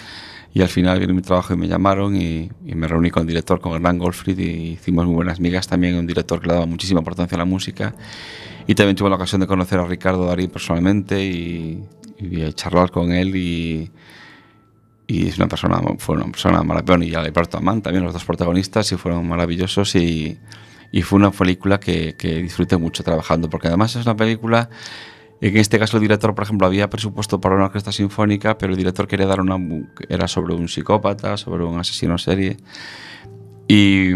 y 0.53 0.61
al 0.61 0.67
final 0.67 0.99
vino 0.99 1.13
mi 1.13 1.21
trabajo 1.21 1.53
y 1.53 1.57
me 1.57 1.67
llamaron 1.67 2.15
y, 2.15 2.49
y 2.65 2.75
me 2.75 2.87
reuní 2.87 3.09
con 3.09 3.21
el 3.21 3.27
director, 3.27 3.61
con 3.61 3.73
Hernán 3.73 3.97
Goldfried 3.97 4.37
y 4.37 4.71
hicimos 4.71 5.05
muy 5.05 5.15
buenas 5.15 5.39
migas 5.39 5.67
también, 5.67 5.95
un 5.95 6.07
director 6.07 6.41
que 6.41 6.47
le 6.47 6.53
daba 6.53 6.65
muchísima 6.65 6.99
importancia 6.99 7.35
a 7.35 7.39
la 7.39 7.45
música. 7.45 7.95
Y 8.67 8.75
también 8.75 8.95
tuve 8.95 9.09
la 9.09 9.15
ocasión 9.15 9.41
de 9.41 9.47
conocer 9.47 9.79
a 9.79 9.85
Ricardo 9.85 10.25
Darín 10.25 10.49
personalmente 10.49 11.23
y, 11.23 11.83
y 12.19 12.41
a 12.43 12.51
charlar 12.51 12.91
con 12.91 13.11
él 13.11 13.35
y, 13.35 13.91
y 15.07 15.27
es 15.27 15.37
una 15.37 15.47
persona, 15.47 15.81
fue 15.97 16.15
una 16.15 16.25
persona 16.25 16.63
maravillosa 16.63 17.03
y 17.03 17.15
Alberto 17.15 17.57
Amán 17.57 17.81
también, 17.81 18.03
los 18.03 18.13
dos 18.13 18.23
protagonistas, 18.23 18.91
y 18.91 18.97
fueron 18.97 19.27
maravillosos 19.27 19.95
y, 19.95 20.37
y 20.91 21.01
fue 21.01 21.17
una 21.17 21.31
película 21.31 21.79
que, 21.79 22.15
que 22.15 22.41
disfruté 22.41 22.77
mucho 22.77 23.03
trabajando, 23.03 23.49
porque 23.49 23.67
además 23.67 23.95
es 23.95 24.05
una 24.05 24.15
película 24.15 24.69
en 25.41 25.57
este 25.57 25.79
caso 25.79 25.97
el 25.97 26.01
director, 26.01 26.35
por 26.35 26.43
ejemplo, 26.43 26.67
había 26.67 26.87
presupuesto 26.87 27.41
para 27.41 27.55
una 27.55 27.65
orquesta 27.65 27.91
sinfónica, 27.91 28.59
pero 28.59 28.73
el 28.73 28.77
director 28.77 29.07
quería 29.07 29.25
dar 29.25 29.41
una... 29.41 29.57
era 30.07 30.27
sobre 30.27 30.53
un 30.53 30.67
psicópata, 30.67 31.35
sobre 31.35 31.63
un 31.63 31.79
asesino 31.79 32.19
serie, 32.19 32.57
y, 33.67 34.11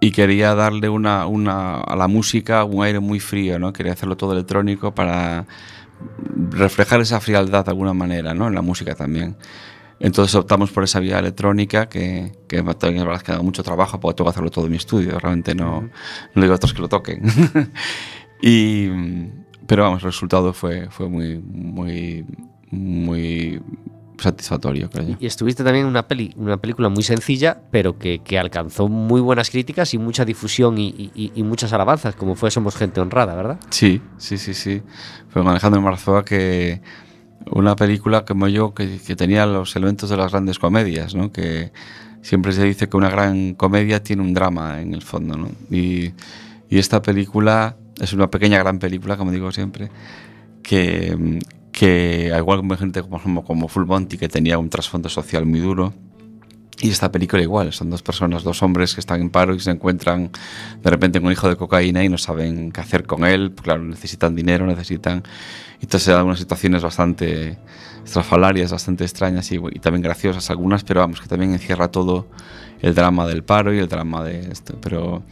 y 0.00 0.10
quería 0.12 0.54
darle 0.54 0.88
una, 0.88 1.26
una, 1.26 1.74
a 1.76 1.94
la 1.94 2.08
música 2.08 2.64
un 2.64 2.84
aire 2.84 3.00
muy 3.00 3.20
frío, 3.20 3.58
¿no? 3.58 3.74
Quería 3.74 3.92
hacerlo 3.92 4.16
todo 4.16 4.32
electrónico 4.32 4.94
para 4.94 5.44
reflejar 6.50 7.02
esa 7.02 7.20
frialdad 7.20 7.66
de 7.66 7.70
alguna 7.70 7.92
manera, 7.92 8.32
¿no? 8.32 8.48
En 8.48 8.54
la 8.54 8.62
música 8.62 8.94
también. 8.94 9.36
Entonces 10.00 10.34
optamos 10.34 10.70
por 10.70 10.84
esa 10.84 11.00
vía 11.00 11.18
electrónica 11.18 11.88
que, 11.88 12.32
que 12.48 12.56
que 12.56 12.60
ha 12.60 13.32
dado 13.32 13.42
mucho 13.42 13.62
trabajo 13.62 14.00
porque 14.00 14.16
tengo 14.16 14.28
que 14.28 14.34
hacerlo 14.34 14.50
todo 14.50 14.64
en 14.66 14.72
mi 14.72 14.76
estudio, 14.76 15.18
realmente 15.18 15.54
no, 15.54 15.88
no 16.34 16.42
digo 16.42 16.52
a 16.52 16.56
otros 16.56 16.74
que 16.74 16.80
lo 16.82 16.88
toquen. 16.88 17.22
y, 18.42 18.88
pero 19.66 19.84
vamos, 19.84 20.02
el 20.02 20.06
resultado 20.10 20.52
fue, 20.52 20.88
fue 20.90 21.08
muy, 21.08 21.38
muy, 21.38 22.24
muy 22.70 23.62
satisfactorio, 24.18 24.88
creo 24.90 25.08
yo. 25.08 25.16
Y 25.20 25.26
estuviste 25.26 25.64
también 25.64 25.84
en 25.86 25.90
una, 25.90 26.06
peli, 26.06 26.32
una 26.36 26.56
película 26.56 26.88
muy 26.88 27.02
sencilla, 27.02 27.60
pero 27.70 27.98
que, 27.98 28.20
que 28.20 28.38
alcanzó 28.38 28.88
muy 28.88 29.20
buenas 29.20 29.50
críticas 29.50 29.92
y 29.94 29.98
mucha 29.98 30.24
difusión 30.24 30.78
y, 30.78 30.88
y- 31.14 31.32
y 31.34 31.42
muchas 31.42 31.72
alabanzas, 31.72 32.14
como 32.14 32.34
fue 32.34 32.50
Somos 32.50 32.76
Gente 32.76 33.00
Honrada, 33.00 33.34
¿verdad? 33.34 33.58
Sí, 33.70 34.00
sí, 34.18 34.38
sí, 34.38 34.54
sí. 34.54 34.82
Fue 35.28 35.42
con 35.42 35.50
Alejandro 35.50 35.80
Marzoa 35.80 36.24
que 36.24 36.80
una 37.50 37.76
película 37.76 38.24
como 38.24 38.48
yo 38.48 38.74
que, 38.74 38.98
que 38.98 39.16
tenía 39.16 39.46
los 39.46 39.74
elementos 39.76 40.10
de 40.10 40.16
las 40.16 40.32
grandes 40.32 40.58
comedias, 40.58 41.14
¿no? 41.14 41.32
Que 41.32 41.72
siempre 42.22 42.52
se 42.52 42.64
dice 42.64 42.88
que 42.88 42.96
una 42.96 43.10
gran 43.10 43.54
comedia 43.54 44.02
tiene 44.02 44.22
un 44.22 44.34
drama 44.34 44.80
en 44.80 44.94
el 44.94 45.02
fondo, 45.02 45.36
¿no? 45.36 45.50
Y, 45.70 46.12
y 46.70 46.78
esta 46.78 47.02
película 47.02 47.76
es 48.00 48.12
una 48.12 48.30
pequeña 48.30 48.58
gran 48.58 48.78
película, 48.78 49.16
como 49.16 49.30
digo 49.30 49.52
siempre, 49.52 49.90
que, 50.62 51.40
que 51.70 52.30
al 52.32 52.40
igual 52.40 52.58
como 52.60 52.76
gente 52.76 53.02
como, 53.02 53.44
como 53.44 53.68
Full 53.68 53.86
Monty, 53.86 54.16
que 54.16 54.28
tenía 54.28 54.58
un 54.58 54.70
trasfondo 54.70 55.08
social 55.08 55.44
muy 55.46 55.60
duro, 55.60 55.92
Y 56.80 56.90
esta 56.90 57.10
película 57.12 57.42
igual, 57.42 57.72
son 57.72 57.88
dos 57.88 58.02
personas, 58.02 58.42
dos 58.42 58.62
hombres 58.62 58.94
que 58.94 59.00
están 59.00 59.20
en 59.20 59.30
paro 59.30 59.54
y 59.54 59.60
se 59.60 59.70
encuentran 59.70 60.30
de 60.82 60.90
repente 60.90 61.20
con 61.20 61.26
un 61.26 61.32
hijo 61.32 61.48
de 61.48 61.56
cocaína 61.56 62.02
y 62.02 62.08
no 62.08 62.18
saben 62.18 62.72
qué 62.72 62.80
hacer 62.80 63.06
con 63.06 63.24
él, 63.24 63.52
claro, 63.60 63.82
necesitan 63.82 64.34
dinero, 64.34 64.66
necesitan... 64.66 65.22
Entonces 65.80 66.08
hay 66.08 66.14
algunas 66.14 66.38
situaciones 66.38 66.82
bastante 66.82 67.58
estrafalarias, 68.04 68.72
bastante 68.72 69.04
extrañas 69.04 69.50
y, 69.52 69.56
y, 69.56 69.78
también 69.78 70.02
graciosas 70.02 70.50
algunas, 70.50 70.82
pero 70.82 71.00
vamos, 71.00 71.20
que 71.20 71.28
también 71.28 71.52
encierra 71.52 71.88
todo 71.88 72.26
el 72.80 72.94
drama 72.94 73.26
del 73.26 73.44
paro 73.44 73.72
y 73.72 73.78
el 73.78 73.88
drama 73.88 74.24
de 74.24 74.50
esto, 74.50 74.76
pero 74.80 75.22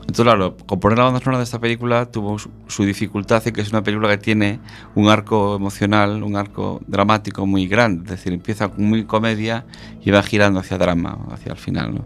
entonces, 0.00 0.24
claro, 0.24 0.56
componer 0.66 0.98
la 0.98 1.04
banda 1.04 1.20
sonora 1.20 1.38
de 1.38 1.44
esta 1.44 1.60
película 1.60 2.06
tuvo 2.10 2.38
su, 2.38 2.50
su 2.66 2.84
dificultad 2.84 3.46
en 3.46 3.54
que 3.54 3.60
es 3.60 3.70
una 3.70 3.82
película 3.82 4.08
que 4.08 4.18
tiene 4.18 4.58
un 4.94 5.08
arco 5.08 5.56
emocional, 5.56 6.22
un 6.22 6.36
arco 6.36 6.80
dramático 6.86 7.46
muy 7.46 7.66
grande. 7.66 8.04
Es 8.04 8.10
decir, 8.10 8.32
empieza 8.32 8.68
con 8.68 8.84
muy 8.84 9.04
comedia 9.04 9.64
y 10.02 10.10
va 10.10 10.22
girando 10.22 10.60
hacia 10.60 10.78
drama, 10.78 11.18
hacia 11.30 11.52
el 11.52 11.58
final. 11.58 11.94
¿no? 11.94 12.04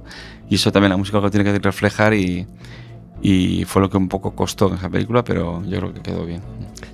Y 0.48 0.56
eso 0.56 0.72
también 0.72 0.90
la 0.90 0.96
música 0.96 1.20
lo 1.20 1.30
tiene 1.30 1.50
que 1.50 1.58
reflejar 1.58 2.12
y, 2.14 2.46
y 3.22 3.64
fue 3.64 3.82
lo 3.82 3.88
que 3.88 3.96
un 3.96 4.08
poco 4.08 4.34
costó 4.34 4.68
en 4.68 4.74
esa 4.74 4.90
película, 4.90 5.24
pero 5.24 5.64
yo 5.64 5.78
creo 5.78 5.94
que 5.94 6.00
quedó 6.00 6.26
bien. 6.26 6.42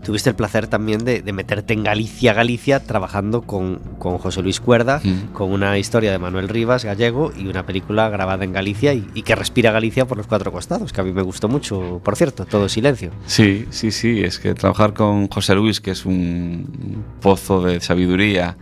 Tuviste 0.04 0.30
el 0.30 0.36
placer 0.36 0.66
también 0.66 1.04
de, 1.04 1.22
de 1.22 1.32
meterte 1.32 1.74
en 1.74 1.84
Galicia, 1.84 2.32
Galicia, 2.32 2.80
trabajando 2.80 3.42
con, 3.42 3.78
con 3.98 4.18
José 4.18 4.42
Luis 4.42 4.58
Cuerda, 4.60 5.00
Mm. 5.04 5.32
con 5.32 5.52
una 5.52 5.78
historia 5.78 6.10
de 6.10 6.18
Manuel 6.18 6.48
Rivas, 6.48 6.84
gallego, 6.84 7.32
y 7.38 7.46
una 7.46 7.64
película 7.64 8.08
grabada 8.08 8.44
en 8.44 8.52
Galicia 8.52 8.94
y, 8.94 9.06
y 9.14 9.22
que 9.22 9.34
respira 9.36 9.70
Galicia 9.70 10.04
por 10.06 10.16
los 10.16 10.26
cuatro 10.26 10.50
costados, 10.50 10.92
que 10.92 11.00
a 11.00 11.04
mí 11.04 11.12
me 11.12 11.22
gustó 11.22 11.48
mucho, 11.48 12.00
por 12.04 12.16
cierto, 12.16 12.44
todo 12.46 12.68
silencio. 12.68 13.10
Sí, 13.26 13.66
sí, 13.70 13.90
sí, 13.92 14.22
es 14.22 14.38
que 14.38 14.54
trabajar 14.54 14.92
con 14.92 15.28
José 15.28 15.54
Luis, 15.54 15.80
que 15.80 15.92
es 15.92 16.04
un 16.04 17.04
pozo 17.20 17.62
de 17.62 17.80
sabiduría, 17.80 18.56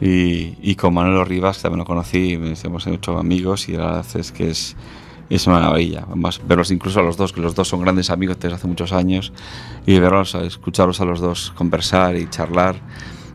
y, 0.00 0.56
y 0.60 0.74
con 0.74 0.92
Manolo 0.92 1.24
Rivas, 1.24 1.56
que 1.56 1.62
también 1.62 1.78
lo 1.78 1.84
conocí, 1.86 2.32
hemos 2.34 2.86
hecho 2.86 3.16
amigos, 3.18 3.68
y 3.70 3.72
la 3.72 3.86
verdad 3.86 4.06
es 4.16 4.30
que 4.30 4.50
es, 4.50 4.76
es 5.34 5.46
una 5.46 5.60
maravilla. 5.60 6.04
Además, 6.06 6.40
verlos 6.46 6.70
incluso 6.70 7.00
a 7.00 7.02
los 7.02 7.16
dos, 7.16 7.32
que 7.32 7.40
los 7.40 7.54
dos 7.54 7.68
son 7.68 7.80
grandes 7.80 8.10
amigos 8.10 8.38
desde 8.38 8.56
hace 8.56 8.66
muchos 8.66 8.92
años, 8.92 9.32
y 9.86 9.98
verlos, 9.98 10.34
escucharlos 10.34 11.00
a 11.00 11.04
los 11.04 11.20
dos 11.20 11.52
conversar 11.56 12.16
y 12.16 12.28
charlar. 12.28 12.76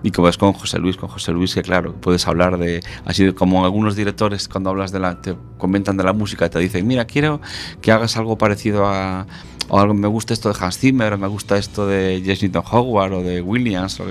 Y 0.03 0.09
como 0.09 0.29
es 0.29 0.37
con 0.37 0.53
José 0.53 0.79
Luis, 0.79 0.97
con 0.97 1.09
José 1.09 1.31
Luis, 1.31 1.53
que 1.53 1.61
claro, 1.61 1.93
puedes 1.93 2.27
hablar 2.27 2.57
de, 2.57 2.81
así 3.05 3.33
como 3.33 3.65
algunos 3.65 3.95
directores 3.95 4.47
cuando 4.47 4.71
hablas 4.71 4.91
de 4.91 4.99
la, 4.99 5.21
te 5.21 5.35
la 5.35 6.13
música, 6.13 6.49
te 6.49 6.57
dicen, 6.57 6.87
mira, 6.87 7.05
quiero 7.05 7.39
que 7.81 7.91
hagas 7.91 8.17
algo 8.17 8.35
parecido 8.35 8.87
a, 8.87 9.27
o 9.69 9.79
algo, 9.79 9.93
me 9.93 10.07
gusta 10.07 10.33
esto 10.33 10.51
de 10.51 10.55
Hans 10.59 10.79
Zimmer, 10.79 11.13
o 11.13 11.17
me 11.19 11.27
gusta 11.27 11.55
esto 11.55 11.85
de 11.85 12.19
Newton 12.19 12.63
Howard 12.71 13.13
o 13.13 13.21
de 13.21 13.41
Williams, 13.41 14.01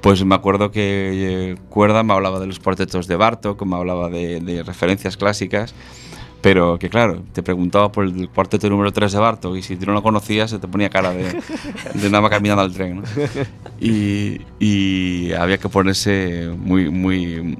Pues 0.00 0.24
me 0.24 0.36
acuerdo 0.36 0.70
que 0.70 1.50
eh, 1.50 1.56
Cuerda 1.68 2.04
me 2.04 2.12
hablaba 2.12 2.38
de 2.38 2.46
los 2.46 2.60
portetos 2.60 3.08
de 3.08 3.16
Bartok, 3.16 3.60
me 3.64 3.74
hablaba 3.74 4.10
de 4.10 4.62
referencias 4.64 5.16
clásicas, 5.16 5.74
pero 6.44 6.78
que 6.78 6.90
claro, 6.90 7.22
te 7.32 7.42
preguntaba 7.42 7.90
por 7.90 8.04
el 8.04 8.28
cuarteto 8.28 8.68
número 8.68 8.92
3 8.92 9.10
de 9.10 9.18
Bartok 9.18 9.56
y 9.56 9.62
si 9.62 9.76
tú 9.76 9.86
no 9.86 9.94
lo 9.94 10.02
conocías 10.02 10.50
se 10.50 10.58
te 10.58 10.68
ponía 10.68 10.90
cara 10.90 11.10
de, 11.10 11.40
nada 12.10 12.20
más 12.20 12.30
caminando 12.30 12.60
al 12.60 12.74
tren. 12.74 12.96
¿no? 12.96 13.02
Y, 13.80 14.42
y 14.60 15.32
había 15.32 15.56
que 15.56 15.70
ponerse 15.70 16.50
muy, 16.54 16.90
muy, 16.90 17.56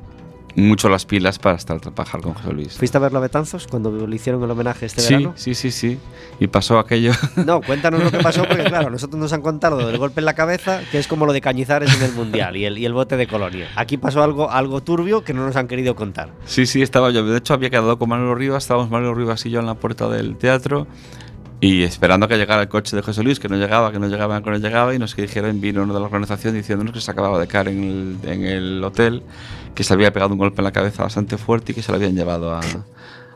mucho 0.57 0.89
las 0.89 1.05
pilas 1.05 1.39
para 1.39 1.57
estar 1.57 1.81
trabajar 1.81 2.21
con 2.21 2.35
José 2.35 2.53
Luis. 2.53 2.73
¿Fuiste 2.75 2.97
a 2.97 3.01
verlo 3.01 3.19
a 3.19 3.23
Betanzos 3.23 3.67
cuando 3.67 4.07
le 4.07 4.17
hicieron 4.17 4.43
el 4.45 4.51
homenaje 4.51 4.87
este 4.87 5.01
Sí, 5.01 5.15
verano? 5.15 5.33
sí, 5.37 5.55
sí, 5.55 5.71
sí. 5.71 5.99
Y 6.41 6.47
pasó 6.47 6.79
aquello. 6.79 7.13
No, 7.45 7.61
cuéntanos 7.61 8.03
lo 8.03 8.11
que 8.11 8.19
pasó, 8.19 8.45
porque 8.45 8.65
claro, 8.69 8.91
nosotros 8.91 9.21
nos 9.21 9.33
han 9.33 9.43
contado 9.43 9.79
del 9.87 9.99
golpe 9.99 10.21
en 10.21 10.25
la 10.27 10.35
cabeza, 10.35 10.81
que 10.91 10.99
es 10.99 11.07
como 11.09 11.27
lo 11.27 11.33
de 11.33 11.41
Cañizares 11.41 11.95
en 11.97 12.03
el 12.03 12.13
Mundial 12.13 12.57
y 12.57 12.65
el, 12.65 12.79
y 12.79 12.87
el 12.87 12.93
bote 12.93 13.17
de 13.17 13.27
Colonia. 13.27 13.69
Aquí 13.77 13.97
pasó 13.97 14.23
algo, 14.23 14.51
algo 14.51 14.81
turbio 14.83 15.25
que 15.25 15.35
no 15.35 15.45
nos 15.45 15.57
han 15.57 15.67
querido 15.69 15.95
contar. 15.95 16.31
Sí, 16.47 16.67
sí, 16.67 16.83
estaba 16.83 17.11
yo. 17.11 17.25
De 17.25 17.37
hecho, 17.39 17.55
había 17.55 17.71
quedado 17.71 17.99
con 17.99 18.09
Manolo 18.09 18.35
Rivas, 18.35 18.65
estábamos 18.65 18.91
Manolo 18.91 19.15
Rivas 19.15 19.45
y 19.47 19.51
yo 19.51 19.61
en 19.61 19.67
la 19.67 19.75
puerta 19.75 20.09
del 20.09 20.37
teatro 20.37 20.87
y 21.65 21.83
esperando 21.83 22.29
que 22.29 22.37
llegara 22.37 22.61
el 22.61 22.69
coche 22.69 22.95
de 22.95 23.01
José 23.01 23.23
Luis, 23.23 23.41
que 23.41 23.49
no 23.49 23.57
llegaba, 23.57 23.91
que 23.91 23.99
no 23.99 24.07
llegaba, 24.07 24.43
que 24.43 24.51
no 24.51 24.59
llegaba, 24.59 24.95
y 24.95 24.99
nos 24.99 25.17
dijeron, 25.17 25.63
vino 25.63 25.83
uno 25.83 25.95
de 25.95 26.01
la 26.01 26.05
organización 26.05 26.53
diciéndonos 26.53 26.93
que 26.93 27.01
se 27.01 27.11
acababa 27.11 27.39
de 27.39 27.47
caer 27.47 27.69
en 27.69 28.19
el, 28.23 28.31
en 28.31 28.45
el 28.45 28.85
hotel, 28.85 29.23
que 29.75 29.83
se 29.83 29.95
había 29.95 30.13
pegado 30.13 30.31
un 30.33 30.39
golpe 30.39 30.61
en 30.61 30.65
la 30.65 30.73
cabeza 30.73 31.05
bastante 31.05 31.39
fuerte 31.39 31.73
y 31.73 31.75
que 31.75 31.81
se 31.81 31.91
lo 31.91 31.97
habían 31.97 32.15
llevado 32.15 32.55
a, 32.55 32.61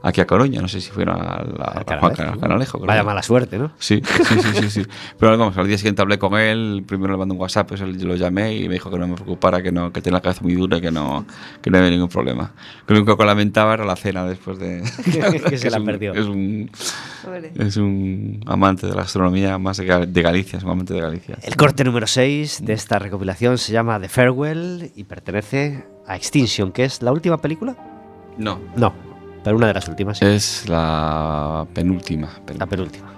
aquí 0.03 0.21
a 0.21 0.27
Coruña. 0.27 0.61
No 0.61 0.69
sé 0.69 0.81
si 0.81 0.91
fueron 0.91 1.17
a, 1.21 1.43
la, 1.43 1.65
a 1.87 1.99
Juan 1.99 2.15
Canalejo, 2.15 2.41
Canalejo. 2.41 2.79
creo. 2.79 2.87
Vaya 2.89 3.03
mala 3.05 3.23
suerte, 3.23 3.59
¿no? 3.59 3.73
Sí, 3.79 4.01
sí, 4.05 4.41
sí, 4.41 4.49
sí, 4.61 4.71
sí. 4.71 4.87
Pero 5.19 5.37
vamos, 5.37 5.57
al 5.57 5.67
día 5.67 5.77
siguiente 5.79 6.03
hablé 6.03 6.19
con 6.19 6.35
él, 6.39 6.85
primero 6.87 7.13
le 7.13 7.19
mandé 7.19 7.35
un 7.35 7.41
WhatsApp, 7.41 7.69
pues 7.69 7.81
él- 7.81 7.99
yo 7.99 8.07
lo 8.07 8.17
llamé 8.17 8.55
y 8.57 8.69
me 8.69 8.75
dijo 8.75 8.91
que 8.91 8.99
no 8.99 9.07
me 9.09 9.15
preocupara, 9.15 9.63
que 9.63 9.73
no, 9.73 9.93
que 9.93 10.01
tenía 10.01 10.19
la 10.19 10.21
cabeza 10.23 10.43
muy 10.43 10.55
dura 10.55 10.79
y 10.79 10.81
que 10.81 10.91
no, 10.91 11.25
que 11.63 11.71
no 11.71 11.79
había 11.79 11.91
ningún 11.91 12.09
problema. 12.09 12.53
Que 12.87 12.95
lo 12.95 13.01
único 13.01 13.17
que 13.17 13.25
lamentaba 13.25 13.75
era 13.75 13.85
la 13.85 13.97
cena 13.97 14.25
después 14.25 14.59
de... 14.59 14.83
Que 15.49 15.57
se 15.59 15.67
es 15.69 15.73
la 15.73 15.81
un- 15.81 15.87
perdió. 15.87 16.15
Es 16.15 16.27
un, 16.27 16.71
es 17.57 17.77
un 17.77 18.41
amante 18.47 18.87
de 18.87 18.95
la 18.95 19.03
astronomía 19.03 19.59
más 19.59 19.77
de, 19.79 19.87
Gal- 19.87 20.13
de 20.13 20.23
Galicia, 20.23 20.59
es 20.59 20.65
un 20.65 20.71
amante 20.71 20.95
de 20.95 21.01
Galicia. 21.01 21.39
El 21.43 21.57
corte 21.57 21.85
número 21.85 22.07
6 22.07 22.65
de 22.65 22.73
esta 22.73 22.99
recopilación 22.99 23.59
se 23.59 23.73
llama 23.73 23.99
The 24.01 24.09
Farewell 24.09 24.91
y 24.95 25.05
pertenece 25.05 25.85
a 26.07 26.17
Extinction, 26.17 26.73
que 26.73 26.85
es 26.85 27.03
la 27.03 27.13
última 27.13 27.39
película. 27.39 27.77
No, 28.39 28.59
No, 28.77 28.93
pero 29.43 29.57
una 29.57 29.69
de 29.69 29.75
las 29.75 29.89
últimas. 29.89 30.19
sí. 30.19 30.25
es 30.27 30.69
la 30.69 31.67
penúltima. 31.73 32.29
La 32.59 32.67
penúltima. 32.67 33.09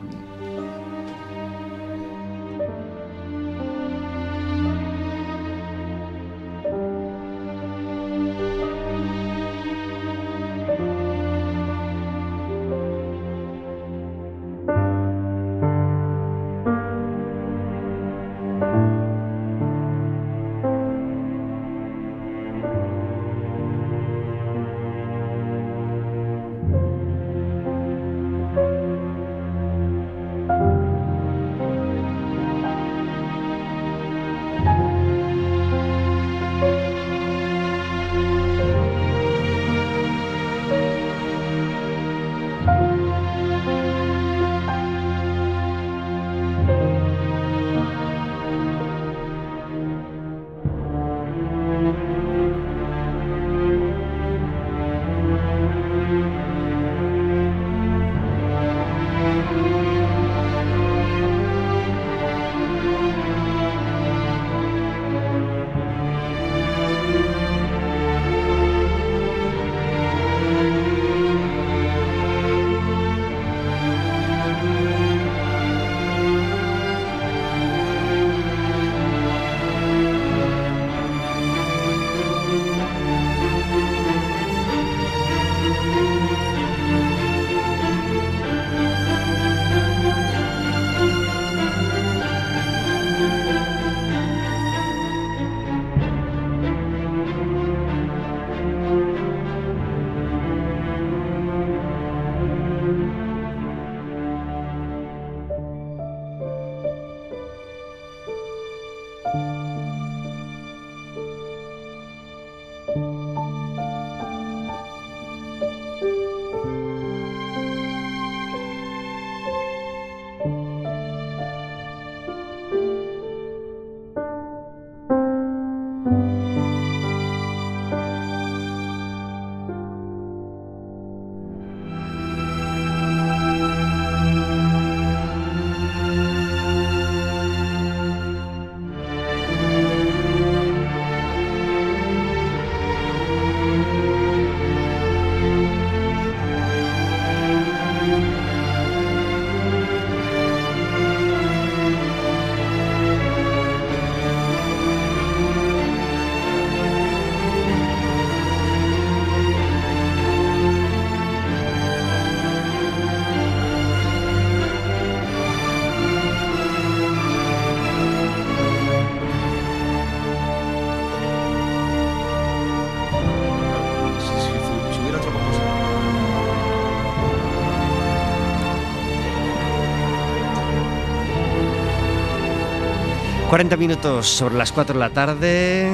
40 183.51 183.77
minutos 183.79 184.29
sobre 184.29 184.55
las 184.55 184.71
4 184.71 184.95
de 184.95 185.01
la 185.01 185.11
tarde. 185.11 185.91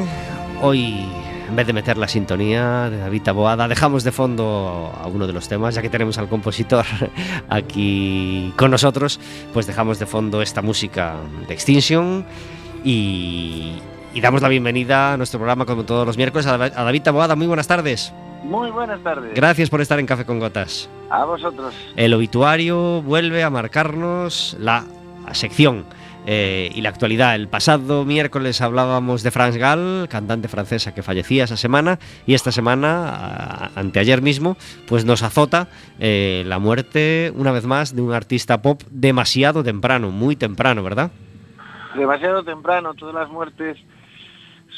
Hoy, 0.60 1.08
en 1.48 1.56
vez 1.56 1.66
de 1.66 1.72
meter 1.72 1.96
la 1.96 2.06
sintonía 2.06 2.90
de 2.90 2.98
David 2.98 3.22
Taboada, 3.22 3.66
dejamos 3.66 4.04
de 4.04 4.12
fondo 4.12 4.92
a 4.94 5.06
uno 5.06 5.26
de 5.26 5.32
los 5.32 5.48
temas, 5.48 5.74
ya 5.74 5.80
que 5.80 5.88
tenemos 5.88 6.18
al 6.18 6.28
compositor 6.28 6.84
aquí 7.48 8.52
con 8.58 8.70
nosotros, 8.70 9.18
pues 9.54 9.66
dejamos 9.66 9.98
de 9.98 10.04
fondo 10.04 10.42
esta 10.42 10.60
música 10.60 11.14
de 11.48 11.54
Extinction 11.54 12.26
y, 12.84 13.76
y 14.12 14.20
damos 14.20 14.42
la 14.42 14.48
bienvenida 14.48 15.14
a 15.14 15.16
nuestro 15.16 15.38
programa, 15.38 15.64
como 15.64 15.84
todos 15.84 16.06
los 16.06 16.18
miércoles, 16.18 16.46
a 16.46 16.58
David 16.58 17.02
Taboada. 17.04 17.36
Muy 17.36 17.46
buenas 17.46 17.66
tardes. 17.66 18.12
Muy 18.44 18.70
buenas 18.70 19.02
tardes. 19.02 19.34
Gracias 19.34 19.70
por 19.70 19.80
estar 19.80 19.98
en 19.98 20.04
Café 20.04 20.26
con 20.26 20.40
Gotas. 20.40 20.90
A 21.08 21.24
vosotros. 21.24 21.74
El 21.96 22.12
obituario 22.12 23.00
vuelve 23.00 23.42
a 23.42 23.48
marcarnos 23.48 24.58
la 24.60 24.84
sección 25.32 25.86
eh, 26.26 26.70
y 26.74 26.80
la 26.80 26.88
actualidad. 26.88 27.36
El 27.36 27.48
pasado 27.48 28.04
miércoles 28.04 28.60
hablábamos 28.60 29.22
de 29.22 29.30
France 29.30 29.58
Gall, 29.58 30.08
cantante 30.08 30.48
francesa 30.48 30.92
que 30.92 31.02
fallecía 31.02 31.44
esa 31.44 31.56
semana, 31.56 31.98
y 32.26 32.34
esta 32.34 32.50
semana, 32.50 33.70
anteayer 33.76 34.22
mismo, 34.22 34.56
pues 34.88 35.04
nos 35.04 35.22
azota 35.22 35.68
eh, 36.00 36.42
la 36.46 36.58
muerte, 36.58 37.32
una 37.36 37.52
vez 37.52 37.64
más, 37.64 37.94
de 37.94 38.02
un 38.02 38.12
artista 38.12 38.60
pop 38.60 38.82
demasiado 38.90 39.62
temprano, 39.62 40.10
muy 40.10 40.34
temprano, 40.34 40.82
¿verdad? 40.82 41.12
Demasiado 41.94 42.42
temprano, 42.42 42.94
todas 42.94 43.14
las 43.14 43.30
muertes 43.30 43.78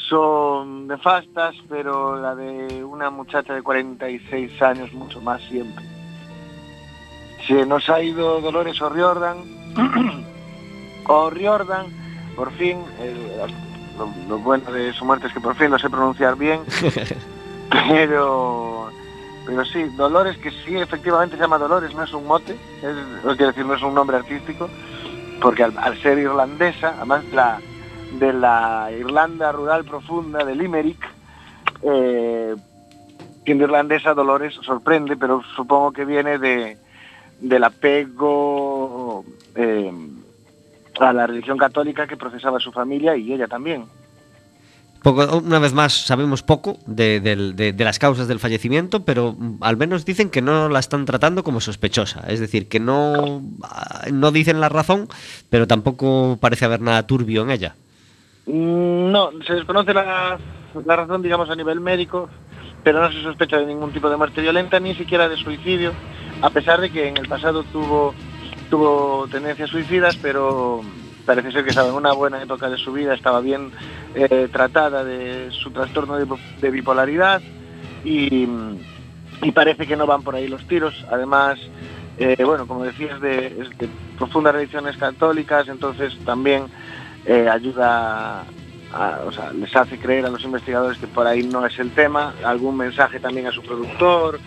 son 0.07 0.87
nefastas, 0.87 1.55
pero 1.67 2.19
la 2.19 2.35
de 2.35 2.83
una 2.83 3.09
muchacha 3.09 3.53
de 3.53 3.61
46 3.61 4.61
años 4.61 4.93
mucho 4.93 5.19
más 5.21 5.41
siempre. 5.43 5.83
Se 7.47 7.65
nos 7.65 7.89
ha 7.89 8.01
ido 8.01 8.39
Dolores 8.41 8.81
O'Riordan, 8.81 9.37
O'Riordan, 11.09 11.87
por 12.35 12.51
fin, 12.53 12.77
lo, 14.27 14.37
bueno 14.39 14.71
de 14.71 14.93
su 14.93 15.03
muerte 15.05 15.27
es 15.27 15.33
que 15.33 15.41
por 15.41 15.55
fin 15.55 15.71
lo 15.71 15.79
sé 15.79 15.89
pronunciar 15.89 16.37
bien, 16.37 16.61
pero 17.89 18.89
pero 19.45 19.65
sí, 19.65 19.83
Dolores, 19.95 20.37
que 20.37 20.51
sí 20.51 20.77
efectivamente 20.77 21.35
se 21.35 21.41
llama 21.41 21.57
Dolores, 21.57 21.95
no 21.95 22.03
es 22.03 22.13
un 22.13 22.27
mote, 22.27 22.53
es, 22.53 23.35
quiero 23.35 23.47
decir, 23.47 23.65
no 23.65 23.73
es 23.73 23.81
un 23.81 23.95
nombre 23.95 24.17
artístico, 24.17 24.69
porque 25.41 25.63
al, 25.63 25.97
ser 26.01 26.19
irlandesa, 26.19 26.93
además 26.97 27.23
la, 27.33 27.59
de 28.19 28.31
la 28.31 28.91
Irlanda 28.91 29.51
rural 29.51 29.85
profunda 29.85 30.45
de 30.45 30.53
Limerick, 30.53 31.03
eh, 31.81 32.55
siendo 33.43 33.63
irlandesa 33.63 34.13
Dolores 34.13 34.53
sorprende, 34.61 35.17
pero 35.17 35.41
supongo 35.55 35.91
que 35.91 36.05
viene 36.05 36.37
de, 36.37 36.77
del 37.39 37.63
apego 37.63 39.25
eh, 39.55 39.91
a 40.99 41.13
la 41.13 41.27
religión 41.27 41.57
católica 41.57 42.07
que 42.07 42.17
procesaba 42.17 42.59
su 42.59 42.71
familia 42.71 43.15
y 43.15 43.33
ella 43.33 43.47
también. 43.47 43.85
Poco, 45.01 45.37
una 45.37 45.59
vez 45.59 45.73
más, 45.73 45.93
sabemos 45.93 46.43
poco 46.43 46.77
de, 46.85 47.73
las 47.77 47.99
causas 47.99 48.27
del 48.27 48.39
fallecimiento, 48.39 49.05
pero 49.05 49.37
al 49.61 49.77
menos 49.77 50.03
dicen 50.03 50.29
que 50.29 50.41
no 50.41 50.67
la 50.67 50.79
están 50.79 51.05
tratando 51.05 51.43
como 51.43 51.61
sospechosa. 51.61 52.25
Es 52.27 52.41
decir, 52.41 52.67
que 52.67 52.81
no, 52.81 53.41
no 54.11 54.31
dicen 54.31 54.59
la 54.59 54.67
razón, 54.67 55.07
pero 55.49 55.67
tampoco 55.67 56.37
parece 56.41 56.65
haber 56.65 56.81
nada 56.81 57.07
turbio 57.07 57.43
en 57.43 57.51
ella. 57.51 57.75
Mm, 58.45 59.11
no, 59.11 59.31
se 59.47 59.53
desconoce 59.53 59.93
la, 59.93 60.37
la 60.85 60.95
razón, 60.97 61.21
digamos, 61.21 61.49
a 61.49 61.55
nivel 61.55 61.79
médico, 61.79 62.29
pero 62.83 62.99
no 62.99 63.09
se 63.09 63.21
sospecha 63.21 63.57
de 63.57 63.67
ningún 63.67 63.93
tipo 63.93 64.09
de 64.09 64.17
muerte 64.17 64.41
violenta, 64.41 64.81
ni 64.81 64.95
siquiera 64.95 65.29
de 65.29 65.37
suicidio 65.37 65.93
a 66.41 66.49
pesar 66.49 66.79
de 66.79 66.89
que 66.89 67.07
en 67.07 67.17
el 67.17 67.27
pasado 67.27 67.63
tuvo, 67.63 68.13
tuvo 68.69 69.27
tendencias 69.27 69.69
suicidas, 69.69 70.15
pero 70.17 70.81
parece 71.25 71.51
ser 71.51 71.63
que 71.63 71.69
estaba 71.69 71.89
en 71.89 71.95
una 71.95 72.13
buena 72.13 72.41
época 72.41 72.69
de 72.69 72.77
su 72.77 72.93
vida, 72.93 73.13
estaba 73.13 73.41
bien 73.41 73.71
eh, 74.15 74.47
tratada 74.51 75.03
de 75.03 75.51
su 75.51 75.71
trastorno 75.71 76.17
de, 76.17 76.71
bipolaridad 76.71 77.41
y, 78.03 78.47
parece 79.53 79.87
que 79.87 79.95
no 79.95 80.05
van 80.05 80.23
por 80.23 80.35
ahí 80.35 80.47
los 80.47 80.67
tiros. 80.67 81.05
Además, 81.09 81.59
eh, 82.17 82.43
bueno, 82.43 82.67
como 82.67 82.83
decías, 82.83 83.19
de, 83.21 83.49
de, 83.77 83.89
profundas 84.17 84.55
religiones 84.55 84.97
católicas, 84.97 85.67
entonces 85.67 86.17
también 86.25 86.65
eh, 87.25 87.47
ayuda, 87.47 88.43
o 89.25 89.31
sea, 89.31 89.51
les 89.53 89.75
hace 89.75 89.97
creer 89.97 90.25
a 90.25 90.29
los 90.29 90.43
investigadores 90.43 90.97
que 90.97 91.07
por 91.07 91.27
ahí 91.27 91.43
no 91.43 91.65
es 91.65 91.77
el 91.79 91.91
tema, 91.91 92.33
algún 92.43 92.75
mensaje 92.77 93.19
también 93.19 93.47
a 93.47 93.51
su 93.51 93.61
productor, 93.61 94.39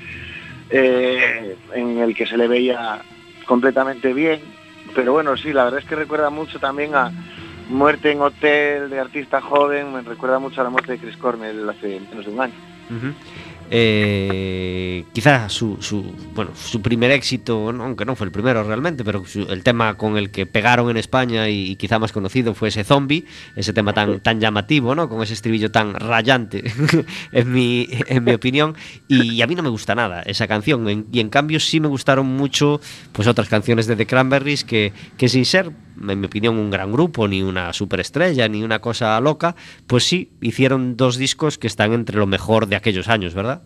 en 0.71 1.99
el 1.99 2.15
que 2.15 2.27
se 2.27 2.37
le 2.39 2.49
veía 2.49 3.03
completamente 3.45 4.13
bien. 4.13 4.41
Pero 4.95 5.13
bueno, 5.13 5.37
sí, 5.37 5.53
la 5.53 5.65
verdad 5.65 5.81
es 5.81 5.87
que 5.87 5.95
recuerda 5.95 6.31
mucho 6.31 6.59
también 6.59 6.95
a 6.95 7.11
Muerte 7.69 8.11
en 8.11 8.21
Hotel 8.21 8.91
de 8.91 9.01
artista 9.01 9.41
joven, 9.41 9.93
me 9.93 10.03
recuerda 10.03 10.39
mucho 10.39 10.61
a 10.61 10.65
la 10.65 10.71
muerte 10.71 10.93
de 10.93 10.99
Chris 10.99 11.17
Cornell 11.17 11.69
hace 11.69 12.01
menos 12.11 12.27
de 12.27 12.33
un 12.33 12.41
año. 12.41 12.55
Eh, 13.75 15.07
quizás 15.15 15.51
su, 15.51 15.79
bueno, 16.35 16.51
su 16.55 16.83
primer 16.83 17.11
éxito, 17.11 17.71
aunque 17.71 18.05
no 18.05 18.15
fue 18.15 18.27
el 18.27 18.31
primero 18.31 18.63
realmente, 18.63 19.03
pero 19.03 19.25
el 19.49 19.63
tema 19.63 19.95
con 19.95 20.19
el 20.19 20.31
que 20.31 20.45
pegaron 20.45 20.91
en 20.91 20.99
España 20.99 21.49
y, 21.49 21.77
quizá 21.77 21.99
más 21.99 22.13
conocido 22.13 22.53
fue 22.53 22.69
ese 22.69 22.85
zombie, 22.85 23.25
ese 23.57 23.73
tema 23.73 23.95
tan, 23.95 24.21
tan 24.21 24.41
llamativo, 24.41 24.95
¿no? 24.95 25.09
con 25.09 25.23
ese 25.23 25.33
estribillo 25.33 25.71
tan 25.71 25.95
rayante, 25.95 26.71
en, 27.33 27.51
mi, 27.51 27.89
mi 28.21 28.35
opinión. 28.35 28.77
Y, 29.09 29.41
a 29.41 29.47
mí 29.47 29.55
no 29.55 29.63
me 29.63 29.71
gusta 29.71 29.95
nada 29.95 30.21
esa 30.21 30.47
canción. 30.47 31.07
y 31.11 31.21
en 31.21 31.31
cambio 31.31 31.59
sí 31.59 31.81
me 31.81 31.89
gustaron 31.89 32.27
mucho 32.27 32.79
pues, 33.13 33.27
otras 33.27 33.49
canciones 33.49 33.87
de 33.87 33.97
The 33.97 34.05
Cranberries 34.07 34.65
que, 34.65 34.93
que 35.17 35.31
sin 35.31 35.47
ser 35.47 35.73
en 36.01 36.21
mi 36.21 36.27
opinión, 36.27 36.59
un 36.59 36.71
gran 36.71 36.93
grupo, 36.93 37.29
ni 37.29 37.43
una 37.43 37.73
superestrella, 37.73 38.49
ni 38.49 38.63
una 38.63 38.81
cosa 38.81 39.21
loca, 39.21 39.55
pues 39.87 40.05
sí, 40.05 40.31
hicieron 40.41 40.97
dos 40.97 41.17
discos 41.17 41.59
que 41.59 41.67
están 41.67 41.93
entre 41.93 42.17
lo 42.17 42.27
mejor 42.27 42.67
de 42.67 42.77
aquellos 42.77 43.09
años, 43.09 43.35
¿verdad? 43.35 43.63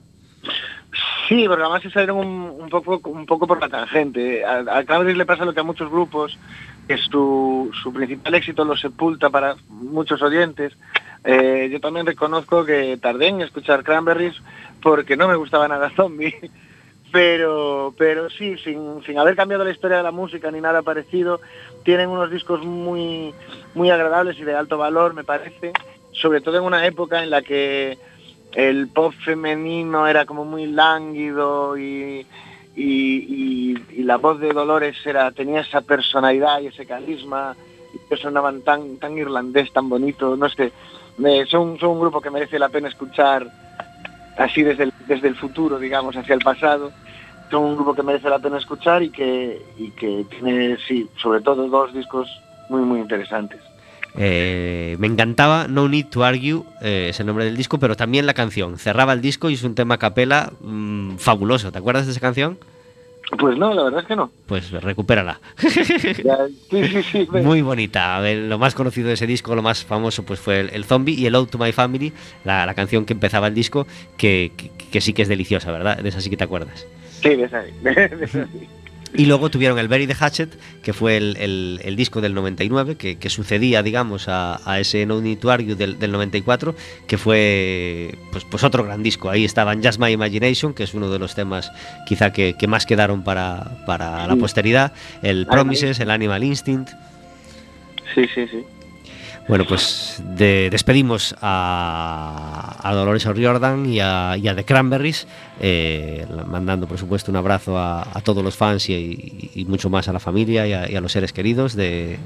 Sí, 1.28 1.44
porque 1.48 1.62
además 1.62 1.82
se 1.82 1.90
salieron 1.90 2.18
un, 2.18 2.68
poco, 2.68 3.00
un 3.10 3.26
poco 3.26 3.46
por 3.46 3.60
la 3.60 3.68
tangente. 3.68 4.44
A, 4.44 4.58
a 4.58 5.02
le 5.02 5.26
pasa 5.26 5.44
lo 5.44 5.52
que 5.52 5.60
a 5.60 5.64
muchos 5.64 5.90
grupos, 5.90 6.38
que 6.86 6.96
su, 6.98 7.70
su 7.82 7.92
principal 7.92 8.34
éxito 8.34 8.64
lo 8.64 8.76
sepulta 8.76 9.28
para 9.28 9.56
muchos 9.68 10.22
oyentes. 10.22 10.76
Eh, 11.24 11.68
yo 11.72 11.80
también 11.80 12.06
reconozco 12.06 12.64
que 12.64 12.96
tardé 12.98 13.28
en 13.28 13.40
escuchar 13.40 13.82
Cranberries 13.82 14.40
porque 14.80 15.16
no 15.16 15.26
me 15.26 15.34
gustaba 15.34 15.66
nada 15.66 15.90
Zombie 15.96 16.34
pero, 17.12 17.94
pero 17.96 18.28
sí, 18.30 18.56
sin, 18.58 19.02
sin 19.04 19.18
haber 19.18 19.36
cambiado 19.36 19.64
la 19.64 19.70
historia 19.70 19.98
de 19.98 20.02
la 20.02 20.10
música 20.10 20.50
ni 20.50 20.60
nada 20.60 20.82
parecido, 20.82 21.40
tienen 21.84 22.08
unos 22.08 22.30
discos 22.30 22.64
muy, 22.64 23.32
muy 23.74 23.90
agradables 23.90 24.38
y 24.38 24.44
de 24.44 24.54
alto 24.54 24.78
valor, 24.78 25.14
me 25.14 25.24
parece, 25.24 25.72
sobre 26.12 26.40
todo 26.40 26.58
en 26.58 26.64
una 26.64 26.86
época 26.86 27.22
en 27.22 27.30
la 27.30 27.42
que 27.42 27.98
el 28.54 28.88
pop 28.88 29.12
femenino 29.24 30.06
era 30.08 30.24
como 30.24 30.44
muy 30.44 30.66
lánguido 30.66 31.76
y, 31.78 32.26
y, 32.74 34.02
la 34.02 34.16
voz 34.18 34.38
de 34.38 34.52
Dolores 34.52 34.96
era, 35.04 35.32
tenía 35.32 35.60
esa 35.60 35.80
personalidad 35.80 36.60
y 36.60 36.68
ese 36.68 36.86
carisma, 36.86 37.56
que 38.08 38.16
sonaban 38.16 38.62
tan, 38.62 38.98
tan 38.98 39.18
irlandés, 39.18 39.72
tan 39.72 39.88
bonito, 39.88 40.36
no 40.36 40.48
sé, 40.48 40.70
son, 41.48 41.78
son 41.78 41.90
un 41.90 42.00
grupo 42.00 42.20
que 42.20 42.30
merece 42.30 42.58
la 42.58 42.68
pena 42.68 42.88
escuchar 42.88 43.48
así 44.36 44.62
desde 44.62 44.84
el, 44.84 44.92
desde 45.06 45.28
el 45.28 45.36
futuro, 45.36 45.78
digamos, 45.78 46.16
hacia 46.16 46.34
el 46.34 46.40
pasado 46.40 46.92
son 47.50 47.64
un 47.64 47.74
grupo 47.76 47.94
que 47.94 48.02
merece 48.02 48.28
la 48.28 48.38
pena 48.38 48.58
escuchar 48.58 49.02
y 49.02 49.10
que, 49.10 49.62
y 49.78 49.90
que 49.90 50.26
tiene, 50.30 50.76
sí, 50.86 51.08
sobre 51.16 51.40
todo 51.40 51.68
dos 51.68 51.94
discos 51.94 52.28
muy, 52.68 52.82
muy 52.82 53.00
interesantes. 53.00 53.60
Eh, 54.18 54.96
me 54.98 55.06
encantaba 55.06 55.68
No 55.68 55.88
Need 55.88 56.06
to 56.06 56.24
Argue, 56.24 56.62
eh, 56.80 57.08
es 57.10 57.20
el 57.20 57.26
nombre 57.26 57.44
del 57.44 57.56
disco, 57.56 57.78
pero 57.78 57.96
también 57.96 58.26
la 58.26 58.34
canción. 58.34 58.78
Cerraba 58.78 59.12
el 59.12 59.20
disco 59.20 59.50
y 59.50 59.54
es 59.54 59.62
un 59.62 59.74
tema 59.74 59.98
capela 59.98 60.52
mm, 60.60 61.16
fabuloso. 61.16 61.70
¿Te 61.70 61.78
acuerdas 61.78 62.06
de 62.06 62.12
esa 62.12 62.20
canción? 62.20 62.58
Pues 63.38 63.58
no, 63.58 63.74
la 63.74 63.82
verdad 63.84 64.00
es 64.02 64.06
que 64.06 64.14
no. 64.14 64.30
Pues 64.46 64.70
recupérala. 64.70 65.40
Muy 67.42 67.60
bonita. 67.62 68.20
lo 68.20 68.58
más 68.58 68.74
conocido 68.74 69.08
de 69.08 69.14
ese 69.14 69.26
disco, 69.26 69.54
lo 69.56 69.62
más 69.62 69.84
famoso, 69.84 70.24
pues 70.24 70.38
fue 70.38 70.60
el, 70.60 70.84
Zombie 70.84 71.14
y 71.14 71.26
el 71.26 71.34
Out 71.34 71.50
to 71.50 71.58
My 71.58 71.72
Family, 71.72 72.12
la, 72.44 72.72
canción 72.74 73.04
que 73.04 73.14
empezaba 73.14 73.48
el 73.48 73.54
disco, 73.54 73.86
que, 74.16 74.52
que, 74.92 75.00
sí 75.00 75.12
que 75.12 75.22
es 75.22 75.28
deliciosa, 75.28 75.72
¿verdad? 75.72 75.98
De 75.98 76.08
esa 76.08 76.20
sí 76.20 76.30
que 76.30 76.36
te 76.36 76.44
acuerdas. 76.44 76.86
Sí, 77.22 77.30
de 77.34 77.48
Y 79.16 79.26
luego 79.26 79.50
tuvieron 79.50 79.78
el 79.78 79.88
Bury 79.88 80.06
the 80.06 80.14
Hatchet, 80.14 80.58
que 80.82 80.92
fue 80.92 81.16
el, 81.16 81.94
disco 81.96 82.20
del 82.20 82.34
99, 82.34 82.96
que, 82.96 83.30
sucedía, 83.30 83.82
digamos, 83.82 84.26
a, 84.28 84.60
ese 84.78 85.06
No 85.06 85.20
Need 85.20 85.38
to 85.38 85.50
Argue 85.50 85.74
del, 85.74 86.12
94, 86.12 86.74
que 87.06 87.18
fue 87.18 88.18
pues, 88.32 88.44
pues 88.44 88.64
otro 88.64 88.84
gran 88.84 89.02
disco. 89.02 89.30
Ahí 89.30 89.44
estaban 89.44 89.82
Just 89.82 89.98
My 89.98 90.10
Imagination, 90.10 90.74
que 90.74 90.84
es 90.84 90.94
uno 90.94 91.10
de 91.10 91.18
los 91.18 91.34
temas 91.34 91.70
quizá 92.06 92.32
que, 92.32 92.54
más 92.66 92.84
quedaron 92.84 93.22
para, 93.22 93.84
para 93.86 94.26
la 94.26 94.36
posteridad, 94.36 94.92
el 95.22 95.46
Promises, 95.46 96.00
el 96.00 96.10
Animal 96.10 96.44
Instinct. 96.44 96.90
Sí, 98.14 98.24
sí, 98.34 98.46
sí. 98.48 98.64
Bueno, 99.48 99.64
pues 99.64 100.20
despedimos 100.36 101.36
a, 101.40 102.90
Dolores 102.92 103.26
O'Riordan 103.26 103.86
y 103.86 104.00
a, 104.00 104.36
y 104.36 104.42
The 104.42 104.64
Cranberries, 104.64 105.28
eh, 105.60 106.26
mandando 106.48 106.88
por 106.88 106.98
supuesto 106.98 107.30
un 107.30 107.36
abrazo 107.36 107.78
a, 107.78 108.20
todos 108.24 108.42
los 108.42 108.56
fans 108.56 108.90
y, 108.90 109.64
mucho 109.68 109.88
más 109.88 110.08
a 110.08 110.12
la 110.12 110.18
familia 110.18 110.66
y 110.66 110.96
a, 110.96 111.00
los 111.00 111.12
seres 111.12 111.32
queridos 111.32 111.76
de, 111.76 112.18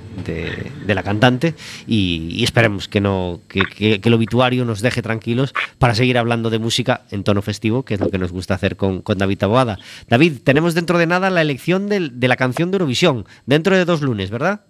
la 0.86 1.02
cantante 1.02 1.54
y, 1.86 2.42
esperemos 2.42 2.88
que, 2.88 3.02
no, 3.02 3.40
que, 3.48 4.00
el 4.02 4.14
obituario 4.14 4.64
nos 4.64 4.80
deje 4.80 5.02
tranquilos 5.02 5.52
para 5.78 5.94
seguir 5.94 6.16
hablando 6.16 6.48
de 6.48 6.58
música 6.58 7.02
en 7.10 7.22
tono 7.22 7.42
festivo, 7.42 7.84
que 7.84 7.94
es 7.94 8.00
lo 8.00 8.08
que 8.08 8.16
nos 8.16 8.32
gusta 8.32 8.54
hacer 8.54 8.76
con, 8.76 9.02
David 9.04 9.38
Taboada. 9.38 9.78
David, 10.08 10.38
tenemos 10.42 10.72
dentro 10.72 10.96
de 10.96 11.06
nada 11.06 11.28
la 11.28 11.42
elección 11.42 11.88
de 11.88 12.28
la 12.28 12.36
canción 12.36 12.70
de 12.70 12.76
Eurovisión, 12.76 13.26
dentro 13.44 13.76
de 13.76 13.84
dos 13.84 14.00
lunes, 14.00 14.30
¿verdad? 14.30 14.62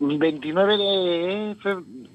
29 0.00 0.76
de, 0.76 1.56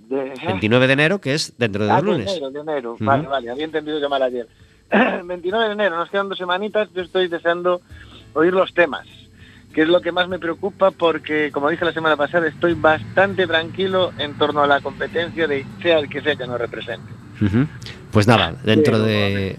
de, 0.10 0.34
29 0.48 0.88
de 0.88 0.94
enero, 0.94 1.20
que 1.20 1.34
es 1.34 1.54
dentro 1.58 1.84
de 1.84 1.90
dos 1.90 1.98
ah, 1.98 2.02
lunes. 2.02 2.26
De 2.26 2.32
enero, 2.38 2.52
de 2.52 2.60
enero. 2.60 2.98
Vale, 3.00 3.28
vale, 3.28 3.50
había 3.50 3.66
entendido 3.66 4.00
llamar 4.00 4.24
ayer. 4.24 4.48
29 5.24 5.66
de 5.66 5.74
enero, 5.74 5.98
nos 5.98 6.10
quedan 6.10 6.30
dos 6.30 6.38
semanitas, 6.38 6.90
yo 6.94 7.02
estoy 7.02 7.28
deseando 7.28 7.82
oír 8.34 8.54
los 8.54 8.74
temas. 8.74 9.06
que 9.74 9.82
es 9.82 9.88
lo 9.88 10.02
que 10.02 10.12
más 10.12 10.28
me 10.28 10.40
preocupa 10.40 10.92
porque, 10.92 11.52
como 11.52 11.70
dije 11.70 11.84
la 11.84 11.94
semana 11.94 12.16
pasada, 12.16 12.48
estoy 12.48 12.74
bastante 12.76 13.48
tranquilo 13.48 14.14
en 14.20 14.38
torno 14.38 14.62
a 14.62 14.68
la 14.68 14.82
competencia 14.82 15.48
de 15.48 15.66
sea 15.82 16.00
el 16.00 16.10
que 16.10 16.22
sea 16.22 16.36
que 16.36 16.48
nos 16.48 16.60
represente. 16.60 17.12
Pues 18.14 18.28
nada, 18.28 18.56
dentro 18.64 19.00
de, 19.06 19.56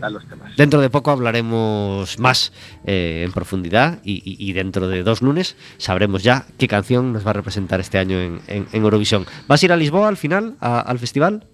dentro 0.57 0.81
de 0.81 0.89
poco 0.91 1.11
hablaremos 1.11 2.19
más 2.19 2.53
eh, 2.87 3.23
en 3.27 3.33
profundidad 3.33 3.99
y, 4.05 4.13
y- 4.25 4.37
y 4.49 4.53
dentro 4.53 4.89
de 4.89 5.03
dos 5.03 5.23
lunes 5.23 5.57
sabremos 5.77 6.23
ya 6.23 6.47
qué 6.57 6.69
canción 6.69 7.13
nos 7.13 7.27
va 7.27 7.31
a 7.31 7.35
representar 7.35 7.81
este 7.81 7.99
año 7.99 8.19
en, 8.21 8.41
en- 8.47 8.67
en 8.73 8.83
Eurovisión. 8.83 9.27
¿Vas 9.49 9.63
a 9.63 9.67
ir 9.67 9.73
a 9.73 9.77
Lisboa 9.77 10.09
al 10.09 10.17
final, 10.17 10.55
a- 10.61 10.81
al 10.81 10.99
festival? 10.99 11.47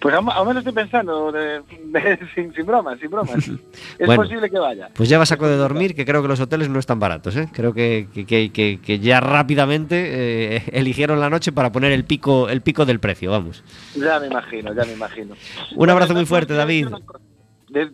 Pues 0.00 0.14
aún, 0.14 0.26
me 0.46 0.52
lo 0.54 0.58
estoy 0.60 0.72
pensando, 0.74 1.32
de- 1.32 1.60
de- 1.86 2.18
sin, 2.34 2.52
sin 2.54 2.66
bromas, 2.66 2.98
sin 3.00 3.10
bromas. 3.10 3.36
Es 3.98 4.06
Bueno. 4.06 4.22
posible 4.22 4.50
que 4.50 4.58
vaya. 4.58 4.88
Pues 4.94 5.08
lleva 5.08 5.24
saco 5.26 5.46
de 5.48 5.56
dormir, 5.56 5.94
que 5.94 6.04
creo 6.04 6.20
que 6.22 6.28
los 6.28 6.40
hoteles 6.40 6.68
no 6.68 6.78
están 6.78 6.98
baratos. 7.00 7.36
¿eh? 7.36 7.48
Creo 7.52 7.72
que, 7.72 8.08
que- 8.12 8.26
que- 8.26 8.50
que- 8.52 8.80
que 8.80 8.98
ya 8.98 9.20
rápidamente 9.20 10.56
eh, 10.56 10.62
eligieron 10.72 11.20
la 11.20 11.30
noche 11.30 11.52
para 11.52 11.72
poner 11.72 11.92
el 11.92 12.04
pico, 12.04 12.48
el 12.48 12.60
pico 12.60 12.84
del 12.84 13.00
precio, 13.00 13.30
vamos. 13.30 13.62
Ya 13.94 14.18
me 14.20 14.26
imagino, 14.26 14.74
ya 14.74 14.84
me 14.84 14.92
imagino. 14.92 15.34
Un 15.76 15.90
abrazo 15.90 16.14
muy 16.14 16.26
fuerte, 16.26 16.54
David. 16.54 16.88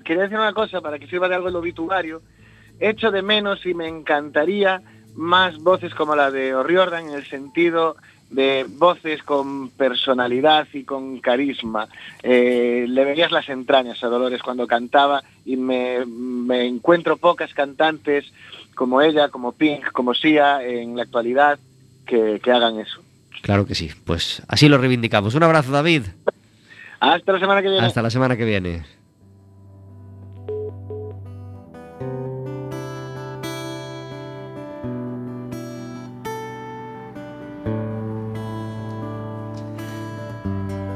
Quería 0.05 0.24
decir 0.24 0.36
una 0.36 0.53
cosa 0.53 0.80
para 0.80 0.99
que 0.99 1.07
sirva 1.07 1.28
de 1.28 1.34
algo 1.36 1.49
el 1.49 1.57
obituario. 1.57 2.20
Echo 2.78 3.11
de 3.11 3.22
menos 3.22 3.64
y 3.66 3.74
me 3.74 3.88
encantaría 3.88 4.82
más 5.14 5.59
voces 5.59 5.95
como 5.95 6.14
la 6.16 6.30
de 6.30 6.55
O'Riordan 6.55 7.09
en 7.09 7.14
el 7.14 7.26
sentido 7.26 7.97
de 8.31 8.64
voces 8.68 9.22
con 9.22 9.70
personalidad 9.70 10.68
y 10.72 10.85
con 10.85 11.18
carisma. 11.20 11.89
Eh, 12.22 12.87
le 12.89 13.05
veías 13.05 13.33
las 13.33 13.49
entrañas 13.49 14.03
a 14.03 14.09
Dolores 14.09 14.43
cuando 14.43 14.66
cantaba 14.66 15.22
y 15.45 15.57
me, 15.57 16.07
me 16.07 16.66
encuentro 16.66 17.16
pocas 17.16 17.53
cantantes 17.53 18.33
como 18.74 19.03
ella, 19.03 19.28
como 19.28 19.53
Pink, 19.53 19.91
como 19.93 20.14
Sia 20.14 20.64
en 20.64 20.97
la 20.97 21.03
actualidad 21.03 21.59
que, 22.07 22.41
que 22.43 22.53
hagan 22.53 22.78
eso. 22.78 23.03
Claro 23.43 23.66
que 23.66 23.74
sí. 23.74 23.91
Pues 24.05 24.43
así 24.49 24.68
lo 24.68 24.78
reivindicamos. 24.78 25.35
Un 25.35 25.43
abrazo, 25.43 25.72
David. 25.72 26.05
Hasta 27.01 27.33
la 27.33 27.41
semana 27.41 27.62
que 27.62 27.68
viene. 27.68 27.87
Hasta 27.87 28.03
la 28.03 28.11
semana 28.11 28.37
que 28.37 28.45
viene. 28.45 28.85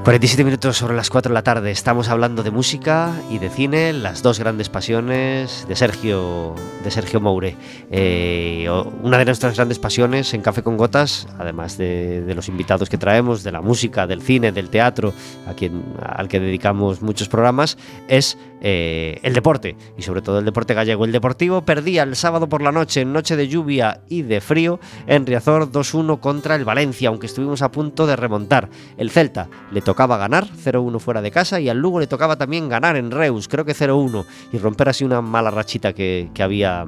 ...47 0.04 0.44
minutos 0.44 0.76
sobre 0.76 0.94
las 0.94 1.08
4 1.08 1.30
de 1.30 1.34
la 1.34 1.42
tarde... 1.42 1.70
...estamos 1.70 2.10
hablando 2.10 2.42
de 2.42 2.50
música 2.50 3.14
y 3.30 3.38
de 3.38 3.48
cine... 3.48 3.94
...las 3.94 4.22
dos 4.22 4.38
grandes 4.38 4.68
pasiones 4.68 5.64
de 5.66 5.74
Sergio... 5.76 6.54
...de 6.84 6.90
Sergio 6.90 7.22
Moure... 7.22 7.56
Eh, 7.90 8.68
...una 9.02 9.16
de 9.16 9.24
nuestras 9.24 9.56
grandes 9.56 9.78
pasiones 9.78 10.34
en 10.34 10.42
Café 10.42 10.62
con 10.62 10.76
Gotas... 10.76 11.26
...además 11.38 11.78
de, 11.78 12.20
de 12.20 12.34
los 12.34 12.48
invitados 12.48 12.90
que 12.90 12.98
traemos... 12.98 13.44
...de 13.44 13.52
la 13.52 13.62
música, 13.62 14.06
del 14.06 14.20
cine, 14.20 14.52
del 14.52 14.68
teatro... 14.68 15.14
...a 15.48 15.54
quien, 15.54 15.82
al 16.02 16.28
que 16.28 16.38
dedicamos 16.38 17.00
muchos 17.00 17.30
programas... 17.30 17.78
...es 18.06 18.36
eh, 18.66 19.20
el 19.22 19.34
deporte... 19.34 19.76
...y 19.98 20.02
sobre 20.02 20.22
todo 20.22 20.38
el 20.38 20.46
deporte 20.46 20.72
gallego... 20.72 21.04
...el 21.04 21.12
Deportivo 21.12 21.66
perdía 21.66 22.02
el 22.02 22.16
sábado 22.16 22.48
por 22.48 22.62
la 22.62 22.72
noche... 22.72 23.02
...en 23.02 23.12
noche 23.12 23.36
de 23.36 23.46
lluvia 23.46 24.00
y 24.08 24.22
de 24.22 24.40
frío... 24.40 24.80
...en 25.06 25.26
Riazor 25.26 25.70
2-1 25.70 26.18
contra 26.18 26.54
el 26.54 26.64
Valencia... 26.64 27.10
...aunque 27.10 27.26
estuvimos 27.26 27.60
a 27.60 27.70
punto 27.70 28.06
de 28.06 28.16
remontar... 28.16 28.70
...el 28.96 29.10
Celta 29.10 29.50
le 29.70 29.82
tocaba 29.82 30.16
ganar 30.16 30.46
0-1 30.48 30.98
fuera 30.98 31.20
de 31.20 31.30
casa... 31.30 31.60
...y 31.60 31.68
al 31.68 31.76
Lugo 31.76 32.00
le 32.00 32.06
tocaba 32.06 32.36
también 32.36 32.70
ganar 32.70 32.96
en 32.96 33.10
Reus... 33.10 33.48
...creo 33.48 33.66
que 33.66 33.74
0-1... 33.74 34.24
...y 34.50 34.56
romper 34.56 34.88
así 34.88 35.04
una 35.04 35.20
mala 35.20 35.50
rachita 35.50 35.92
que, 35.92 36.30
que 36.32 36.42
había... 36.42 36.86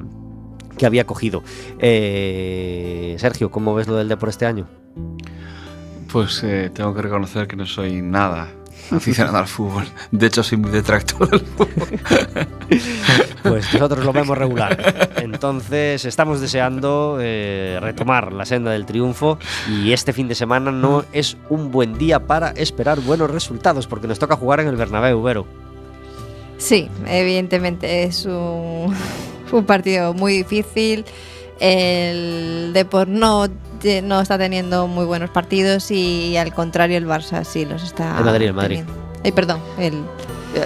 Que 0.79 0.85
había 0.85 1.07
cogido. 1.07 1.43
Eh, 1.79 3.15
Sergio, 3.17 3.49
¿cómo 3.49 3.73
ves 3.73 3.87
lo 3.87 3.95
del 3.95 4.07
Depor 4.09 4.29
este 4.29 4.45
año? 4.45 4.67
Pues 6.11 6.43
eh, 6.43 6.69
tengo 6.71 6.93
que 6.93 7.01
reconocer 7.01 7.47
que 7.47 7.55
no 7.55 7.65
soy 7.65 7.99
nada 8.03 8.47
aficionado 8.91 9.37
al 9.37 9.47
fútbol. 9.47 9.85
De 10.11 10.27
hecho, 10.27 10.43
soy 10.43 10.57
muy 10.57 10.71
detractor 10.71 11.29
del 11.29 11.41
fútbol. 11.41 11.99
Pues 13.43 13.73
nosotros 13.73 14.05
lo 14.05 14.13
vemos 14.13 14.37
regular. 14.37 15.09
Entonces 15.17 16.05
estamos 16.05 16.41
deseando 16.41 17.17
eh, 17.21 17.79
retomar 17.81 18.33
la 18.33 18.45
senda 18.45 18.71
del 18.71 18.85
triunfo 18.85 19.39
y 19.69 19.93
este 19.93 20.13
fin 20.13 20.27
de 20.27 20.35
semana 20.35 20.71
no 20.71 21.05
es 21.13 21.37
un 21.49 21.71
buen 21.71 21.97
día 21.97 22.19
para 22.19 22.49
esperar 22.51 22.99
buenos 22.99 23.31
resultados 23.31 23.87
porque 23.87 24.07
nos 24.07 24.19
toca 24.19 24.35
jugar 24.35 24.59
en 24.59 24.67
el 24.67 24.75
Bernabéu, 24.75 25.21
Vero. 25.21 25.47
Sí, 26.57 26.89
evidentemente 27.05 28.03
es 28.03 28.25
un, 28.25 28.93
un 29.51 29.65
partido 29.65 30.13
muy 30.13 30.33
difícil. 30.37 31.05
El 31.59 32.71
Depor 32.73 33.07
no, 33.07 33.47
no 34.03 34.21
está 34.21 34.37
teniendo 34.37 34.87
muy 34.87 35.05
buenos 35.05 35.29
partidos 35.29 35.91
y 35.91 36.37
al 36.37 36.53
contrario 36.53 36.97
el 36.97 37.07
Barça 37.07 37.43
sí 37.43 37.65
los 37.65 37.83
está 37.83 38.17
El 38.17 38.25
Madrid, 38.25 38.47
el 38.47 38.53
Madrid. 38.53 38.77
teniendo. 38.79 38.93
Ay, 39.23 39.31
perdón, 39.31 39.59
el 39.77 39.93
Eh, 40.55 40.65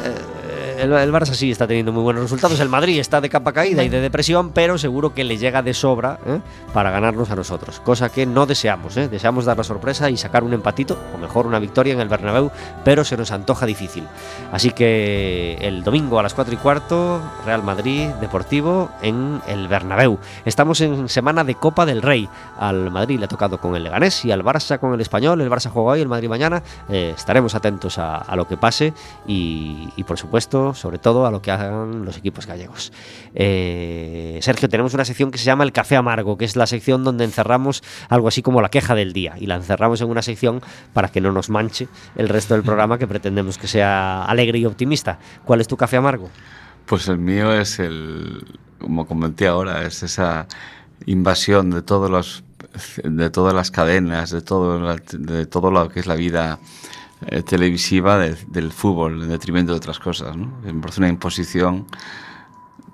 El, 0.81 0.91
el 0.93 1.11
Barça 1.13 1.33
sí 1.35 1.51
está 1.51 1.67
teniendo 1.67 1.91
muy 1.91 2.01
buenos 2.01 2.23
resultados. 2.23 2.59
El 2.59 2.67
Madrid 2.67 2.99
está 2.99 3.21
de 3.21 3.29
capa 3.29 3.53
caída 3.53 3.83
y 3.83 3.89
de 3.89 4.01
depresión, 4.01 4.49
pero 4.49 4.79
seguro 4.79 5.13
que 5.13 5.23
le 5.23 5.37
llega 5.37 5.61
de 5.61 5.75
sobra 5.75 6.17
¿eh? 6.25 6.39
para 6.73 6.89
ganarnos 6.89 7.29
a 7.29 7.35
nosotros. 7.35 7.79
Cosa 7.81 8.09
que 8.09 8.25
no 8.25 8.47
deseamos. 8.47 8.97
¿eh? 8.97 9.07
Deseamos 9.07 9.45
dar 9.45 9.57
la 9.57 9.63
sorpresa 9.63 10.09
y 10.09 10.17
sacar 10.17 10.43
un 10.43 10.53
empatito, 10.53 10.97
o 11.13 11.19
mejor 11.19 11.45
una 11.45 11.59
victoria 11.59 11.93
en 11.93 11.99
el 11.99 12.09
Bernabéu, 12.09 12.49
pero 12.83 13.03
se 13.03 13.15
nos 13.15 13.31
antoja 13.31 13.67
difícil. 13.67 14.07
Así 14.51 14.71
que 14.71 15.55
el 15.61 15.83
domingo 15.83 16.17
a 16.17 16.23
las 16.23 16.33
4 16.33 16.51
y 16.51 16.57
cuarto, 16.57 17.21
Real 17.45 17.61
Madrid 17.61 18.07
Deportivo 18.19 18.89
en 19.03 19.39
el 19.47 19.67
Bernabéu. 19.67 20.17
Estamos 20.45 20.81
en 20.81 21.09
semana 21.09 21.43
de 21.43 21.53
Copa 21.53 21.85
del 21.85 22.01
Rey. 22.01 22.27
Al 22.57 22.89
Madrid 22.89 23.19
le 23.19 23.25
ha 23.25 23.27
tocado 23.27 23.59
con 23.59 23.75
el 23.75 23.83
Leganés 23.83 24.25
y 24.25 24.31
al 24.31 24.43
Barça 24.43 24.79
con 24.79 24.95
el 24.95 25.01
Español. 25.01 25.41
El 25.41 25.49
Barça 25.51 25.69
juega 25.69 25.91
hoy, 25.91 26.01
el 26.01 26.07
Madrid 26.07 26.27
mañana. 26.27 26.63
Eh, 26.89 27.13
estaremos 27.15 27.53
atentos 27.53 27.99
a, 27.99 28.15
a 28.15 28.35
lo 28.35 28.47
que 28.47 28.57
pase 28.57 28.95
y, 29.27 29.89
y, 29.95 30.03
por 30.05 30.17
supuesto, 30.17 30.70
sobre 30.73 30.97
todo 30.97 31.25
a 31.25 31.31
lo 31.31 31.41
que 31.41 31.51
hagan 31.51 32.05
los 32.05 32.17
equipos 32.17 32.45
gallegos. 32.47 32.91
Eh, 33.33 34.39
Sergio, 34.41 34.69
tenemos 34.69 34.93
una 34.93 35.05
sección 35.05 35.31
que 35.31 35.37
se 35.37 35.45
llama 35.45 35.63
el 35.63 35.71
Café 35.71 35.95
Amargo, 35.95 36.37
que 36.37 36.45
es 36.45 36.55
la 36.55 36.67
sección 36.67 37.03
donde 37.03 37.23
encerramos 37.23 37.83
algo 38.09 38.27
así 38.27 38.41
como 38.41 38.61
la 38.61 38.69
queja 38.69 38.95
del 38.95 39.13
día 39.13 39.35
y 39.37 39.45
la 39.45 39.55
encerramos 39.55 40.01
en 40.01 40.09
una 40.09 40.21
sección 40.21 40.61
para 40.93 41.09
que 41.09 41.21
no 41.21 41.31
nos 41.31 41.49
manche 41.49 41.87
el 42.15 42.29
resto 42.29 42.53
del 42.53 42.63
programa 42.63 42.97
que 42.97 43.07
pretendemos 43.07 43.57
que 43.57 43.67
sea 43.67 44.23
alegre 44.25 44.59
y 44.59 44.65
optimista. 44.65 45.19
¿Cuál 45.45 45.61
es 45.61 45.67
tu 45.67 45.77
café 45.77 45.97
amargo? 45.97 46.29
Pues 46.85 47.07
el 47.07 47.17
mío 47.17 47.53
es 47.53 47.79
el, 47.79 48.43
como 48.79 49.05
comenté 49.05 49.47
ahora, 49.47 49.85
es 49.85 50.03
esa 50.03 50.47
invasión 51.05 51.71
de 51.71 51.81
todos 51.81 52.09
los 52.09 52.43
de 53.03 53.29
todas 53.29 53.53
las 53.53 53.71
cadenas, 53.71 54.31
de 54.31 54.41
todo, 54.41 54.95
de 54.95 55.45
todo 55.45 55.71
lo 55.71 55.89
que 55.89 55.99
es 55.99 56.07
la 56.07 56.15
vida 56.15 56.59
eh, 57.27 57.43
televisiva 57.43 58.17
de- 58.17 58.37
del 58.47 58.71
fútbol, 58.71 59.23
en 59.23 59.29
detrimento 59.29 59.71
de 59.71 59.77
otras 59.77 59.99
cosas. 59.99 60.35
¿no? 60.35 60.51
Me 60.63 60.73
parece 60.73 61.01
una 61.01 61.09
imposición 61.09 61.85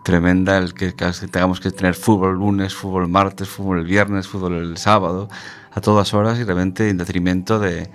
tremenda 0.04 0.58
el 0.58 0.74
que 0.74 0.94
casi 0.94 1.28
tengamos 1.28 1.60
que 1.60 1.70
tener 1.70 1.94
fútbol 1.94 2.36
lunes, 2.36 2.74
fútbol 2.74 3.10
martes, 3.10 3.50
fútbol 3.50 3.80
el 3.80 3.86
viernes, 3.86 4.26
fútbol 4.26 4.54
el 4.54 4.78
sábado, 4.78 5.28
a 5.74 5.82
todas 5.82 6.14
horas 6.14 6.40
y 6.40 6.46
realmente 6.46 6.90
en 6.90 6.98
detrimento 6.98 7.60
de, 7.60 7.90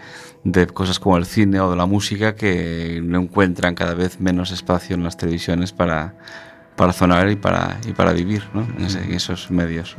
cosas 0.74 0.98
como 0.98 1.16
el 1.16 1.24
cine 1.24 1.58
o 1.60 1.70
de 1.70 1.76
la 1.76 1.86
música 1.86 2.34
que 2.34 3.00
no 3.02 3.18
encuentran 3.20 3.74
cada 3.74 3.94
vez 3.94 4.20
menos 4.20 4.50
espacio 4.50 4.94
en 4.94 5.04
las 5.04 5.16
televisiones 5.16 5.72
para, 5.72 6.14
para 6.76 6.92
zonar 6.92 7.30
y 7.30 7.36
para, 7.36 7.78
vivir 8.14 8.42
en, 8.54 9.14
esos 9.14 9.50
medios. 9.50 9.96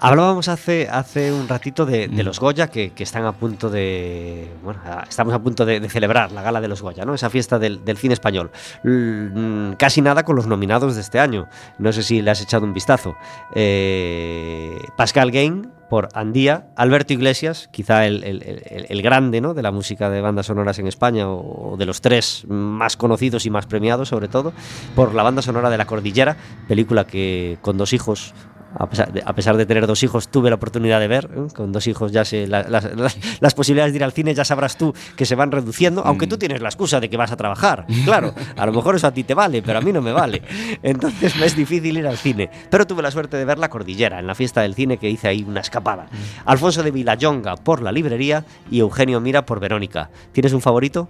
Hablábamos 0.00 0.48
hace, 0.48 0.88
hace 0.90 1.32
un 1.32 1.48
ratito 1.48 1.84
de, 1.86 2.08
de 2.08 2.22
los 2.22 2.38
Goya 2.40 2.68
que, 2.68 2.90
que 2.90 3.02
están 3.02 3.24
a 3.24 3.32
punto 3.32 3.68
de. 3.70 4.48
Bueno, 4.62 4.80
estamos 5.08 5.34
a 5.34 5.38
punto 5.40 5.66
de, 5.66 5.80
de 5.80 5.88
celebrar 5.88 6.30
la 6.32 6.42
gala 6.42 6.60
de 6.60 6.68
los 6.68 6.82
Goya, 6.82 7.04
¿no? 7.04 7.14
Esa 7.14 7.30
fiesta 7.30 7.58
del, 7.58 7.84
del 7.84 7.96
cine 7.96 8.14
español. 8.14 8.50
L- 8.84 9.30
mm, 9.34 9.72
casi 9.76 10.00
nada 10.00 10.22
con 10.24 10.36
los 10.36 10.46
nominados 10.46 10.94
de 10.94 11.00
este 11.00 11.18
año. 11.18 11.48
No 11.78 11.92
sé 11.92 12.02
si 12.02 12.22
le 12.22 12.30
has 12.30 12.40
echado 12.40 12.64
un 12.64 12.72
vistazo. 12.74 13.16
Eh, 13.54 14.78
Pascal 14.96 15.30
Gain 15.30 15.70
por 15.88 16.08
Andía, 16.12 16.66
Alberto 16.76 17.14
Iglesias, 17.14 17.68
quizá 17.72 18.06
el, 18.06 18.22
el- 18.22 18.42
el- 18.42 18.86
el 18.88 19.02
grande 19.02 19.40
¿no? 19.40 19.54
de 19.54 19.62
la 19.62 19.70
música 19.72 20.10
de 20.10 20.20
bandas 20.20 20.46
sonoras 20.46 20.78
en 20.78 20.86
España, 20.86 21.28
o, 21.28 21.72
o 21.72 21.76
de 21.78 21.86
los 21.86 22.00
tres 22.02 22.44
más 22.46 22.96
conocidos 22.98 23.46
y 23.46 23.50
más 23.50 23.66
premiados, 23.66 24.10
sobre 24.10 24.28
todo, 24.28 24.52
por 24.94 25.14
la 25.14 25.22
banda 25.22 25.40
sonora 25.40 25.70
de 25.70 25.78
La 25.78 25.86
Cordillera, 25.86 26.36
película 26.68 27.06
que 27.06 27.56
con 27.62 27.78
dos 27.78 27.94
hijos 27.94 28.34
a 28.76 28.88
pesar, 28.88 29.12
de, 29.12 29.22
a 29.24 29.34
pesar 29.34 29.56
de 29.56 29.66
tener 29.66 29.86
dos 29.86 30.02
hijos, 30.02 30.28
tuve 30.28 30.50
la 30.50 30.56
oportunidad 30.56 31.00
de 31.00 31.08
ver. 31.08 31.30
¿eh? 31.34 31.46
Con 31.54 31.72
dos 31.72 31.86
hijos 31.86 32.12
ya 32.12 32.24
se, 32.24 32.46
la- 32.46 32.62
las, 32.68 33.54
posibilidades 33.54 33.92
de 33.92 33.98
ir 33.98 34.04
al 34.04 34.12
cine 34.12 34.34
ya 34.34 34.44
sabrás 34.44 34.76
tú 34.76 34.94
que 35.16 35.24
se 35.26 35.34
van 35.34 35.50
reduciendo, 35.50 36.02
aunque 36.04 36.26
tú 36.26 36.36
tienes 36.38 36.60
la 36.60 36.68
excusa 36.68 37.00
de 37.00 37.08
que 37.08 37.16
vas 37.16 37.32
a 37.32 37.36
trabajar. 37.36 37.86
Claro, 38.04 38.34
a 38.56 38.66
lo 38.66 38.72
mejor 38.72 38.96
eso 38.96 39.06
a 39.06 39.12
ti 39.12 39.24
te 39.24 39.34
vale, 39.34 39.62
pero 39.62 39.78
a 39.78 39.80
mí 39.80 39.92
no 39.92 40.02
me 40.02 40.12
vale. 40.12 40.42
Entonces 40.82 41.36
me 41.36 41.46
es 41.46 41.56
difícil 41.56 41.96
ir 41.96 42.06
al 42.06 42.18
cine. 42.18 42.50
Pero 42.70 42.86
tuve 42.86 43.02
la 43.02 43.10
suerte 43.10 43.36
de 43.36 43.44
ver 43.44 43.58
La 43.58 43.70
Cordillera 43.70 44.18
en 44.18 44.26
la 44.26 44.34
fiesta 44.34 44.60
del 44.60 44.74
cine 44.74 44.98
que 44.98 45.08
hice 45.08 45.28
ahí 45.28 45.44
una 45.48 45.60
escapada. 45.60 46.06
Alfonso 46.44 46.82
de 46.82 46.90
Villayonga 46.90 47.56
por 47.56 47.82
La 47.82 47.90
Librería 47.92 48.44
y 48.70 48.80
Eugenio 48.80 49.20
Mira 49.20 49.46
por 49.46 49.60
Verónica. 49.60 50.10
¿Tienes 50.32 50.52
un 50.52 50.60
favorito? 50.60 51.08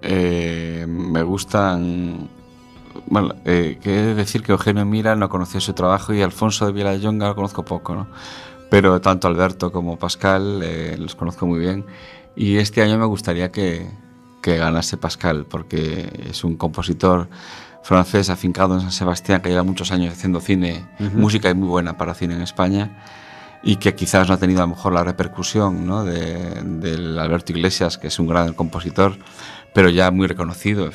Eh, 0.00 0.86
me 0.88 1.22
gustan. 1.22 2.28
Bueno, 3.10 3.34
eh, 3.44 3.78
que 3.82 3.90
decir 3.90 4.42
que 4.42 4.52
Eugenio 4.52 4.84
Mira 4.84 5.16
no 5.16 5.28
conocía 5.28 5.60
su 5.60 5.72
trabajo 5.72 6.14
y 6.14 6.22
Alfonso 6.22 6.66
de 6.66 6.72
Villayonga 6.72 7.28
lo 7.28 7.34
conozco 7.34 7.64
poco, 7.64 7.94
¿no? 7.94 8.08
Pero 8.70 9.00
tanto 9.00 9.28
Alberto 9.28 9.72
como 9.72 9.98
Pascal 9.98 10.60
eh, 10.62 10.96
los 10.98 11.14
conozco 11.14 11.46
muy 11.46 11.58
bien. 11.58 11.86
Y 12.36 12.58
este 12.58 12.82
año 12.82 12.98
me 12.98 13.06
gustaría 13.06 13.50
que, 13.50 13.90
que 14.42 14.56
ganase 14.56 14.96
Pascal, 14.96 15.46
porque 15.48 16.26
es 16.28 16.44
un 16.44 16.56
compositor 16.56 17.28
francés 17.82 18.28
afincado 18.28 18.74
en 18.74 18.82
San 18.82 18.92
Sebastián 18.92 19.40
que 19.40 19.48
lleva 19.48 19.62
muchos 19.62 19.90
años 19.90 20.12
haciendo 20.12 20.40
cine, 20.40 20.86
música 21.14 21.48
y 21.48 21.54
muy 21.54 21.68
buena 21.68 21.96
para 21.96 22.14
cine 22.14 22.34
en 22.34 22.42
España 22.42 23.02
y 23.62 23.76
que 23.76 23.94
quizás 23.94 24.28
no 24.28 24.34
ha 24.34 24.38
tenido 24.38 24.60
a 24.60 24.66
lo 24.66 24.74
mejor 24.74 24.92
la 24.92 25.04
repercusión 25.04 25.86
¿no? 25.86 26.04
de, 26.04 26.62
del 26.62 27.18
Alberto 27.18 27.52
Iglesias, 27.52 27.98
que 27.98 28.08
es 28.08 28.18
un 28.18 28.28
gran 28.28 28.54
compositor, 28.54 29.16
pero 29.74 29.90
ya 29.90 30.10
muy 30.10 30.26
reconocido. 30.26 30.90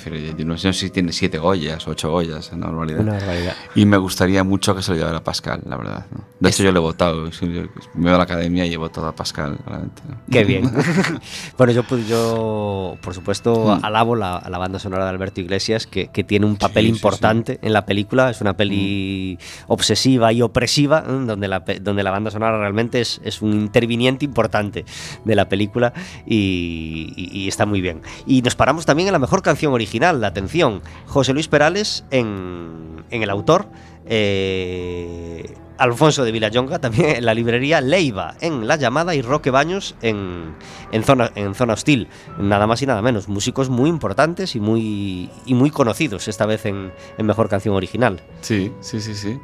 no 0.45 0.57
sé 0.57 0.73
si 0.73 0.89
tiene 0.89 1.11
siete 1.11 1.37
Goyas, 1.37 1.87
ocho 1.87 2.11
Goyas, 2.11 2.51
en 2.51 2.61
normalidad. 2.61 3.01
Una 3.01 3.13
barbaridad. 3.13 3.55
Y 3.75 3.85
me 3.85 3.97
gustaría 3.97 4.43
mucho 4.43 4.75
que 4.75 4.81
se 4.81 4.91
lo 4.91 4.97
llevara 4.97 5.23
Pascal, 5.23 5.61
la 5.65 5.77
verdad. 5.77 6.05
De 6.39 6.49
hecho, 6.49 6.63
yo 6.63 6.71
le 6.71 6.79
he 6.79 6.81
votado. 6.81 7.29
Me 7.41 7.69
voy 7.95 8.11
a 8.11 8.17
la 8.17 8.23
academia 8.23 8.65
y 8.65 8.73
he 8.73 8.77
votado 8.77 9.07
a 9.07 9.15
Pascal, 9.15 9.57
realmente. 9.65 10.01
Qué 10.29 10.43
bien. 10.43 10.71
bueno, 11.57 11.71
yo, 11.73 11.83
yo, 12.07 12.97
por 13.01 13.13
supuesto, 13.13 13.77
mm. 13.79 13.85
alabo 13.85 14.15
la, 14.15 14.43
la, 14.49 14.57
banda 14.57 14.79
sonora 14.79 15.03
de 15.05 15.11
Alberto 15.11 15.39
Iglesias, 15.39 15.87
que, 15.87 16.07
que 16.07 16.23
tiene 16.23 16.45
un 16.45 16.57
papel 16.57 16.87
importante 16.87 17.59
en 17.61 17.73
la 17.73 17.85
película. 17.85 18.29
Es 18.29 18.41
una 18.41 18.57
peli 18.57 19.37
mm. 19.39 19.71
obsesiva 19.71 20.33
y 20.33 20.41
opresiva, 20.41 21.01
donde 21.01 21.47
la, 21.47 21.59
donde 21.59 22.03
la 22.03 22.11
banda 22.11 22.31
sonora 22.31 22.57
realmente 22.57 23.01
es, 23.01 23.21
es 23.23 23.41
un 23.41 23.53
interviniente 23.53 24.25
importante 24.25 24.83
de 25.23 25.35
la 25.35 25.47
película 25.47 25.93
y, 26.25 27.13
y, 27.15 27.43
y 27.43 27.47
está 27.47 27.65
muy 27.65 27.81
bien. 27.81 28.01
Y 28.25 28.41
nos 28.41 28.55
paramos 28.63 28.85
también 28.85 29.09
en 29.09 29.11
la 29.11 29.19
mejor 29.19 29.41
canción 29.41 29.73
original, 29.73 30.21
la 30.21 30.27
atención. 30.27 30.81
José 31.05 31.33
Luis 31.33 31.49
Perales 31.49 32.05
en, 32.11 33.03
el 33.11 33.29
autor. 33.29 33.67
Eh, 34.05 35.53
Alfonso 35.77 36.23
de 36.23 36.31
Villayonga 36.31 36.79
también 36.79 37.17
en 37.17 37.25
la 37.25 37.33
librería 37.33 37.81
Leiva 37.81 38.35
en 38.39 38.65
La 38.65 38.77
Llamada 38.77 39.15
y 39.15 39.21
Roque 39.21 39.51
Baños 39.51 39.95
en, 40.01 40.55
zona, 41.03 41.33
en 41.35 41.55
Zona 41.55 41.73
Hostil. 41.73 42.07
Nada 42.39 42.65
más 42.65 42.81
y 42.81 42.85
nada 42.85 43.01
menos. 43.01 43.27
Músicos 43.27 43.69
muy 43.69 43.89
importantes 43.89 44.55
y 44.55 44.61
muy, 44.61 45.29
y 45.45 45.55
muy 45.55 45.69
conocidos, 45.69 46.29
esta 46.29 46.45
vez 46.45 46.65
en, 46.65 46.93
Mejor 47.17 47.49
Canción 47.49 47.75
Original. 47.75 48.21
Sí, 48.39 48.71
sí, 48.79 49.01
sí, 49.01 49.13
sí. 49.13 49.37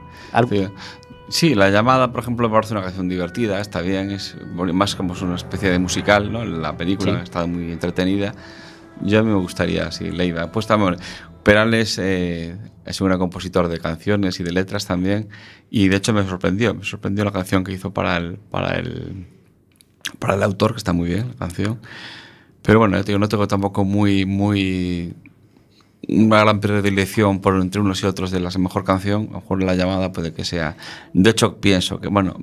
sí. 1.28 1.56
La 1.56 1.70
Llamada, 1.72 2.14
por 2.14 2.22
ejemplo, 2.22 2.48
me 2.48 2.56
parece 2.56 2.74
una 2.74 2.84
canción 2.84 3.10
divertida, 3.10 3.60
está 3.60 3.82
bien, 3.82 4.12
es 4.12 4.38
más 4.54 4.96
como 4.96 5.14
una 5.22 5.36
especie 5.36 5.72
de 5.72 5.80
musical, 5.80 6.32
¿no? 6.32 6.46
La 6.46 6.78
película 6.78 7.20
ha 7.20 7.24
estado 7.24 7.50
muy 7.50 7.70
entretenida. 7.74 8.34
Yo 9.02 9.24
me 9.24 9.34
gustaría, 9.34 9.92
sí, 9.92 10.12
Leiva. 10.12 10.52
Pues 10.52 10.68
también, 10.68 10.98
Perales 11.44 11.98
eh, 12.00 12.58
es 12.86 13.02
un 13.02 13.18
compositor 13.18 13.68
de 13.68 13.80
canciones 13.80 14.40
y 14.40 14.44
de 14.44 14.52
letras 14.52 14.86
también. 14.86 15.30
Y 15.70 15.88
de 15.88 15.98
hecho 15.98 16.14
me 16.14 16.24
sorprendió, 16.28 16.74
me 16.74 16.84
sorprendió 16.84 17.24
la 17.26 17.32
canción 17.32 17.64
que 17.64 17.72
hizo 17.72 17.94
para 17.94 18.18
el, 18.18 18.38
para 18.38 18.78
el, 18.78 19.28
para 20.20 20.36
el 20.36 20.44
autor, 20.44 20.72
que 20.72 20.78
está 20.78 20.94
muy 20.94 21.10
bien 21.10 21.30
la 21.30 21.36
canción. 21.36 21.80
Pero 22.62 22.80
bueno, 22.80 23.02
yo 23.02 23.20
no 23.20 23.30
tengo 23.30 23.48
tampoco 23.48 23.86
muy, 23.86 24.26
muy 24.26 25.16
una 26.08 26.42
gran 26.42 26.60
predilección 26.60 27.40
por 27.40 27.56
entre 27.62 27.82
unos 27.82 28.02
y 28.04 28.06
otros 28.06 28.32
de 28.32 28.40
la 28.40 28.50
mejor 28.58 28.84
canción. 28.84 29.28
A 29.30 29.34
lo 29.34 29.40
mejor 29.42 29.64
la 29.64 29.76
llamada 29.76 30.12
puede 30.12 30.34
que 30.34 30.44
sea. 30.44 30.76
De 31.14 31.30
hecho, 31.30 31.60
pienso 31.62 32.00
que, 32.00 32.08
bueno, 32.10 32.36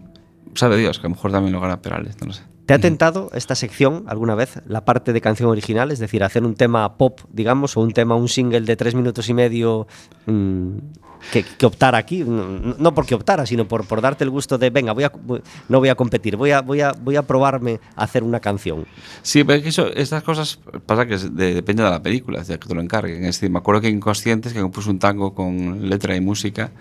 sabe 0.55 0.79
Dios, 0.79 0.99
que 0.99 1.07
a 1.07 1.11
lo 1.11 1.17
mejor 1.17 1.33
también 1.33 1.53
lo 1.53 1.61
gana 1.61 1.83
Perales, 1.83 2.17
no 2.25 2.33
sé. 2.33 2.43
¿Te 2.67 2.75
ha 2.75 2.81
tentado 2.81 3.31
esta 3.33 3.55
sección 3.55 4.05
alguna 4.09 4.35
vez, 4.35 4.61
la 4.67 4.85
parte 4.85 5.13
de 5.13 5.21
canción 5.21 5.49
original? 5.49 5.93
Es 5.93 6.01
decir, 6.01 6.25
hacer 6.25 6.45
un 6.45 6.57
tema 6.57 6.99
pop, 6.99 7.21
digamos, 7.33 7.77
o 7.77 7.81
un 7.81 7.93
tema, 7.93 8.17
un 8.17 8.29
single 8.29 8.63
de 8.63 8.75
tres 8.75 8.97
minutos 8.97 9.29
y 9.29 9.35
medio 9.35 9.87
mm, 10.27 10.79
que, 11.31 11.65
optara 11.65 11.97
aquí. 11.99 12.25
No, 12.25 12.93
porque 12.93 13.15
optara, 13.15 13.47
sino 13.47 13.69
por, 13.69 13.87
por 13.87 14.01
darte 14.01 14.25
el 14.25 14.31
gusto 14.31 14.59
de, 14.59 14.71
venga, 14.71 14.91
voy 14.93 15.05
a, 15.05 15.13
no 15.69 15.79
voy 15.79 15.91
a 15.91 15.95
competir, 15.95 16.37
voy 16.37 16.51
a, 16.51 16.61
voy, 16.61 16.81
a, 16.81 16.91
voy 16.91 17.15
a 17.15 17.23
probarme 17.23 17.79
a 17.95 18.03
hacer 18.03 18.25
una 18.25 18.41
canción. 18.41 18.85
Sí, 19.23 19.45
pero 19.45 19.63
que 19.63 19.69
eso, 19.69 19.87
estas 19.95 20.25
cosas 20.25 20.59
pasa 20.87 21.07
que 21.07 21.19
depende 21.19 21.85
de 21.85 21.91
la 21.91 22.03
película, 22.03 22.43
de 22.43 22.59
que 22.59 22.67
te 22.67 22.75
lo 22.75 22.81
encarguen. 22.81 23.19
Es 23.25 23.37
decir, 23.37 23.49
me 23.49 23.61
acuerdo 23.61 23.81
que 23.81 23.91
Inconscientes, 23.91 24.53
que 24.53 24.61
compuso 24.61 24.91
un 24.91 24.99
tango 24.99 25.35
con 25.35 25.89
letra 25.89 26.17
y 26.17 26.21
música, 26.21 26.73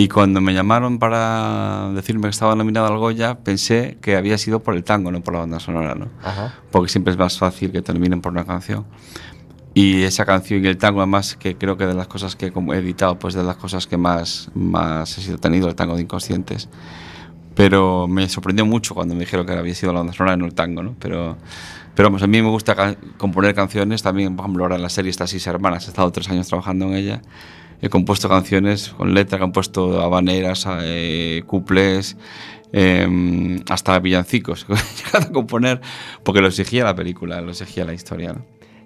y 0.00 0.08
cuando 0.08 0.40
me 0.40 0.54
llamaron 0.54 0.98
para 0.98 1.90
decirme 1.94 2.22
que 2.22 2.28
estaba 2.30 2.54
nominado 2.54 2.86
al 2.86 2.96
Goya, 2.96 3.40
pensé 3.40 3.98
que 4.00 4.16
había 4.16 4.38
sido 4.38 4.60
por 4.60 4.74
el 4.74 4.82
tango, 4.82 5.12
no 5.12 5.20
por 5.20 5.34
la 5.34 5.40
banda 5.40 5.60
sonora, 5.60 5.94
¿no? 5.94 6.08
Porque 6.70 6.88
siempre 6.88 7.10
es 7.10 7.18
más 7.18 7.38
fácil 7.38 7.70
que 7.70 7.82
terminen 7.82 8.22
por 8.22 8.32
una 8.32 8.46
canción. 8.46 8.86
Y 9.74 10.04
esa 10.04 10.24
canción 10.24 10.64
y 10.64 10.68
el 10.68 10.78
tango, 10.78 11.00
además, 11.00 11.36
que 11.36 11.54
creo 11.56 11.76
que 11.76 11.84
de 11.84 11.92
las 11.92 12.06
cosas 12.06 12.34
que 12.34 12.46
he 12.46 12.78
editado, 12.78 13.18
pues 13.18 13.34
de 13.34 13.42
las 13.42 13.56
cosas 13.56 13.86
que 13.86 13.98
más, 13.98 14.50
más 14.54 15.18
he 15.18 15.20
sido 15.20 15.36
tenido, 15.36 15.68
el 15.68 15.74
tango 15.74 15.96
de 15.96 16.00
Inconscientes. 16.00 16.70
Pero 17.54 18.08
me 18.08 18.26
sorprendió 18.30 18.64
mucho 18.64 18.94
cuando 18.94 19.12
me 19.14 19.20
dijeron 19.20 19.44
que 19.44 19.52
había 19.52 19.74
sido 19.74 19.92
la 19.92 19.98
banda 19.98 20.14
sonora, 20.14 20.34
no 20.34 20.46
el 20.46 20.54
tango, 20.54 20.82
¿no? 20.82 20.96
Pero, 20.98 21.36
pero 21.94 22.08
vamos, 22.08 22.22
a 22.22 22.26
mí 22.26 22.40
me 22.40 22.48
gusta 22.48 22.96
componer 23.18 23.54
canciones, 23.54 24.02
también, 24.02 24.34
por 24.34 24.46
ejemplo, 24.46 24.64
ahora 24.64 24.76
en 24.76 24.82
la 24.82 24.88
serie 24.88 25.10
Estas 25.10 25.28
seis 25.28 25.46
hermanas, 25.46 25.84
he 25.84 25.90
estado 25.90 26.10
tres 26.10 26.30
años 26.30 26.48
trabajando 26.48 26.86
en 26.86 26.94
ella 26.94 27.20
he 27.80 27.88
compuesto 27.88 28.28
canciones 28.28 28.90
con 28.90 29.14
letra, 29.14 29.38
he 29.38 29.40
compuesto 29.40 30.00
habaneras, 30.00 30.66
eh, 30.82 31.42
cuplés, 31.46 32.16
em, 32.72 33.60
hasta 33.68 33.98
villancicos. 33.98 34.66
he 34.68 35.04
llegado 35.04 35.30
a 35.30 35.32
componer 35.32 35.80
porque 36.22 36.40
lo 36.40 36.48
exigía 36.48 36.84
la 36.84 36.94
película, 36.94 37.40
lo 37.40 37.50
exigía 37.50 37.84
la 37.84 37.94
historia. 37.94 38.36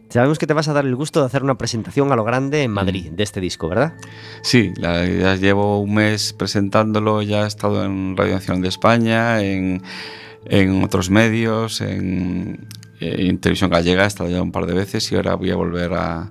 Sabemos 0.09 0.39
que 0.39 0.47
te 0.47 0.55
vas 0.55 0.69
a 0.69 0.73
dar 0.73 0.85
el 0.85 0.95
gusto 0.95 1.21
de 1.21 1.27
hacer 1.27 1.43
una 1.43 1.57
presentación 1.57 2.13
a 2.13 2.17
lo 2.17 2.25
grande 2.25 2.63
en 2.63 2.71
Madrid 2.71 3.11
mm. 3.11 3.17
de 3.17 3.23
este 3.23 3.41
disco, 3.41 3.69
¿verdad? 3.69 3.95
Sí, 4.43 4.73
ya 4.79 5.35
llevo 5.35 5.81
un 5.81 5.95
mes 5.95 6.33
presentándolo, 6.33 7.23
ya 7.23 7.45
he 7.45 7.47
estado 7.49 7.85
en 7.85 8.17
Radio 8.17 8.35
Nacional 8.35 8.63
de 8.63 8.69
España, 8.69 9.43
en, 9.43 9.83
en 10.47 10.85
otros 10.85 11.11
medios, 11.11 11.81
en, 11.81 12.69
en, 13.01 13.39
televisión 13.39 13.71
gallega 13.71 14.05
he 14.05 14.07
estado 14.07 14.31
ya 14.31 14.41
un 14.43 14.53
par 14.53 14.67
de 14.67 14.75
veces 14.75 15.11
y 15.11 15.17
ahora 15.17 15.35
voy 15.35 15.51
a 15.51 15.57
volver 15.57 15.93
a, 15.95 16.31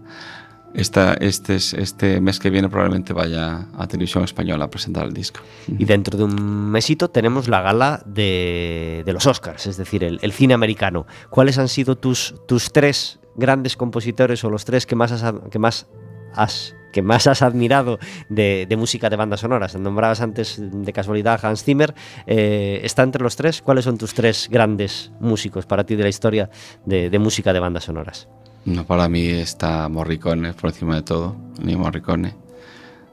este, 0.74 1.56
este 1.56 2.22
mes 2.22 2.40
que 2.40 2.50
viene 2.50 2.70
probablemente 2.70 3.14
vaya 3.14 3.68
a 3.78 3.88
Televisión 3.88 4.24
Española 4.24 4.66
a 4.66 4.70
presentar 4.70 5.06
el 5.06 5.14
disco. 5.14 5.42
Y 5.68 5.86
dentro 5.86 6.18
de 6.18 6.24
un 6.24 6.72
mesito 6.72 7.10
tenemos 7.10 7.48
la 7.48 7.62
gala 7.62 8.04
de, 8.06 9.04
los 9.08 9.28
Oscars, 9.28 9.68
es 9.68 9.78
decir, 9.78 10.04
el, 10.04 10.32
cine 10.32 10.54
americano. 10.54 11.06
¿Cuáles 11.30 11.58
han 11.58 11.68
sido 11.68 11.98
tus, 11.98 12.34
tres 12.72 13.20
grandes 13.36 13.78
compositores 13.78 14.44
o 14.44 14.50
los 14.50 14.66
tres 14.66 14.86
que 14.86 14.96
más 14.96 15.12
has, 15.12 15.34
que 15.52 15.60
más 15.60 15.88
has 16.34 16.76
que 16.92 17.02
más 17.02 17.26
has 17.26 17.42
admirado 17.42 17.98
de, 18.30 18.68
música 18.78 19.10
de 19.10 19.16
bandas 19.16 19.40
sonoras. 19.40 19.76
Nombrabas 19.76 20.22
antes 20.22 20.60
de 20.60 20.94
casualidad 20.94 21.44
Hans 21.44 21.64
Zimmer. 21.64 21.96
Eh, 22.28 22.82
¿Está 22.84 23.02
entre 23.02 23.24
los 23.24 23.36
tres? 23.36 23.64
¿Cuáles 23.64 23.86
son 23.86 23.98
tus 23.98 24.14
tres 24.14 24.48
grandes 24.52 25.12
músicos 25.20 25.66
para 25.66 25.86
ti 25.86 25.96
de 25.96 26.04
la 26.04 26.10
historia 26.10 26.52
de 26.86 27.18
música 27.18 27.52
de 27.52 27.60
bandas 27.60 27.86
sonoras? 27.86 28.28
No, 28.66 28.86
para 28.86 29.10
mí 29.10 29.28
está 29.28 29.90
Morricone 29.90 30.54
por 30.54 30.70
encima 30.70 30.96
de 30.96 31.02
todo, 31.02 31.36
ni 31.62 31.76
Morricone. 31.76 32.34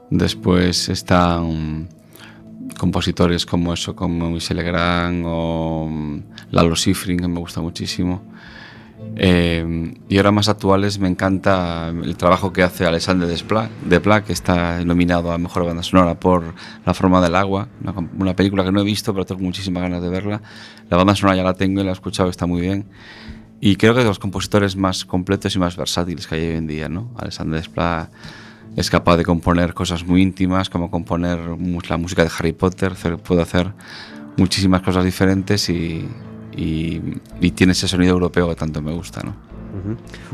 Después 0.09 0.87
están 0.89 1.89
compositores 2.77 3.45
como 3.45 3.73
eso, 3.73 3.95
como 3.95 4.29
Michel 4.29 4.57
Legrand 4.57 5.23
o 5.27 5.87
mm, 5.89 6.19
Lalo 6.51 6.75
Schifrin, 6.75 7.19
que 7.19 7.27
me 7.27 7.39
gusta 7.39 7.61
muchísimo. 7.61 8.21
Eh, 9.15 9.93
y 10.07 10.17
ahora 10.17 10.31
más 10.31 10.47
actuales 10.47 10.97
me 10.99 11.09
encanta 11.09 11.89
el 11.89 12.15
trabajo 12.15 12.53
que 12.53 12.63
hace 12.63 12.85
Alexandre 12.85 13.27
Desplat, 13.27 13.69
que 14.25 14.31
está 14.31 14.83
nominado 14.85 15.33
a 15.33 15.37
Mejor 15.37 15.65
Banda 15.65 15.83
Sonora 15.83 16.17
por 16.19 16.53
La 16.85 16.93
Forma 16.93 17.19
del 17.19 17.35
Agua, 17.35 17.67
una, 17.83 17.93
una, 18.17 18.35
película 18.35 18.63
que 18.63 18.71
no 18.71 18.79
he 18.81 18.85
visto, 18.85 19.11
pero 19.11 19.25
tengo 19.25 19.41
muchísimas 19.41 19.83
ganas 19.83 20.01
de 20.01 20.09
verla. 20.09 20.41
La 20.89 20.97
banda 20.97 21.15
sonora 21.15 21.35
ya 21.35 21.43
la 21.43 21.53
tengo 21.55 21.81
y 21.81 21.83
la 21.83 21.89
he 21.89 21.93
escuchado, 21.93 22.29
está 22.29 22.45
muy 22.45 22.61
bien. 22.61 22.85
Y 23.63 23.75
creo 23.75 23.93
que 23.93 23.99
de 23.99 24.07
los 24.07 24.17
compositores 24.17 24.75
más 24.75 25.05
completos 25.05 25.55
y 25.55 25.59
más 25.59 25.77
versátiles 25.77 26.25
que 26.25 26.33
hay 26.33 26.47
hoy 26.47 26.55
en 26.57 26.65
día, 26.65 26.89
¿no? 26.89 27.11
Alexandre 27.15 27.59
Desplat 27.59 28.09
es 28.75 28.89
capaz 28.89 29.17
de 29.17 29.23
componer 29.23 29.75
cosas 29.75 30.03
muy 30.03 30.23
íntimas, 30.23 30.71
como 30.71 30.89
componer 30.89 31.39
la 31.87 31.97
música 31.97 32.23
de 32.23 32.31
Harry 32.35 32.53
Potter, 32.53 32.93
puede 33.23 33.43
hacer 33.43 33.71
muchísimas 34.35 34.81
cosas 34.81 35.05
diferentes 35.05 35.69
y, 35.69 36.09
y 36.57 37.51
tiene 37.51 37.73
ese 37.73 37.87
sonido 37.87 38.13
europeo 38.13 38.49
que 38.49 38.55
tanto 38.55 38.81
me 38.81 38.93
gusta, 38.93 39.21
¿no? 39.21 39.50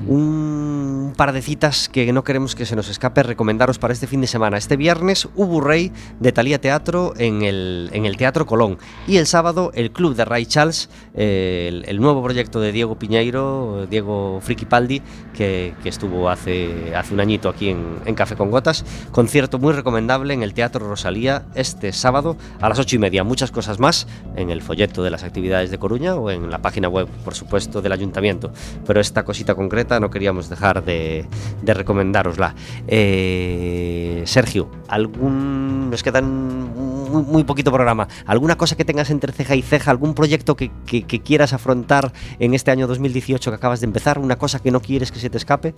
Un 0.07 1.13
par 1.15 1.31
de 1.31 1.41
citas 1.41 1.89
que 1.89 2.11
no 2.11 2.23
queremos 2.23 2.55
que 2.55 2.65
se 2.65 2.75
nos 2.75 2.89
escape 2.89 3.23
recomendaros 3.23 3.79
para 3.79 3.93
este 3.93 4.07
fin 4.07 4.21
de 4.21 4.27
semana. 4.27 4.57
Este 4.57 4.77
viernes, 4.77 5.27
Ubu 5.35 5.61
Rey 5.61 5.91
de 6.19 6.31
Talía 6.31 6.59
Teatro 6.59 7.13
en 7.17 7.43
el, 7.43 7.89
en 7.93 8.05
el 8.05 8.17
Teatro 8.17 8.45
Colón. 8.45 8.77
Y 9.07 9.17
el 9.17 9.27
sábado, 9.27 9.71
el 9.75 9.91
Club 9.91 10.15
de 10.15 10.25
Ray 10.25 10.45
Charles, 10.45 10.89
eh, 11.13 11.83
el, 11.85 11.99
nuevo 11.99 12.23
proyecto 12.23 12.59
de 12.59 12.71
Diego 12.71 12.97
Piñeiro, 12.97 13.85
Diego 13.89 14.39
Frikipaldi, 14.41 15.01
que, 15.33 15.75
que 15.83 15.89
estuvo 15.89 16.29
hace, 16.29 16.95
hace 16.95 17.13
un 17.13 17.19
añito 17.19 17.49
aquí 17.49 17.69
en, 17.69 17.99
en, 18.05 18.15
Café 18.15 18.35
con 18.35 18.49
Gotas. 18.49 18.85
Concierto 19.11 19.59
muy 19.59 19.73
recomendable 19.73 20.33
en 20.33 20.43
el 20.43 20.53
Teatro 20.53 20.87
Rosalía 20.87 21.45
este 21.55 21.93
sábado 21.93 22.37
a 22.59 22.69
las 22.69 22.79
ocho 22.79 22.95
y 22.95 22.99
media. 22.99 23.23
Muchas 23.23 23.51
cosas 23.51 23.79
más 23.79 24.07
en 24.35 24.49
el 24.49 24.61
folleto 24.61 25.03
de 25.03 25.11
las 25.11 25.23
actividades 25.23 25.71
de 25.71 25.77
Coruña 25.77 26.15
o 26.15 26.31
en 26.31 26.49
la 26.49 26.59
página 26.59 26.89
web, 26.89 27.07
por 27.23 27.35
supuesto, 27.35 27.81
del 27.81 27.91
Ayuntamiento. 27.91 28.51
Pero 28.85 28.99
esta 28.99 29.23
cosita 29.27 29.53
concreta 29.53 29.99
no 29.99 30.09
queríamos 30.09 30.49
dejar 30.49 30.83
de, 30.83 31.27
de 31.61 31.73
recomendárosla. 31.73 32.55
Eh, 32.87 34.23
Sergio, 34.25 34.71
algún 34.87 35.91
nos 35.91 36.01
quedan 36.01 36.73
muy, 37.11 37.23
muy, 37.23 37.43
poquito 37.43 37.71
programa. 37.71 38.07
¿Alguna 38.25 38.57
cosa 38.57 38.75
que 38.75 38.85
tengas 38.85 39.11
entre 39.11 39.31
ceja 39.33 39.55
y 39.55 39.61
ceja? 39.61 39.91
¿Algún 39.91 40.15
proyecto 40.15 40.55
que, 40.55 40.71
que, 40.85 41.03
que, 41.03 41.21
quieras 41.21 41.53
afrontar 41.53 42.11
en 42.39 42.53
este 42.53 42.71
año 42.71 42.87
2018 42.87 43.51
que 43.51 43.55
acabas 43.55 43.81
de 43.81 43.85
empezar? 43.85 44.17
¿Una 44.17 44.37
cosa 44.37 44.59
que 44.59 44.71
no 44.71 44.81
quieres 44.81 45.11
que 45.11 45.19
se 45.19 45.29
te 45.29 45.37
escape? 45.37 45.75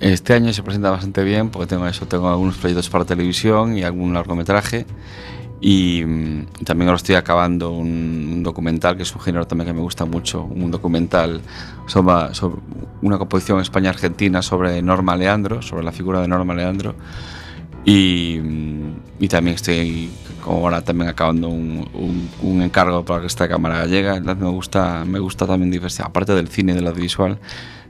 Este 0.00 0.32
año 0.32 0.52
se 0.52 0.62
presenta 0.62 0.90
bastante 0.90 1.24
bien 1.24 1.50
porque 1.50 1.66
tengo 1.66 1.86
eso, 1.88 2.06
tengo 2.06 2.28
algunos 2.28 2.56
proyectos 2.56 2.88
para 2.88 3.04
televisión 3.04 3.76
y 3.76 3.82
algún 3.82 4.14
largometraje. 4.14 4.86
Y 5.60 6.04
mm, 6.04 6.64
también 6.64 6.88
ahora 6.88 6.96
estoy 6.96 7.16
acabando 7.16 7.72
un, 7.72 8.30
un, 8.32 8.42
documental, 8.42 8.96
que 8.96 9.02
es 9.02 9.14
un 9.14 9.20
género 9.20 9.46
también 9.46 9.66
que 9.66 9.74
me 9.74 9.80
gusta 9.80 10.04
mucho, 10.04 10.44
un 10.44 10.70
documental 10.70 11.40
sobre, 11.86 12.34
sobre 12.34 12.60
una 13.02 13.18
composición 13.18 13.60
España-Argentina 13.60 14.42
sobre 14.42 14.80
Norma 14.82 15.16
Leandro, 15.16 15.62
sobre 15.62 15.84
la 15.84 15.92
figura 15.92 16.20
de 16.20 16.28
Norma 16.28 16.54
Leandro. 16.54 16.94
Y, 17.84 18.38
mm, 18.42 18.92
y 19.20 19.28
también 19.28 19.56
estoy 19.56 20.10
como 20.44 20.58
ahora 20.58 20.82
también 20.82 21.10
acabando 21.10 21.48
un, 21.48 21.88
un, 21.92 22.30
un, 22.42 22.62
encargo 22.62 23.04
para 23.04 23.26
esta 23.26 23.48
cámara 23.48 23.78
gallega. 23.78 24.20
Me 24.20 24.48
gusta, 24.48 25.04
me 25.04 25.18
gusta 25.18 25.46
también 25.46 25.70
diversidad, 25.70 26.06
aparte 26.08 26.34
del 26.34 26.48
cine 26.48 26.72
y 26.72 26.74
del 26.76 26.86
audiovisual, 26.86 27.38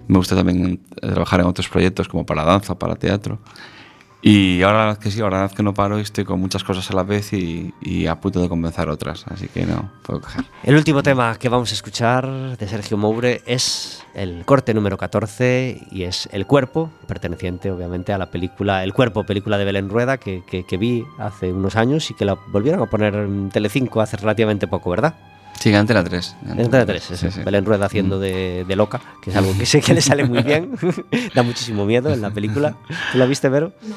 me 0.08 0.16
gusta 0.16 0.34
también 0.34 0.80
trabajar 1.00 1.40
en 1.40 1.46
otros 1.46 1.68
proyectos 1.68 2.08
como 2.08 2.24
para 2.24 2.44
danza, 2.44 2.78
para 2.78 2.96
teatro. 2.96 3.38
Y 4.20 4.62
ahora 4.62 4.78
la 4.78 4.84
verdad 4.86 5.00
que 5.00 5.10
sí, 5.12 5.20
ahora 5.20 5.36
la 5.36 5.42
verdad 5.42 5.56
que 5.56 5.62
no 5.62 5.74
paro 5.74 5.98
y 5.98 6.02
estoy 6.02 6.24
con 6.24 6.40
muchas 6.40 6.64
cosas 6.64 6.90
a 6.90 6.94
la 6.94 7.04
vez 7.04 7.32
y, 7.32 7.72
y 7.80 8.06
a 8.06 8.16
punto 8.16 8.42
de 8.42 8.48
comenzar 8.48 8.88
otras, 8.88 9.24
así 9.28 9.46
que 9.46 9.64
no 9.64 9.92
puedo 10.02 10.20
coger. 10.20 10.44
El 10.64 10.74
último 10.74 11.04
tema 11.04 11.36
que 11.38 11.48
vamos 11.48 11.70
a 11.70 11.74
escuchar 11.74 12.56
de 12.56 12.68
Sergio 12.68 12.96
Moure 12.96 13.42
es 13.46 14.04
el 14.14 14.44
corte 14.44 14.74
número 14.74 14.98
14 14.98 15.86
y 15.92 16.02
es 16.02 16.28
El 16.32 16.46
cuerpo, 16.46 16.90
perteneciente 17.06 17.70
obviamente 17.70 18.12
a 18.12 18.18
la 18.18 18.30
película 18.30 18.82
El 18.82 18.92
cuerpo, 18.92 19.24
película 19.24 19.56
de 19.56 19.64
Belén 19.64 19.88
Rueda 19.88 20.18
que, 20.18 20.42
que, 20.44 20.64
que 20.64 20.76
vi 20.76 21.04
hace 21.18 21.52
unos 21.52 21.76
años 21.76 22.10
y 22.10 22.14
que 22.14 22.24
la 22.24 22.34
volvieron 22.34 22.82
a 22.82 22.86
poner 22.86 23.14
en 23.14 23.50
Telecinco 23.50 24.00
hace 24.00 24.16
relativamente 24.16 24.66
poco, 24.66 24.90
¿verdad? 24.90 25.14
Sí, 25.60 25.74
Antena 25.74 26.04
3. 26.04 26.36
Antena, 26.42 26.62
Antena 26.64 26.86
3, 26.86 27.04
3 27.08 27.20
sí, 27.20 27.30
sí. 27.30 27.40
Belén 27.42 27.64
Rueda 27.64 27.86
haciendo 27.86 28.20
de, 28.20 28.64
de, 28.66 28.76
loca, 28.76 29.00
que 29.20 29.30
es 29.30 29.36
algo 29.36 29.56
que 29.58 29.66
sé 29.66 29.80
que 29.80 29.92
le 29.92 30.00
sale 30.00 30.24
muy 30.24 30.42
bien. 30.42 30.72
da 31.34 31.42
muchísimo 31.42 31.84
miedo 31.84 32.12
en 32.12 32.22
la 32.22 32.30
película. 32.30 32.76
¿Tú 33.12 33.18
la 33.18 33.26
viste, 33.26 33.48
Vero? 33.48 33.72
No. 33.82 33.96